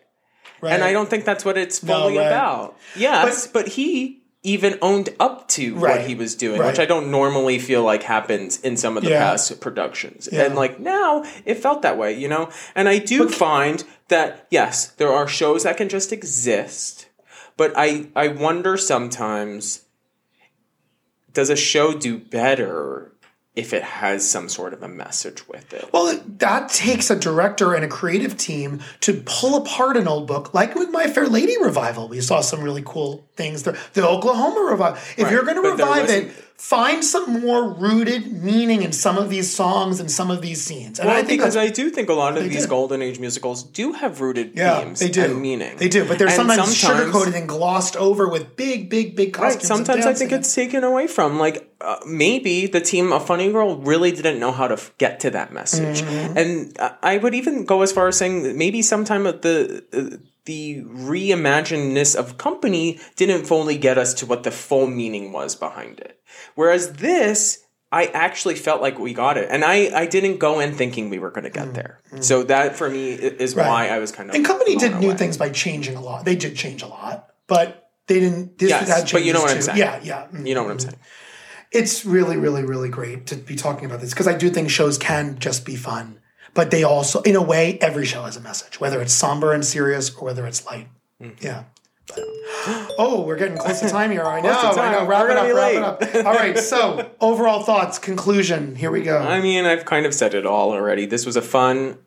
right. 0.60 0.72
And 0.74 0.84
I 0.84 0.92
don't 0.92 1.08
think 1.08 1.24
that's 1.24 1.44
what 1.46 1.56
it's 1.56 1.82
No, 1.82 1.94
fully 2.02 2.18
right. 2.18 2.26
about. 2.26 2.76
Yes, 2.94 3.46
but, 3.46 3.68
he 3.68 4.19
even 4.42 4.78
owned 4.80 5.10
up 5.20 5.46
to 5.48 5.74
Right. 5.74 5.98
what 5.98 6.06
he 6.08 6.14
was 6.14 6.34
doing, 6.34 6.60
Right. 6.60 6.68
which 6.68 6.78
I 6.78 6.86
don't 6.86 7.10
normally 7.10 7.58
feel 7.58 7.82
like 7.82 8.02
happens 8.04 8.58
in 8.60 8.76
some 8.78 8.96
of 8.96 9.02
the 9.04 9.10
Yeah. 9.10 9.18
past 9.20 9.60
productions. 9.60 10.28
Yeah. 10.32 10.44
And 10.44 10.54
like 10.54 10.80
now, 10.80 11.24
it 11.44 11.56
felt 11.56 11.82
that 11.82 11.98
way, 11.98 12.14
you 12.14 12.26
know? 12.28 12.48
And 12.74 12.88
I 12.88 12.98
do 12.98 13.28
find 13.28 13.84
that, 14.08 14.46
yes, 14.50 14.86
there 14.96 15.12
are 15.12 15.28
shows 15.28 15.64
that 15.64 15.76
can 15.76 15.90
just 15.90 16.10
exist, 16.10 17.06
but 17.58 17.72
I, 17.76 18.06
I 18.16 18.28
wonder 18.28 18.78
sometimes 18.78 19.80
does 21.34 21.50
a 21.50 21.56
show 21.56 21.92
do 21.92 22.16
better 22.18 23.12
if 23.56 23.72
it 23.72 23.82
has 23.82 24.28
some 24.28 24.48
sort 24.48 24.72
of 24.72 24.82
a 24.82 24.88
message 24.88 25.46
with 25.48 25.72
it? 25.72 25.88
Well, 25.92 26.20
that 26.38 26.68
takes 26.70 27.10
a 27.10 27.16
director 27.16 27.74
and 27.74 27.84
a 27.84 27.88
creative 27.88 28.36
team 28.36 28.80
to 29.00 29.22
pull 29.26 29.56
apart 29.56 29.96
an 29.96 30.06
old 30.08 30.26
book, 30.26 30.54
like 30.54 30.74
with 30.74 30.90
My 30.90 31.06
Fair 31.08 31.26
Lady 31.26 31.56
revival. 31.60 32.08
We 32.08 32.20
saw 32.20 32.40
some 32.40 32.62
really 32.62 32.82
cool 32.84 33.26
things 33.36 33.64
there. 33.64 33.76
The 33.94 34.06
Oklahoma 34.08 34.68
revival. 34.70 34.98
If 35.16 35.24
Right, 35.24 35.32
you're 35.32 35.42
going 35.44 35.62
to 35.62 35.68
revive 35.70 36.08
it, 36.10 36.30
find 36.30 37.02
some 37.02 37.40
more 37.40 37.72
rooted 37.72 38.30
meaning 38.32 38.82
in 38.82 38.92
some 38.92 39.16
of 39.18 39.30
these 39.30 39.52
songs 39.52 39.98
and 39.98 40.10
some 40.10 40.30
of 40.30 40.42
these 40.42 40.60
scenes. 40.62 40.98
And 41.00 41.08
Well, 41.08 41.16
I 41.16 41.22
think 41.22 41.40
because 41.40 41.56
I 41.56 41.68
do 41.70 41.88
think 41.90 42.08
a 42.10 42.12
lot 42.14 42.36
of 42.36 42.44
these 42.44 42.60
did. 42.60 42.68
golden 42.68 43.00
age 43.02 43.18
musicals 43.18 43.62
do 43.64 43.92
have 43.92 44.20
rooted 44.20 44.52
yeah, 44.56 44.78
themes 44.80 45.00
they 45.00 45.08
do 45.08 45.24
and 45.24 45.40
meaning. 45.40 45.76
They 45.78 45.88
do, 45.88 46.04
but 46.06 46.18
they're 46.18 46.28
And 46.28 46.36
sometimes, 46.36 46.78
sometimes- 46.78 47.12
sugarcoated 47.12 47.34
and 47.34 47.48
glossed 47.48 47.96
over 47.96 48.28
with 48.28 48.56
big, 48.56 48.88
big, 48.90 49.16
big 49.16 49.32
costumes. 49.32 49.64
Right. 49.70 49.76
Sometimes 49.76 50.06
I 50.06 50.14
think 50.14 50.32
it's 50.32 50.54
taken 50.54 50.84
away 50.84 51.06
from 51.06 51.38
like 51.38 51.66
uh, 51.80 51.96
maybe 52.06 52.66
the 52.66 52.80
team 52.80 53.12
of 53.12 53.26
Funny 53.26 53.50
Girl 53.52 53.76
really 53.76 54.12
didn't 54.12 54.38
know 54.38 54.52
how 54.52 54.68
to 54.68 54.74
f- 54.74 54.92
get 54.98 55.20
to 55.20 55.30
that 55.30 55.52
message, 55.52 56.02
Mm-hmm. 56.02 56.38
and 56.38 56.78
uh, 56.78 56.92
I 57.02 57.16
would 57.18 57.34
even 57.34 57.64
go 57.64 57.82
as 57.82 57.92
far 57.92 58.08
as 58.08 58.16
saying 58.18 58.42
that 58.44 58.56
maybe 58.56 58.82
sometime 58.82 59.24
the. 59.24 59.84
Uh, 59.92 60.16
the 60.46 60.82
reimaginedness 60.82 62.16
of 62.16 62.38
company 62.38 62.98
didn't 63.16 63.44
fully 63.44 63.76
get 63.76 63.98
us 63.98 64.14
to 64.14 64.26
what 64.26 64.42
the 64.42 64.50
full 64.50 64.86
meaning 64.86 65.32
was 65.32 65.54
behind 65.54 66.00
it. 66.00 66.18
Whereas 66.54 66.94
this, 66.94 67.62
I 67.92 68.06
actually 68.06 68.54
felt 68.56 68.80
like 68.80 68.98
we 68.98 69.12
got 69.12 69.36
it. 69.36 69.48
And 69.50 69.64
I, 69.64 69.90
I 69.94 70.06
didn't 70.06 70.38
go 70.38 70.58
in 70.58 70.74
thinking 70.74 71.10
we 71.10 71.18
were 71.18 71.30
going 71.30 71.44
to 71.44 71.50
get 71.50 71.74
there. 71.74 72.00
So 72.20 72.42
that 72.44 72.74
for 72.74 72.88
me 72.88 73.10
is 73.12 73.50
Mm-hmm. 73.52 73.60
Right. 73.60 73.68
why 73.68 73.88
I 73.88 73.98
was 73.98 74.12
kind 74.12 74.30
of. 74.30 74.34
And 74.34 74.44
company 74.44 74.76
did 74.76 74.92
blown 74.92 75.00
new 75.00 75.08
away. 75.08 75.16
things 75.18 75.36
by 75.36 75.50
changing 75.50 75.96
a 75.96 76.00
lot. 76.00 76.24
They 76.24 76.36
did 76.36 76.56
change 76.56 76.82
a 76.82 76.86
lot, 76.86 77.28
but 77.46 77.90
they 78.06 78.18
didn't. 78.20 78.58
This 78.58 78.70
Yes, 78.70 79.12
but 79.12 79.24
you 79.24 79.32
know 79.34 79.42
what 79.42 79.50
I'm 79.54 79.62
saying. 79.62 79.78
Yeah, 79.78 80.00
yeah. 80.02 80.26
You 80.32 80.54
know 80.54 80.62
what 80.62 80.72
I'm 80.72 80.78
saying? 80.78 80.96
It's 81.72 82.04
really, 82.04 82.36
really, 82.36 82.64
really 82.64 82.88
great 82.88 83.26
to 83.26 83.36
be 83.36 83.56
talking 83.56 83.84
about 83.84 84.00
this 84.00 84.10
because 84.10 84.28
I 84.28 84.36
do 84.36 84.50
think 84.50 84.70
shows 84.70 84.98
can 84.98 85.38
just 85.38 85.64
be 85.64 85.76
fun, 85.76 86.20
but 86.54 86.70
they 86.70 86.82
also, 86.82 87.22
in 87.22 87.36
a 87.36 87.42
way, 87.42 87.78
every 87.80 88.06
show 88.06 88.24
has 88.24 88.36
a 88.36 88.40
message, 88.40 88.80
whether 88.80 89.00
it's 89.00 89.12
somber 89.12 89.52
and 89.52 89.64
serious 89.64 90.14
or 90.14 90.24
whether 90.24 90.46
it's 90.46 90.66
light. 90.66 90.88
Mm-hmm. 91.22 91.44
Yeah. 91.44 91.64
But- 92.08 92.24
oh, 92.98 93.22
we're 93.24 93.36
getting 93.36 93.56
close 93.56 93.80
to 93.80 93.88
time 93.88 94.10
here. 94.10 94.24
I 94.24 94.40
know. 94.40 94.50
I 94.50 94.92
know. 94.92 95.06
Wrap 95.06 95.30
it 95.30 95.36
up. 95.36 95.54
Wrap 95.54 96.02
it 96.02 96.16
up. 96.16 96.26
All 96.26 96.34
right. 96.34 96.58
So, 96.58 97.10
overall 97.20 97.62
thoughts, 97.62 97.98
conclusion. 97.98 98.74
Here 98.76 98.90
we 98.90 99.02
go. 99.02 99.18
I 99.18 99.40
mean, 99.40 99.64
I've 99.64 99.84
kind 99.84 100.06
of 100.06 100.14
said 100.14 100.34
it 100.34 100.46
all 100.46 100.72
already. 100.72 101.06
This 101.06 101.24
was 101.24 101.36
a 101.36 101.42
fun, 101.42 101.98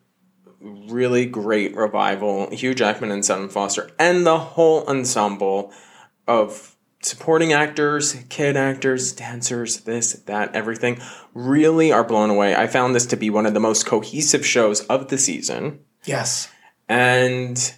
really 0.60 1.26
great 1.26 1.74
revival. 1.74 2.50
Hugh 2.50 2.74
Jackman 2.74 3.10
and 3.10 3.24
Sutton 3.24 3.48
Foster, 3.48 3.90
and 3.98 4.26
the 4.26 4.38
whole 4.38 4.86
ensemble 4.86 5.72
of 6.26 6.73
supporting 7.04 7.52
actors, 7.52 8.14
kid 8.28 8.56
actors, 8.56 9.12
dancers, 9.12 9.80
this, 9.80 10.14
that, 10.26 10.54
everything, 10.54 11.00
really 11.34 11.92
are 11.92 12.04
blown 12.04 12.30
away. 12.30 12.54
I 12.54 12.66
found 12.66 12.94
this 12.94 13.06
to 13.06 13.16
be 13.16 13.30
one 13.30 13.46
of 13.46 13.54
the 13.54 13.60
most 13.60 13.86
cohesive 13.86 14.44
shows 14.46 14.80
of 14.86 15.08
the 15.08 15.18
season. 15.18 15.80
yes. 16.04 16.48
And 16.88 17.74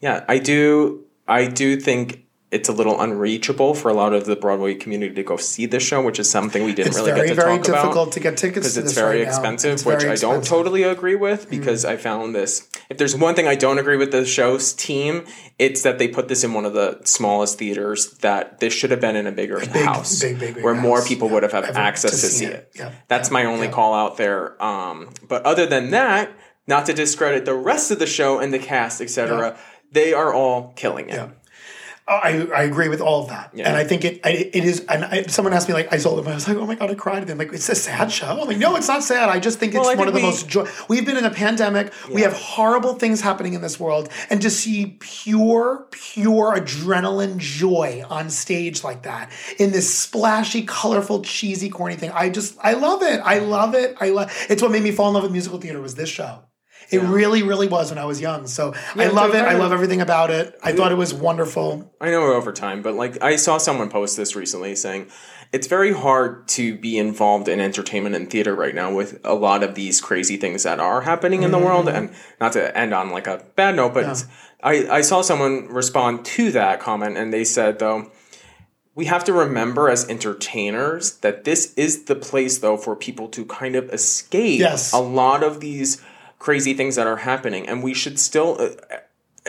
yeah, 0.00 0.24
I 0.28 0.38
do 0.38 1.04
I 1.26 1.46
do 1.46 1.78
think 1.78 2.23
it's 2.54 2.68
a 2.68 2.72
little 2.72 3.00
unreachable 3.00 3.74
for 3.74 3.88
a 3.90 3.94
lot 3.94 4.12
of 4.14 4.24
the 4.26 4.36
Broadway 4.36 4.74
community 4.74 5.14
to 5.14 5.22
go 5.24 5.36
see 5.36 5.66
this 5.66 5.82
show, 5.82 6.00
which 6.02 6.18
is 6.18 6.30
something 6.30 6.62
we 6.64 6.72
didn't 6.72 6.88
It's 6.88 6.96
really 6.98 7.12
very, 7.12 7.28
get 7.28 7.34
to 7.34 7.40
very 7.42 7.58
talk 7.58 7.58
about 7.58 7.60
It's 7.60 7.68
very 7.68 7.82
difficult 7.82 8.12
to 8.12 8.20
get 8.20 8.36
tickets 8.36 8.66
because 8.74 8.76
it's 8.78 8.92
very 8.92 9.18
right 9.18 9.26
expensive, 9.28 9.72
It's 9.72 9.84
which 9.84 10.00
very 10.02 10.12
I 10.12 10.16
don't 10.16 10.44
totally 10.44 10.82
agree 10.84 11.16
Mm. 11.16 11.20
with 11.20 11.50
because 11.50 11.84
I 11.84 11.96
found 11.96 12.34
this. 12.34 12.68
If 12.88 12.96
there's 12.98 13.16
one 13.16 13.34
thing 13.34 13.48
I 13.48 13.56
don't 13.56 13.78
agree 13.78 13.96
with 13.96 14.12
the 14.12 14.24
show's 14.24 14.72
team, 14.72 15.24
it's 15.58 15.82
that 15.82 15.98
they 15.98 16.08
put 16.08 16.28
this 16.28 16.44
in 16.44 16.52
one 16.54 16.64
of 16.64 16.74
the 16.74 17.00
smallest 17.04 17.58
theaters. 17.58 18.00
That 18.26 18.60
this 18.60 18.72
should 18.72 18.90
have 18.90 19.00
been 19.00 19.16
in 19.16 19.26
a 19.26 19.32
bigger 19.32 19.58
house, 19.84 20.20
big, 20.20 20.38
big, 20.38 20.54
big 20.54 20.64
where 20.64 20.74
more 20.74 21.02
people 21.04 21.28
Yeah, 21.28 21.34
would 21.34 21.42
have 21.42 21.52
had 21.52 21.64
access 21.76 22.12
to 22.20 22.26
see 22.28 22.46
it. 22.46 22.52
it. 22.54 22.70
Yeah, 22.76 22.92
That's 23.08 23.30
my 23.30 23.44
only 23.44 23.68
call 23.68 23.94
out 23.94 24.16
there. 24.16 24.62
Um, 24.62 25.10
but 25.28 25.44
other 25.44 25.66
than 25.66 25.90
that, 25.90 26.30
not 26.66 26.86
to 26.86 26.92
discredit 26.92 27.44
the 27.44 27.54
rest 27.54 27.90
of 27.90 27.98
the 27.98 28.06
show 28.06 28.38
and 28.38 28.52
the 28.54 28.58
cast, 28.58 29.00
etc. 29.00 29.56
They 29.92 30.12
are 30.12 30.32
all 30.32 30.72
killing 30.76 31.08
it. 31.08 31.28
Yeah. 32.06 32.14
I, 32.14 32.46
I 32.54 32.62
agree 32.64 32.88
with 32.88 33.00
all 33.00 33.22
of 33.22 33.28
that, 33.30 33.50
Yeah. 33.54 33.66
and 33.68 33.76
I 33.78 33.84
think 33.84 34.04
it 34.04 34.20
I, 34.24 34.30
it 34.30 34.64
is. 34.64 34.80
And 34.90 35.04
I, 35.06 35.22
someone 35.22 35.54
asked 35.54 35.68
me 35.68 35.74
like 35.74 35.90
I 35.90 35.96
told 35.96 36.18
them 36.18 36.28
I 36.28 36.34
was 36.34 36.46
like, 36.46 36.56
oh 36.58 36.66
my 36.66 36.74
god, 36.74 36.90
I 36.90 36.94
cried. 36.94 37.28
And 37.30 37.38
like 37.38 37.52
it's 37.52 37.68
a 37.70 37.74
sad 37.74 38.12
show. 38.12 38.26
I'm 38.42 38.46
like, 38.46 38.58
no, 38.58 38.76
it's 38.76 38.88
not 38.88 39.02
sad. 39.02 39.30
I 39.30 39.38
just 39.40 39.58
think 39.58 39.72
it's 39.74 39.80
Well, 39.80 39.88
one 39.88 39.96
think 39.96 40.08
of 40.08 40.14
the 40.14 40.20
we- 40.20 40.26
most. 40.26 40.46
joy. 40.46 40.68
We've 40.88 41.06
been 41.06 41.16
in 41.16 41.24
a 41.24 41.30
pandemic. 41.30 41.92
We 42.12 42.20
have 42.20 42.34
horrible 42.34 42.94
things 42.94 43.22
happening 43.22 43.54
in 43.54 43.62
this 43.62 43.80
world, 43.80 44.10
and 44.28 44.42
to 44.42 44.50
see 44.50 44.98
pure, 45.00 45.86
pure 45.92 46.54
adrenaline 46.56 47.38
joy 47.38 48.04
on 48.10 48.28
stage 48.28 48.84
like 48.84 49.04
that 49.04 49.30
in 49.58 49.72
this 49.72 49.92
splashy, 49.98 50.62
colorful, 50.66 51.22
cheesy, 51.22 51.70
corny 51.70 51.96
thing. 51.96 52.10
I 52.10 52.28
just 52.28 52.58
I 52.62 52.74
love 52.74 53.02
it. 53.02 53.20
I 53.24 53.38
love 53.38 53.74
it. 53.74 53.96
I 53.98 54.10
love. 54.10 54.30
It's 54.50 54.60
what 54.62 54.70
made 54.70 54.82
me 54.82 54.92
fall 54.92 55.08
in 55.08 55.14
love 55.14 55.22
with 55.22 55.32
musical 55.32 55.58
theater. 55.58 55.80
Was 55.80 55.94
this 55.94 56.10
show. 56.10 56.40
It 56.90 56.98
really, 57.00 57.42
really 57.42 57.68
was 57.68 57.90
when 57.90 57.98
I 57.98 58.04
was 58.04 58.20
young. 58.20 58.46
So 58.46 58.74
I 58.94 59.08
love 59.08 59.34
it. 59.34 59.44
I 59.44 59.54
love 59.54 59.72
everything 59.72 60.00
about 60.00 60.30
it. 60.30 60.58
I 60.62 60.68
mm-hmm. 60.68 60.78
thought 60.78 60.92
it 60.92 60.96
was 60.96 61.14
wonderful. 61.14 61.92
I 62.00 62.10
know 62.10 62.20
we're 62.20 62.34
over 62.34 62.52
time, 62.52 62.82
but 62.82 62.94
like 62.94 63.22
I 63.22 63.36
saw 63.36 63.58
someone 63.58 63.88
post 63.88 64.16
this 64.16 64.36
recently 64.36 64.74
saying 64.76 65.10
it's 65.52 65.66
very 65.66 65.92
hard 65.92 66.48
to 66.48 66.76
be 66.76 66.98
involved 66.98 67.48
in 67.48 67.60
entertainment 67.60 68.16
and 68.16 68.28
theater 68.28 68.54
right 68.54 68.74
now 68.74 68.92
with 68.92 69.20
a 69.24 69.34
lot 69.34 69.62
of 69.62 69.74
these 69.74 70.00
crazy 70.00 70.36
things 70.36 70.64
that 70.64 70.80
are 70.80 71.02
happening 71.02 71.42
in 71.42 71.52
the 71.52 71.58
mm-hmm. 71.58 71.66
world. 71.66 71.88
And 71.88 72.12
not 72.40 72.54
to 72.54 72.76
end 72.76 72.92
on 72.92 73.10
like 73.10 73.26
a 73.26 73.44
bad 73.54 73.76
note, 73.76 73.94
but 73.94 74.24
I, 74.62 74.88
I 74.88 75.00
saw 75.02 75.22
someone 75.22 75.68
respond 75.68 76.24
to 76.24 76.50
that 76.52 76.80
comment 76.80 77.16
and 77.16 77.32
they 77.32 77.44
said 77.44 77.78
though, 77.78 78.10
we 78.96 79.06
have 79.06 79.24
to 79.24 79.32
remember 79.32 79.88
as 79.88 80.08
entertainers 80.08 81.18
that 81.18 81.44
this 81.44 81.74
is 81.74 82.04
the 82.04 82.14
place 82.14 82.58
though 82.58 82.76
for 82.76 82.96
people 82.96 83.28
to 83.28 83.44
kind 83.44 83.76
of 83.76 83.90
escape 83.90 84.60
Yes. 84.60 84.92
a 84.92 84.98
lot 84.98 85.42
of 85.42 85.60
these 85.60 86.00
crazy 86.44 86.74
things 86.74 86.94
that 86.96 87.06
are 87.06 87.16
happening 87.32 87.66
and 87.66 87.82
we 87.82 87.94
should 87.94 88.18
still 88.18 88.50
uh, 88.60 88.68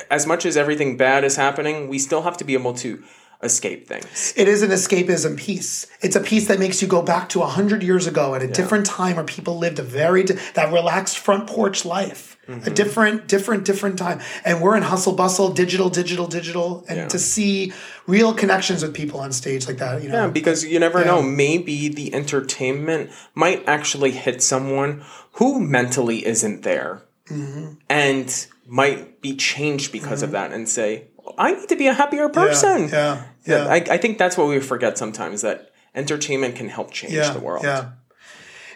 as 0.10 0.26
much 0.26 0.46
as 0.46 0.56
everything 0.56 0.96
bad 0.96 1.26
is 1.26 1.36
happening 1.36 1.90
we 1.90 2.00
still 2.00 2.22
have 2.22 2.38
to 2.38 2.46
be 2.46 2.54
able 2.54 2.74
to 2.74 3.04
escape 3.44 3.86
things 3.86 4.34
It 4.38 4.48
is 4.48 4.62
an 4.62 4.72
escapism 4.72 5.38
piece. 5.38 5.88
It's 6.02 6.16
a 6.16 6.22
piece 6.22 6.48
that 6.48 6.58
makes 6.58 6.82
you 6.82 6.88
go 6.88 7.02
back 7.02 7.28
to 7.30 7.40
100 7.40 7.84
years 7.84 8.08
ago 8.08 8.34
at 8.34 8.42
a 8.42 8.48
different 8.48 8.86
time 8.86 9.18
where 9.18 9.26
people 9.26 9.58
lived 9.58 9.78
a 9.78 9.84
very, 9.84 10.24
that 10.24 10.72
relaxed 10.72 11.18
front 11.18 11.48
porch 11.48 11.84
life. 11.86 12.35
A 12.48 12.70
different, 12.70 13.28
different, 13.28 13.66
different 13.66 13.98
time. 13.98 14.20
And 14.44 14.62
we're 14.62 14.76
in 14.78 14.84
hustle 14.84 15.14
bustle, 15.14 15.50
digital, 15.54 15.90
digital, 15.90 16.28
digital. 16.28 16.86
And 16.88 16.98
Yeah. 16.98 17.08
to 17.08 17.18
see 17.20 17.74
real 18.08 18.34
connections 18.34 18.84
with 18.84 18.94
people 18.94 19.20
on 19.20 19.32
stage 19.32 19.68
like 19.68 19.78
that, 19.78 20.04
you 20.04 20.10
know. 20.10 20.16
yeah 20.26 20.28
because 20.28 20.64
you 20.64 20.80
never 20.80 21.04
know 21.04 21.22
maybe 21.24 21.88
the 21.90 22.14
entertainment 22.14 23.10
might 23.34 23.68
actually 23.68 24.12
hit 24.12 24.44
someone 24.44 25.04
who 25.34 25.60
mentally 25.60 26.26
isn't 26.26 26.62
there 26.64 27.02
Mm-hmm. 27.30 27.74
and 27.90 28.48
might 28.68 29.20
be 29.22 29.36
changed 29.36 29.92
because 29.92 30.22
of 30.22 30.30
that 30.38 30.52
and 30.52 30.70
say 30.70 31.06
i 31.40 31.54
need 31.54 31.68
to 31.70 31.76
be 31.76 31.88
a 31.88 31.94
happier 31.94 32.30
person 32.30 32.88
yeah, 32.90 33.24
yeah. 33.48 33.66
I, 33.66 33.78
I 33.78 33.98
think 33.98 34.20
that's 34.20 34.38
what 34.38 34.48
we 34.48 34.60
forget 34.60 34.96
sometimes 35.00 35.42
that 35.42 35.72
entertainment 35.96 36.56
can 36.56 36.70
help 36.70 36.92
change 36.92 37.14
yeah, 37.14 37.32
the 37.34 37.40
world 37.40 37.64
Yeah. 37.66 37.94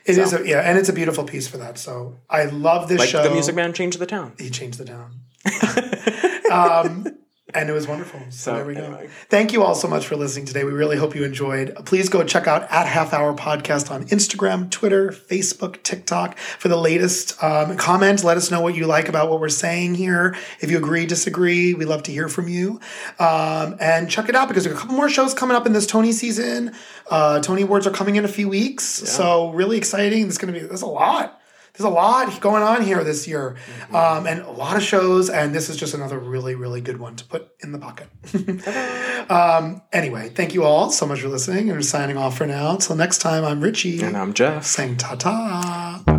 It 0.10 0.18
is, 0.18 0.34
a, 0.34 0.48
yeah, 0.48 0.60
and 0.60 0.78
it's 0.78 0.90
a 0.90 0.94
beautiful 0.94 1.24
piece 1.24 1.48
for 1.48 1.58
that. 1.58 1.78
So 1.78 2.16
I 2.30 2.46
love 2.46 2.88
this 2.88 3.00
like 3.00 3.10
show. 3.10 3.24
the 3.24 3.32
music 3.32 3.56
man 3.56 3.74
changed 3.74 4.00
the 4.00 4.06
town 4.06 4.34
He 4.40 4.50
changed 4.50 4.80
the 4.80 4.86
town. 4.86 5.22
um, 6.52 7.08
and 7.54 7.70
it 7.70 7.74
was 7.74 7.88
wonderful. 7.88 8.20
So, 8.30 8.52
So, 8.52 8.54
there 8.56 8.66
we 8.66 8.76
go. 8.76 8.84
anyway. 8.84 9.10
Thank 9.30 9.54
you 9.54 9.64
all 9.64 9.76
so 9.76 9.88
much 9.88 10.06
for 10.08 10.16
listening 10.16 10.46
today. 10.46 10.64
We 10.64 10.72
really 10.72 10.98
hope 10.98 11.16
you 11.16 11.24
enjoyed. 11.24 11.76
Please 11.86 12.10
go 12.10 12.24
check 12.24 12.48
out 12.48 12.64
at 12.70 12.88
Half 12.88 13.14
Hour 13.14 13.34
Podcast 13.34 13.90
on 13.92 14.06
Instagram, 14.06 14.70
Twitter, 14.70 15.10
Facebook, 15.10 15.82
TikTok 15.84 16.38
for 16.38 16.68
the 16.68 16.78
latest. 16.78 17.42
Um, 17.44 17.78
comment. 17.78 18.24
Let 18.24 18.38
us 18.38 18.52
know 18.52 18.62
what 18.62 18.76
you 18.76 18.86
like 18.86 19.10
about 19.10 19.30
what 19.30 19.40
we're 19.40 19.50
saying 19.50 19.96
here. 19.96 20.36
If 20.60 20.72
you 20.72 20.78
agree, 20.78 21.06
disagree, 21.06 21.74
we 21.74 21.86
love 21.86 22.04
to 22.04 22.12
hear 22.12 22.28
from 22.30 22.48
you. 22.48 22.80
Um, 23.20 23.76
and 23.80 24.10
check 24.10 24.30
it 24.30 24.36
out 24.36 24.48
because 24.48 24.64
there 24.64 24.74
are 24.74 24.76
a 24.76 24.80
couple 24.80 24.96
more 24.96 25.10
shows 25.10 25.34
coming 25.34 25.56
up 25.56 25.66
in 25.66 25.74
this 25.74 25.86
Tony 25.86 26.12
season. 26.12 26.74
Uh, 27.10 27.40
Tony 27.40 27.64
Awards 27.64 27.88
are 27.88 27.92
coming 27.92 28.16
in 28.16 28.26
a 28.26 28.30
few 28.30 28.48
weeks, 28.50 28.84
so 28.86 29.52
really 29.52 29.78
exciting. 29.78 30.24
There's 30.24 30.38
going 30.38 30.54
to 30.54 30.60
be 30.60 30.66
there's 30.66 30.82
a 30.84 30.88
lot 30.88 31.39
there's 31.80 31.90
a 31.90 31.94
lot 31.94 32.42
going 32.42 32.62
on 32.62 32.82
here 32.82 33.04
this 33.06 33.26
year 33.26 33.56
um, 33.94 34.28
and 34.28 34.42
a 34.42 34.52
lot 34.52 34.76
of 34.76 34.84
shows 34.84 35.30
and 35.30 35.56
this 35.56 35.70
is 35.70 35.78
just 35.78 35.94
another 35.94 36.20
really 36.20 36.54
really 36.54 36.82
good 36.82 37.00
one 37.00 37.16
to 37.16 37.24
put 37.24 37.52
in 37.62 37.72
the 37.72 37.78
bucket 37.78 38.10
um, 39.32 39.82
anyway 39.94 40.28
thank 40.28 40.54
you 40.54 40.64
all 40.64 40.92
so 40.92 41.06
much 41.06 41.22
for 41.22 41.30
listening 41.30 41.70
and 41.70 41.78
we're 41.78 41.82
signing 41.82 42.18
off 42.18 42.38
for 42.38 42.46
now. 42.46 42.72
Until 42.72 42.98
next 42.98 43.20
time 43.20 43.46
i'm 43.46 43.62
richie. 43.62 44.02
And 44.02 44.18
i'm 44.18 44.34
jeff. 44.34 44.66
Saying 44.66 44.98
ta-ta. 44.98 46.04
Bye. 46.06 46.19